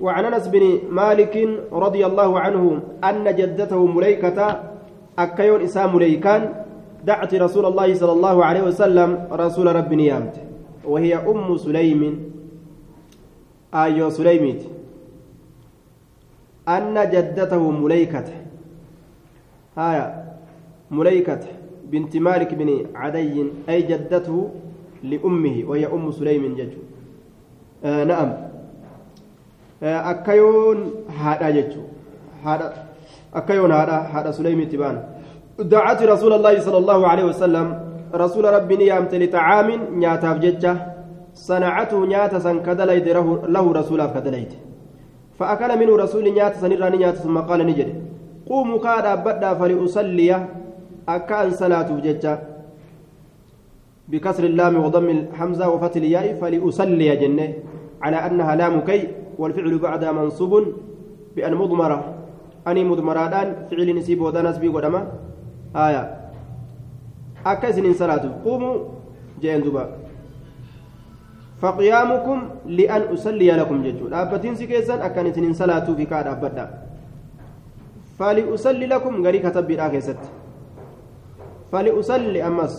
وعن 0.00 0.24
أنس 0.24 0.48
بن 0.48 0.88
مالك 0.88 1.36
رضي 1.68 2.02
الله 2.06 2.30
عنه 2.40 2.64
أن 3.04 3.36
جدته 3.36 3.86
مليكة 3.86 4.38
أكيون 5.18 5.60
اسام 5.60 5.92
مليكان. 5.92 6.42
دعت 7.04 7.34
رسول 7.34 7.66
الله 7.66 7.94
صلى 7.94 8.12
الله 8.12 8.44
عليه 8.44 8.62
وسلم 8.62 9.28
رسول 9.32 9.76
رب 9.76 9.92
نيامت. 9.92 10.36
وهي 10.84 11.16
أم 11.16 11.56
سليم. 11.56 12.32
ايو 13.74 14.10
سليميت. 14.10 14.62
أن 16.68 17.10
جدته 17.10 17.70
مليكة. 17.70 18.24
هايا 19.76 20.36
مليكة 20.90 21.40
بنت 21.90 22.16
مالك 22.16 22.54
بن 22.54 22.86
عدي. 22.94 23.46
أي 23.68 23.82
جدته 23.82 24.50
لأمه. 25.02 25.64
وهي 25.66 25.86
أم 25.86 26.10
سليم 26.12 26.54
جج 26.54 26.72
آه 27.84 28.04
نعم. 28.04 28.50
akkayoon 29.80 31.08
haadha 31.08 31.52
jechuun 31.52 31.88
haadha 32.44 32.66
akkayoon 33.32 33.72
haadha 33.72 34.02
haadha 34.12 34.32
suleymiitti 34.32 34.76
baan 34.76 34.96
dacati 34.96 35.19
sala 35.60 36.78
allahu 36.78 37.04
aleyhi 37.04 37.28
wasalam 37.28 37.68
rasuula 38.12 38.50
rabbi 38.50 38.76
ni 38.76 38.86
yaamte 38.88 39.18
litacaamin 39.18 39.80
nyaataaf 40.00 40.38
jecha 40.40 40.72
sanacatu 41.32 42.06
nyaata 42.06 42.40
san 42.40 42.62
ka 42.62 42.74
dalayde 42.74 43.12
lahu 43.48 43.72
rasuulaaf 43.72 44.12
ka 44.14 44.20
dalayde 44.20 44.70
فأكل 45.40 45.78
منه 45.80 45.96
رسول 45.96 46.24
نيات 46.36 46.60
سنراني 46.60 46.96
نيات 46.96 47.16
ثم 47.24 47.38
قال 47.38 47.66
نجد 47.66 47.88
قوموا 48.46 48.78
كاد 48.78 49.06
أبدا 49.06 49.54
فلأصلي 49.54 50.30
أكان 51.08 51.50
صلاة 51.50 51.88
ججة. 52.04 52.38
بكسر 54.08 54.44
اللام 54.44 54.84
وضم 54.84 55.08
الحمزة 55.08 55.64
وفتح 55.72 55.96
الياء 55.96 56.26
فلأصلي 56.40 57.16
جنة 57.16 57.48
على 58.04 58.16
أنها 58.26 58.52
لام 58.56 58.80
كي 58.80 59.08
والفعل 59.40 59.78
بعدها 59.78 60.12
منصوب 60.12 60.52
بأن 61.36 61.54
مضمرة. 61.54 61.98
أني 62.68 62.84
مضمران 62.84 63.48
فعل 63.70 63.88
نسيب 63.96 64.20
ودنس 64.20 64.58
بي 64.58 64.68
ودما 65.75 65.89
آية 65.89 66.17
أكسن 67.45 67.93
صلاة 67.93 68.25
قوموا 68.45 68.75
جين 69.41 69.61
دبا 69.61 69.89
فقيامكم 71.61 72.39
لأن 72.65 73.01
أصلي 73.13 73.51
لكم 73.51 73.83
ججو 73.83 74.07
أبتين 74.13 74.55
سكيسان 74.55 74.99
أكن 75.01 75.33
سنين 75.33 75.53
صلاة 75.53 75.93
في 75.93 76.05
كاد 76.05 76.27
أبدا 76.27 76.65
فلأصلي 78.19 78.85
لكم 78.85 79.25
غري 79.25 79.39
كتب 79.39 79.67
بالآخر 79.67 80.15
فلأصلي 81.71 82.47
أمس 82.47 82.73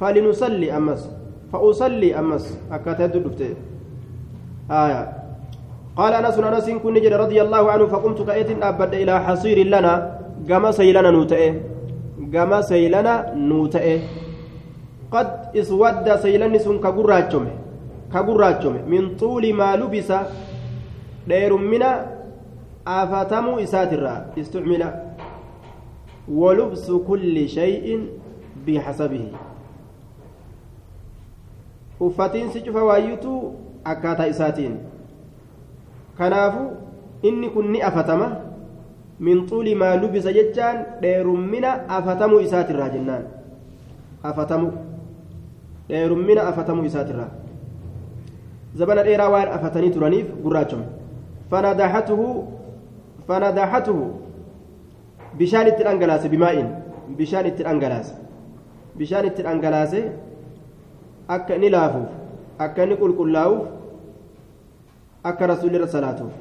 فلنصلي 0.00 0.76
أمس 0.76 1.10
فأصلي 1.52 2.18
أمس 2.18 2.58
أكاتت 2.72 3.16
دفته 3.16 3.54
آية 4.70 5.02
قال 5.96 6.12
أنس 6.12 6.38
أنس 6.38 6.70
كن 6.82 6.94
نجد 6.94 7.12
رضي 7.12 7.42
الله 7.42 7.70
عنه 7.70 7.86
فقمت 7.86 8.22
كأيت 8.26 8.62
أبد 8.62 8.94
إلى 8.94 9.20
حصير 9.20 9.66
لنا 9.66 10.18
كما 10.48 10.70
سيلنا 10.70 11.10
gama 12.31 12.63
saylana 12.63 13.33
nuu 13.35 13.67
ta'e. 13.67 14.01
Qad 15.11 15.27
iswadda 15.53 16.17
saylanni 16.17 16.59
sun 16.59 16.79
ka 16.79 16.91
gurraachome 16.91 17.51
ka 18.11 18.23
gurraachome. 18.23 18.81
Min 18.87 19.15
xuuli 19.17 19.53
maa 19.53 19.75
lubisa 19.77 20.27
dheerummina 21.27 21.89
afatamuu 22.85 23.59
isaatirraa 23.59 24.25
istucmila. 24.35 24.93
Walubsu 26.29 26.99
kulli 26.99 27.47
shay'in 27.49 28.07
bixasabihi 28.65 29.33
uffatiinsi 31.99 32.61
cufa 32.61 32.83
waayyutu 32.83 33.53
akkaataa 33.83 34.27
isaatiin. 34.27 34.77
Kanaafu 36.17 36.63
inni 37.21 37.49
kun 37.49 37.71
ni 37.71 37.81
afatama. 37.81 38.48
Min 39.19 39.47
xuuli 39.49 39.75
maa 39.75 39.95
lubisa 40.01 40.31
jechaan 40.37 40.77
dheerummina 41.01 41.71
afatamuu 41.97 42.39
isaatirraa 42.45 42.89
jennaan 42.95 43.23
afatamu 44.23 44.71
dheerummina 45.89 46.41
afatamuu 46.51 46.85
isaatirraa 46.91 47.29
zabana 48.79 49.03
dheeraa 49.07 49.29
waan 49.35 49.49
afatanii 49.57 49.91
turaniif 49.97 50.27
gurraachome 50.43 50.85
fanadaxatuhu 51.51 52.27
fanadaxatuhu 53.27 54.03
bishaan 55.37 55.67
itti 55.71 55.83
dhangalaase 55.87 56.29
bimaa'in 56.35 56.67
bishaan 57.17 57.45
itti 57.51 57.63
dhangalaase 57.67 58.13
bishaan 58.97 59.25
itti 59.31 59.41
dhangalaase 59.47 60.01
akka 61.35 61.53
inni 61.55 61.69
laafuuf 61.75 62.09
akka 62.65 62.83
inni 62.83 62.95
qulqullaa'uuf 63.01 63.65
akka 65.31 65.47
rasuulli 65.51 65.75
irra 65.79 65.87
salaatuuf 65.95 66.33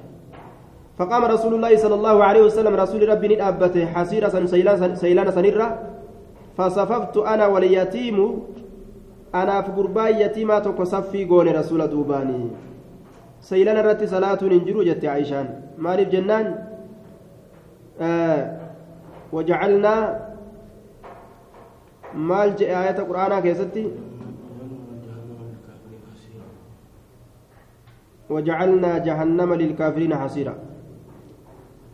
فقام 0.98 1.24
رسول 1.24 1.54
الله 1.54 1.76
صلى 1.76 1.94
الله 1.94 2.24
عليه 2.24 2.42
وسلم 2.42 2.74
رسول 2.74 3.08
ربي 3.08 3.28
ندابته 3.38 3.86
حسيرة 3.86 4.34
سيلان 4.94 5.30
سنرة 5.30 5.68
فصففت 6.58 7.16
أنا 7.16 7.46
واليتيم 7.46 8.42
أنا 9.34 9.62
في 9.62 9.70
قرباء 9.72 10.26
يتيمة 10.26 10.58
تصفي 10.58 11.24
قول 11.24 11.56
رسول 11.56 11.86
دوباني. 11.86 12.50
سيلان 13.40 13.78
رتي 13.86 14.06
صلاة 14.06 14.38
ننجرو 14.42 14.82
جت 14.82 15.04
عيشان. 15.04 15.78
مالف 15.78 16.08
جنان 16.08 16.46
آه 18.00 18.58
وجعلنا 19.32 19.94
مال 22.14 22.58
آية 22.58 22.98
القرآن 22.98 23.40
كيستي. 23.40 23.86
وجعلنا 28.30 28.98
جهنم 28.98 29.54
للكافرين 29.54 30.12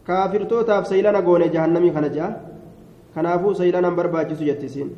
حصيرا 0.05 0.27
كافرتوتاف 0.27 0.87
سيلانا 0.87 1.19
غوني 1.19 1.49
جهنمي 1.49 1.93
خنجا 1.93 2.41
كنافو 3.15 3.53
سيلانا 3.53 3.89
برباجسو 3.89 4.45
جتسين 4.45 4.91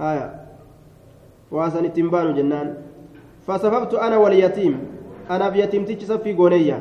آية 0.00 0.34
واسن 1.50 1.84
التنبان 1.84 2.34
جنان 2.34 2.74
فصففت 3.46 3.94
أنا 3.94 4.16
واليتيم 4.16 4.74
أنا 5.30 5.48
بيتيم 5.48 5.84
تجسف 5.84 6.22
في 6.22 6.34
غونيا 6.34 6.78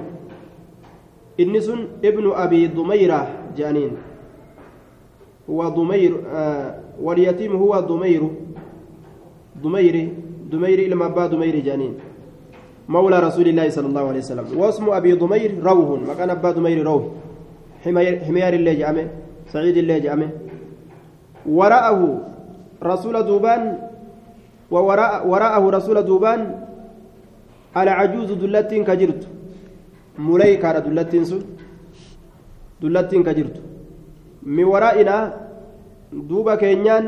إنس 1.40 1.70
ابن 2.04 2.26
أبي 2.32 2.68
ضميرة 2.68 3.28
جانين 3.58 3.92
هو 5.50 5.70
ضمير 5.70 6.24
آه 6.28 6.80
واليتيم 7.02 7.56
هو 7.56 7.80
ضمير 7.80 8.22
ضميري 9.64 10.14
ضميري 10.50 10.88
لما 10.88 11.08
با 11.08 11.26
ضميري 11.28 11.62
جانين 11.62 11.94
مولى 12.88 13.20
رسول 13.20 13.48
الله 13.52 13.68
صلى 13.70 13.88
الله 13.88 14.06
عليه 14.08 14.24
وسلم. 14.24 14.46
واسم 14.56 14.90
أبي 14.90 15.20
ضمير 15.20 15.60
روح. 15.60 16.08
مكان 16.08 16.30
أبا 16.30 16.52
ضمير 16.52 16.88
روح. 16.88 17.04
حمير 17.84 18.54
الله 18.60 18.74
جامع. 18.74 19.06
سعيد 19.52 19.78
الله 19.78 19.98
جامع. 19.98 20.28
وراءه 21.44 22.00
رسول 22.84 23.16
دوبان 23.24 23.62
ووراء 24.72 25.28
وراءه 25.28 25.64
رسول 25.70 25.98
دوبان 26.04 26.40
العجوز 27.78 28.32
دلتين 28.32 28.84
كجرت. 28.84 29.28
ملي 30.20 30.56
كان 30.64 30.84
دلتين 30.84 31.24
سن 31.28 31.42
دلتين 32.82 33.24
كجرت. 33.24 33.58
من 34.44 34.64
ورائنا 34.64 35.18
دوبا 36.14 36.56
كينيان. 36.56 37.06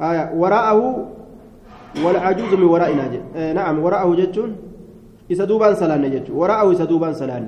آية. 0.00 0.24
وراءه 0.36 0.78
والعجوز 2.04 2.52
من 2.54 2.68
ورائنا 2.74 3.04
نعم 3.58 3.76
وراءه 3.84 4.14
جتون 4.14 4.50
إذا 5.30 5.44
دوبان 5.44 5.74
سلان 5.74 6.04
جتون 6.10 6.36
وراءه 6.36 6.66
إذا 6.72 6.84
دوبان 6.84 7.14
سلان 7.14 7.44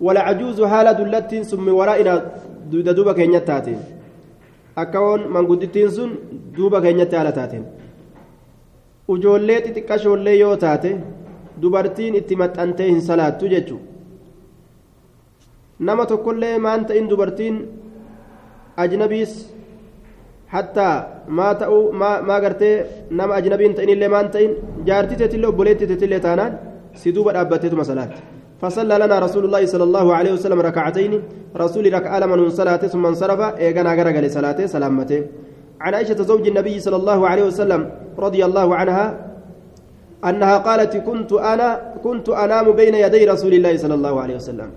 والعجوز 0.00 0.62
حالة 0.62 0.92
دلتين 0.92 1.42
ثم 1.42 1.66
ورائنا 1.68 2.12
دوبا 2.70 3.12
كينيا 3.12 3.38
تاتين 3.38 3.78
أكون 4.78 5.20
من 5.34 5.46
قدتين 5.46 5.88
سن 5.96 6.10
دوبا 6.56 6.80
كينيا 6.80 7.04
تاتين 7.04 7.64
ujoollee 9.12 9.60
xixiqqashoollee 9.64 10.38
yoo 10.40 10.56
taate 10.56 10.90
dubartiin 11.62 12.14
itti 12.20 12.36
maxxantee 12.42 12.86
hin 12.90 13.00
salaattu 13.08 13.48
jechu 13.52 13.76
nama 15.88 16.06
tokkollee 16.12 16.58
maan 16.66 16.86
ta'in 16.90 17.10
dubartiin 17.10 17.58
ajnabiis 18.84 19.34
hattaa 20.54 20.94
maa 21.38 21.54
ta'uu 21.62 21.82
maa 22.28 22.40
gartee 22.44 22.76
nama 23.10 23.34
ajnabiin 23.40 23.74
ta'inillee 23.78 24.10
maan 24.14 24.30
ta'in 24.34 24.50
jaartii 24.88 25.18
teetillee 25.20 25.50
obboleettii 25.52 25.88
teetillee 25.90 26.20
taanaan 26.26 26.52
si 27.00 27.08
duuba 27.14 27.32
dhaabbatteetuma 27.36 27.84
salaatti 27.90 28.22
فصلى 28.62 28.96
لنا 29.02 29.16
رسول 29.26 29.44
الله 29.44 29.62
صلى 29.66 29.84
الله 29.88 30.06
عليه 30.14 30.32
وسلم 30.32 30.60
ركعتين 30.60 31.12
رسول 31.62 31.84
ركعة 31.96 32.16
لمن 32.22 32.48
صلاة 32.48 32.82
ثم 32.92 33.04
انصرف 33.06 33.40
إيغانا 33.60 33.92
غرغل 33.98 34.24
صلاة 34.30 34.58
سلامته. 34.74 35.20
عن 35.80 35.92
عائشة 35.94 36.22
زوج 36.30 36.44
النبي 36.48 36.80
صلى 36.80 36.96
الله 36.96 37.20
عليه 37.28 37.44
وسلم 37.50 37.80
رضي 38.18 38.40
الله 38.48 38.68
عنها 38.80 39.06
أنها 40.28 40.56
قالت 40.58 40.96
كنت 40.96 41.32
أنا 41.32 41.68
كنت 42.04 42.28
أنام 42.44 42.66
بين 42.72 42.94
يدي 43.04 43.22
رسول 43.32 43.52
الله 43.58 43.76
صلى 43.76 43.94
الله 43.94 44.14
عليه 44.22 44.36
وسلم. 44.40 44.70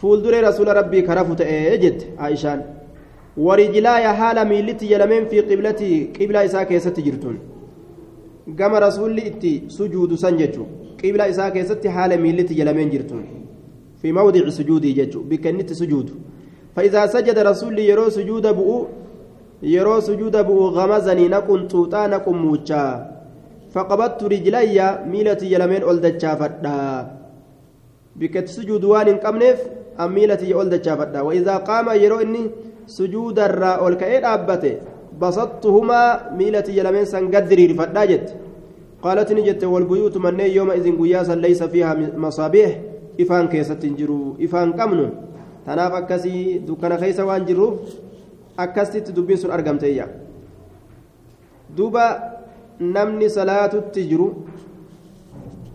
فولدري 0.00 0.40
رسول 0.40 0.68
ربي 0.76 1.00
كرفت 1.06 1.40
أجد 1.74 2.18
عائشان. 2.18 2.58
ورجلاي 3.36 4.06
حال 4.18 4.38
ميلتي 4.48 4.86
يلمين 4.92 5.24
في 5.30 5.40
قبلتي 5.40 6.10
قبلة 6.20 6.44
إساء 6.44 6.62
كيست 6.64 7.00
جرتون 7.00 7.36
قام 8.58 8.74
رسول 8.74 9.18
إتي 9.18 9.62
سجود 9.68 10.14
سنججو 10.14 10.64
قبلة 11.04 11.24
إساء 11.30 11.48
كيست 11.48 11.86
حال 11.86 12.20
ميلتي 12.20 12.54
يلمين 12.60 12.90
جرتون 12.90 13.24
في 14.02 14.12
موضع 14.12 14.48
سجودي 14.48 14.92
ججو 14.92 15.20
بكنت 15.30 15.72
سجود 15.72 16.08
فإذا 16.76 17.06
سجد 17.06 17.38
رسول 17.38 17.78
يرو 17.78 18.08
سجود 18.08 18.46
بؤو 18.46 18.86
yeroo 19.64 20.00
sujuuda 20.00 20.44
bu'u 20.44 20.70
gamazanii 20.76 21.28
naqun 21.28 21.68
xuuxaa 21.72 22.08
naqun 22.14 22.36
muuchaa 22.36 22.90
faqabattu 23.74 24.28
rijlayya 24.28 24.88
miila 25.10 25.36
tiyya 25.40 25.58
lameen 25.58 25.84
ol 25.90 26.00
dachaafadha 26.04 26.74
bikkatti 28.18 28.52
sujuudu 28.52 28.90
waan 28.92 29.08
hin 29.08 29.18
qabneef 29.24 29.60
an 29.96 30.12
miila 30.16 30.36
tiyya 30.36 30.58
ol 30.58 30.68
dachaafadha 30.74 31.24
waidaa 31.28 31.58
inni 32.84 32.90
sujuudarraa 32.90 33.80
ol 33.80 33.96
ka'ee 33.96 34.20
dhaabbate 34.20 34.78
basattuhumaa 35.18 36.30
miila 36.36 36.62
tiyya 36.62 36.84
lameen 36.84 37.06
san 37.06 37.30
gad 37.30 37.48
diriirfadhaa 37.48 38.06
jette. 38.06 38.32
Qaalat 39.02 39.30
ni 39.30 39.42
jette 39.42 39.64
walbuyuutu 39.66 40.20
manneen 40.20 40.52
yooma 40.54 40.74
izin 40.76 40.96
guyyaa 40.96 41.24
san 41.24 41.40
laysa 41.40 41.68
fiihaa 41.68 41.94
masaabiix 42.16 42.70
ifaan 43.18 43.48
keessatti 43.48 43.86
hin 43.86 43.96
jiru 43.96 44.36
ifaan 44.38 44.72
qabnu. 44.72 45.10
Tanaaf 45.64 45.92
akkasii 45.94 46.58
dukkana 46.66 46.96
keessa 46.98 47.24
waan 47.24 47.46
jirruuf 47.46 47.74
akkasitti 48.56 49.12
dubbiin 49.12 49.38
sun 49.38 49.50
argamteeyya 49.50 50.08
duuba 51.76 52.04
namni 52.80 53.30
salaatutti 53.30 54.04
jiru 54.08 54.46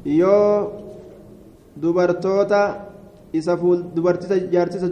yoo 0.05 0.71
dubartoota 1.81 2.61
isa 3.33 3.57
fuul 3.57 3.83
dubartisa 3.95 4.37
jaartisa 4.51 4.87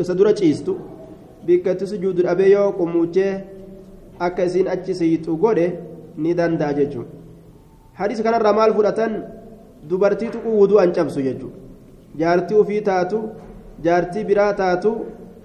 isa 0.00 0.14
dura 0.14 0.32
ciistu 0.32 0.76
bikkatti 1.46 1.86
sujuudu 1.92 2.22
dhabee 2.26 2.50
yoo 2.50 2.72
qummuchee 2.78 3.32
akka 4.26 4.44
isiin 4.48 4.68
achi 4.74 4.94
siixu 5.00 5.36
godhe 5.42 5.66
ni 6.22 6.34
danda'a 6.38 6.72
jechuudha 6.78 7.10
hadiisa 7.98 8.22
kanarraa 8.26 8.52
maal 8.58 8.72
fudhatan 8.78 9.12
dubartii 9.88 10.30
tuquu 10.34 10.50
wuduu 10.60 10.78
an 10.84 10.92
cabsu 10.96 11.22
jechuudha 11.28 11.58
jaartii 12.20 12.58
ufii 12.62 12.80
taatu 12.90 13.18
jaartii 13.84 14.24
biraa 14.30 14.52
taatu 14.62 14.90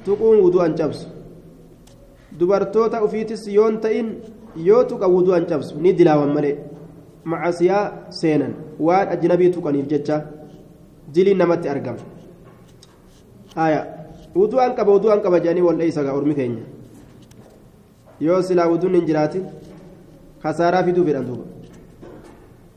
tuquun 0.05 0.37
wuduu 0.45 0.61
an 0.67 0.75
cabsu. 0.75 1.07
dubartoota 2.39 3.03
ufiitis 3.05 3.47
yoon 3.47 3.79
ta'in 3.83 4.07
yoo 4.67 4.83
tuqa 4.83 5.07
wuduu 5.07 5.33
an 5.33 5.45
cabsu 5.45 5.79
ni 5.83 5.93
dilaawan 5.93 6.31
malee 6.35 6.55
macasiyaa 7.31 7.85
seenan 8.19 8.53
waan 8.79 9.07
ajnabii 9.15 9.49
tuqaniif 9.55 9.87
jecha 9.93 10.21
diliin 11.13 11.37
namatti 11.37 11.69
argama 11.69 11.99
aya 14.35 14.41
wuduu 14.41 14.59
an 14.59 14.75
qaba 14.75 14.91
wuduu 14.91 15.11
an 15.11 15.21
qaba 15.21 15.39
jedhanii 15.39 15.61
wal 15.61 15.77
dheeysagaa 15.77 16.13
ormi 16.13 16.35
keenya 16.35 16.63
yoo 18.21 18.41
silaa 18.41 18.67
wuduun 18.67 18.95
hin 18.95 19.05
jiraatin 19.05 19.45
kasaaraa 20.43 20.83
fiduu 20.83 21.05
fedhan 21.05 21.25
duuba 21.25 21.45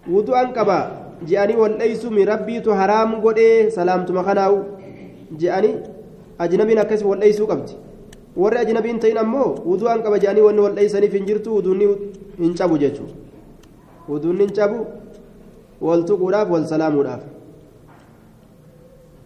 wudu'an 0.08 0.52
qaba 0.52 0.76
je'anii 1.26 1.56
wal 1.56 1.76
dheeysumi 1.78 2.24
rabbiitu 2.24 2.70
haraam 2.80 3.20
godhee 3.20 3.70
salaamtuma 3.76 4.24
kanaa'u 4.24 4.58
je'anii 5.42 5.74
ajnabiin 6.38 6.78
akkasii 6.84 7.04
wal 7.12 7.20
dheeysuu 7.24 7.46
qabdi 7.52 7.72
warri 8.36 8.58
ajnabiin 8.64 8.98
ta'in 9.04 9.18
ammoo 9.18 9.48
wudu'an 9.70 10.02
qaba 10.02 10.18
je'anii 10.18 10.44
wanni 10.48 10.60
wal 10.66 10.74
dheeysaniif 10.80 11.12
hin 11.18 11.26
jirtu 11.30 11.54
wuduunni 11.56 11.88
hin 12.42 12.54
cabu 12.60 12.78
jechuudha 12.78 13.14
wuduunni 14.08 14.44
hin 14.46 14.54
cabu 14.60 14.86
wal 15.80 16.04
tuquudhaaf 16.10 16.50
wal 16.56 16.66
salaamuudhaaf 16.72 17.22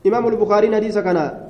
imaamul 0.05 0.37
bukaariin 0.37 0.75
hadiisa 0.79 1.03
kana 1.03 1.48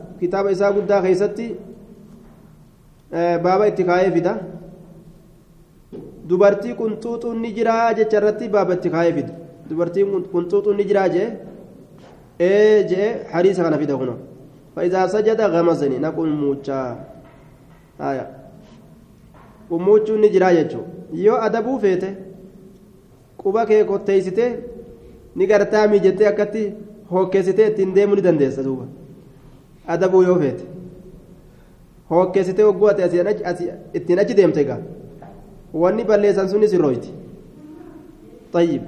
fida 4.16 4.33
dubartii 6.29 6.75
qunxuuxuun 6.81 7.41
ni 7.43 7.53
jiraa 7.57 7.95
jecha 7.99 8.16
irratti 8.21 8.49
baaba 8.55 8.75
itti 8.79 8.91
kaayee 8.95 9.12
fida 9.19 9.33
dubartii 9.69 10.05
qunxuuxuun 10.33 10.77
ni 10.77 10.85
jiraa 10.91 11.09
jee 11.14 11.29
ee 12.49 12.83
jee 12.91 13.09
hadiisa 13.33 13.62
kana 13.62 13.79
fida 13.79 13.97
kuno 13.97 14.14
فإذا 14.79 15.07
سجد 15.07 15.41
غمزني 15.41 15.99
نقول 15.99 16.29
موجا 16.29 16.97
آية 18.01 18.27
ni 20.21 20.29
jiraa 20.35 20.53
jechuun 20.55 20.85
yoo 21.12 21.39
adabuu 21.47 21.79
feete 21.81 22.09
quba 23.41 23.66
kee 23.66 23.85
kotteeysitee 23.85 24.51
ni 25.37 25.47
gartaa 25.47 25.89
miijettee 25.89 26.29
akkatti 26.29 26.62
hokkeessitee 27.11 27.66
ittiin 27.71 27.95
deemuu 27.97 28.16
ni 28.16 28.23
dandeessa 28.23 28.62
duuba 28.62 28.85
adabuu 29.95 30.22
yoo 30.22 30.39
feete. 30.39 30.64
Hokkeessitee 32.11 32.64
hogguu 32.64 32.89
ati 32.89 33.70
ittiin 33.95 34.18
achi 34.18 34.34
deemte 34.34 34.61
egaa. 34.61 34.82
Wanni 35.74 36.05
balleessan 36.05 36.49
sunis 36.49 36.72
irrooyti 36.72 37.12
طيب 38.53 38.82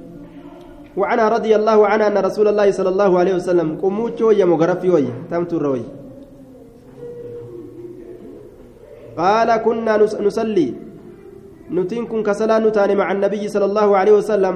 وعنها 0.97 1.29
رضي 1.29 1.55
الله 1.55 1.87
عنها 1.87 2.07
أن 2.07 2.17
رسول 2.17 2.47
الله 2.47 2.71
صلى 2.71 2.89
الله 2.89 3.11
عليه 3.19 3.35
وسلم 3.35 3.77
قموتشو 3.81 4.31
يا 4.31 4.45
مغرفي 4.45 4.89
وي 4.89 5.07
تمت 5.31 5.53
الروي 5.53 5.85
قال 9.17 9.49
كنا 9.65 9.97
نصلي 9.97 10.73
نتين 11.71 12.05
كن 12.05 12.23
كسلا 12.23 12.59
نتاني 12.59 12.95
مع 12.95 13.11
النبي 13.11 13.47
صلى 13.47 13.65
الله 13.65 13.97
عليه 13.97 14.11
وسلم 14.19 14.55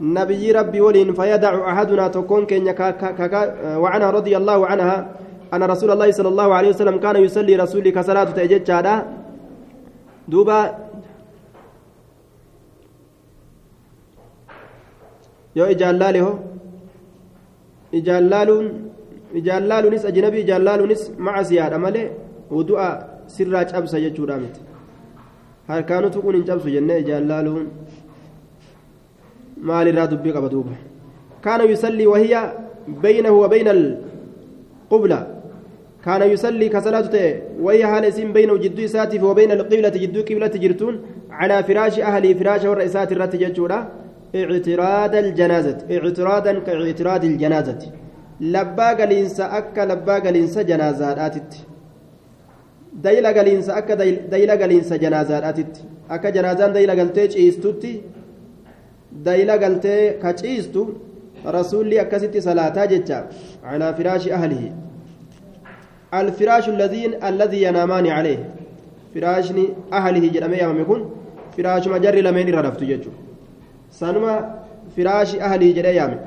نبي 0.00 0.52
ربي 0.52 0.80
ولين 0.80 1.12
فيدع 1.12 1.52
أحدنا 1.72 2.08
تكون 2.08 2.46
كن 2.46 2.68
وعنها 3.82 4.10
رضي 4.10 4.36
الله 4.36 4.66
عنها 4.66 4.96
أن 5.56 5.62
رسول 5.62 5.90
الله 5.90 6.10
صلى 6.18 6.28
الله 6.28 6.48
عليه 6.54 6.68
وسلم 6.74 6.96
كان 7.04 7.16
يصلي 7.26 7.56
رسولي 7.56 7.90
كصلاة 7.90 8.24
تأجج 8.24 8.70
دوبا 10.28 10.60
yoo 15.56 15.68
ijaallaale 15.74 16.20
ho 16.20 16.32
ijaallaaluun 17.98 18.66
ijaallaaluunis 19.40 20.04
ajnabii 20.10 20.42
ijaallaaluunis 20.46 21.02
macasiyaadha 21.26 21.78
malee 21.84 22.06
wudu'a 22.56 22.88
sirraa 23.36 23.64
cabsa 23.70 24.00
jechuudha 24.04 24.36
miti 24.42 24.60
harkaanutu 25.68 26.22
kun 26.24 26.34
hin 26.38 26.44
cabsu 26.50 26.74
jennee 26.74 26.98
ijaallaaluun 27.04 27.64
maalirraa 29.70 30.06
dubbii 30.12 30.34
qaba 30.36 30.48
duuba 30.54 30.74
kaana 31.46 31.64
yusallii 31.72 32.06
wahiya 32.12 32.42
baynahu 33.06 33.40
wa 33.40 33.48
bayna 33.54 33.70
alqubla 33.78 35.18
كان 36.06 36.22
يصلي 36.34 36.68
كصلاة 36.74 37.14
وهي 37.64 37.82
حال 37.90 38.04
اسم 38.04 38.32
بينه 38.36 38.56
جدو 38.64 38.84
إساتي 38.84 39.18
وبين 39.28 39.50
القبلة 39.56 39.88
جدو 40.02 40.20
قبلة 40.28 40.54
جرتون 40.62 40.94
على 41.38 41.56
فراش 41.66 41.94
أهلي 42.00 42.30
فراش 42.38 42.62
والرئيسات 42.70 43.10
الرتججورة 43.12 43.78
اعتراض 44.40 45.14
الجنازة 45.24 45.78
اعتراضا 45.94 46.52
كاعتراض 46.66 47.22
الجنازة 47.30 47.80
لبا 48.54 48.88
قلينسا 48.98 49.44
أكا 49.58 49.80
لبا 49.90 50.14
قلينسا 50.24 50.62
جنازات 50.70 51.36
dayila 53.04 53.32
galiinsa 53.32 53.76
akka 53.76 53.96
dayila 54.32 54.56
galiinsa 54.56 54.98
janaazaadhaatitti 54.98 55.80
akka 56.14 56.30
janaazaan 56.36 56.72
dayila 56.76 56.94
galtee 57.00 57.26
ciistutti 57.34 57.90
dayila 59.26 59.58
galtee 59.58 60.02
ka 60.22 60.32
ciistu 60.40 60.82
rasuulli 61.56 62.00
akkasitti 62.04 62.42
salaataa 62.48 62.86
jecha 62.92 63.18
calaa 63.64 63.92
firaashi 63.98 64.32
ahlihi 64.38 64.72
الفراش 66.14 66.68
الذين 66.68 67.24
الذي 67.24 67.62
ينامان 67.62 68.06
عليه. 68.06 68.50
فراشني 69.14 69.68
أهله 69.92 70.28
جرمي 70.28 70.56
يوم 70.56 70.80
يكون 70.80 71.10
فراش 71.56 71.88
مجري 71.88 72.20
لمن 72.22 72.54
رفت 72.54 72.84
ججو 72.84 73.10
سنما 73.90 74.54
فراش 74.96 75.36
أهله 75.36 75.72
جري 75.72 76.18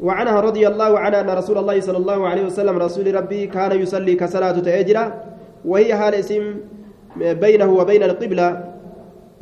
وعنها 0.00 0.40
رضي 0.40 0.68
الله 0.68 0.98
عنها 0.98 1.20
أن 1.20 1.30
رسول 1.30 1.58
الله 1.58 1.80
صلى 1.80 1.96
الله 1.96 2.28
عليه 2.28 2.44
وسلم 2.44 2.78
رسول 2.78 3.14
ربي 3.14 3.46
كان 3.46 3.80
يصلي 3.80 4.14
كصلاة 4.14 4.52
تأجرا 4.52 5.04
وهي 5.64 5.94
حال 5.94 6.14
اسم 6.14 6.54
بينه 7.16 7.70
وبين 7.72 8.02
القبلة. 8.02 8.64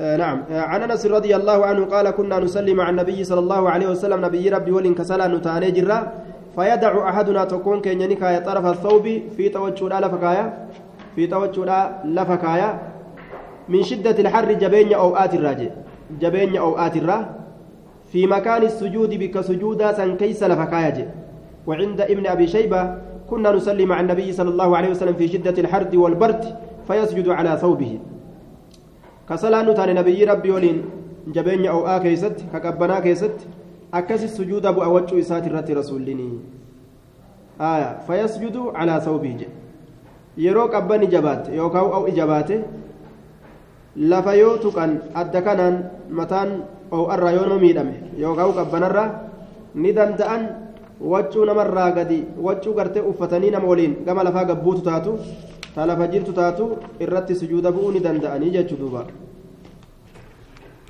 آه 0.00 0.16
نعم. 0.16 0.42
آه 0.50 0.60
عن 0.60 0.82
أنس 0.82 1.06
رضي 1.06 1.36
الله 1.36 1.66
عنه 1.66 1.84
قال 1.84 2.10
كنا 2.10 2.38
نصلي 2.38 2.74
مع 2.74 2.90
النبي 2.90 3.24
صلى 3.24 3.38
الله 3.40 3.70
عليه 3.70 3.86
وسلم. 3.86 4.24
نبي 4.24 4.48
ربي 4.48 4.70
ولن 4.70 4.94
كسلا 4.94 5.26
نتاني 5.26 5.70
جرا 5.70 6.12
فيدع 6.56 7.08
أحدنا 7.08 7.44
تكون 7.44 7.82
ينكا 7.86 8.38
طرف 8.38 8.66
الثوب 8.66 9.06
في 9.36 9.48
توجه 9.48 10.00
لفكايا 10.00 10.68
في 11.16 11.26
توجه 11.26 11.90
لفكايا 12.04 12.70
من 13.68 13.82
شدة 13.82 14.18
الحر 14.18 14.52
جبين 14.52 14.94
أوقات 14.94 15.34
الراجع 15.34 15.68
جبين 16.20 16.56
أوقات 16.56 16.96
الرا 16.96 17.34
في 18.12 18.26
مكان 18.26 18.62
السجود 18.62 19.10
بك 19.14 19.40
سجودا 19.40 19.92
سنكيس 19.92 20.42
لفكايا 20.42 21.14
وعند 21.66 22.00
ابن 22.00 22.26
أبي 22.26 22.46
شيبة 22.46 22.94
كنا 23.30 23.50
نصلي 23.50 23.86
مع 23.86 24.00
النبي 24.00 24.32
صلى 24.32 24.50
الله 24.50 24.76
عليه 24.76 24.90
وسلم 24.90 25.14
في 25.14 25.28
شدة 25.28 25.54
الحر 25.62 25.88
والبرد 25.94 26.56
فيسجد 26.88 27.28
على 27.28 27.58
ثوبه. 27.60 27.98
كصلاة 29.28 29.92
نبي 29.92 30.24
ربي 30.24 30.50
ولين 30.50 30.84
جبين 31.26 31.66
أو 31.66 31.86
آ 31.86 31.98
كيست 31.98 32.36
كقبنا 32.52 33.00
كيست 33.00 33.34
akkasi 33.92 34.28
sujuuda 34.28 34.72
bu'a 34.72 34.88
waccuu 34.88 35.18
isaati 35.18 35.48
irratti 35.48 35.74
rasuullinii 35.74 36.40
aya 37.58 37.88
fayasjudu 38.06 38.72
calaa 38.72 39.00
sawbihi 39.00 39.34
jedhe 39.34 39.52
yeroo 40.44 40.68
qabban 40.68 41.02
ijabaate 41.08 41.56
yookaan 41.56 41.92
au 41.98 42.08
ijabaate 42.08 42.56
lafa 43.96 44.34
yoo 44.36 44.56
tuqan 44.64 45.00
adda 45.14 45.42
kanaan 45.42 45.76
mataan 46.10 46.50
oo'arraa 46.92 47.32
yoo 47.32 47.46
nama 47.48 47.60
miidhame 47.64 47.94
yookaan 48.24 48.52
qabbanarraa 48.58 49.08
ni 49.74 49.92
danda'an 49.98 50.42
waccuu 51.12 51.44
namarraa 51.44 51.90
gadi 51.98 52.24
waccuu 52.48 52.74
gartee 52.74 53.02
uffatanii 53.10 53.50
nama 53.50 53.68
waliin 53.68 53.96
gama 54.06 54.24
lafaa 54.28 54.44
gabbuutu 54.50 54.80
taatu 54.90 55.18
ta 55.74 55.86
lafa 55.86 56.06
jirtu 56.12 56.32
taatu 56.32 56.68
irratti 57.06 57.34
sujuuda 57.40 57.72
bu'uu 57.72 57.92
ni 57.92 58.00
danda'anii 58.00 58.50
jechuu 58.50 58.76
duuba. 58.82 59.06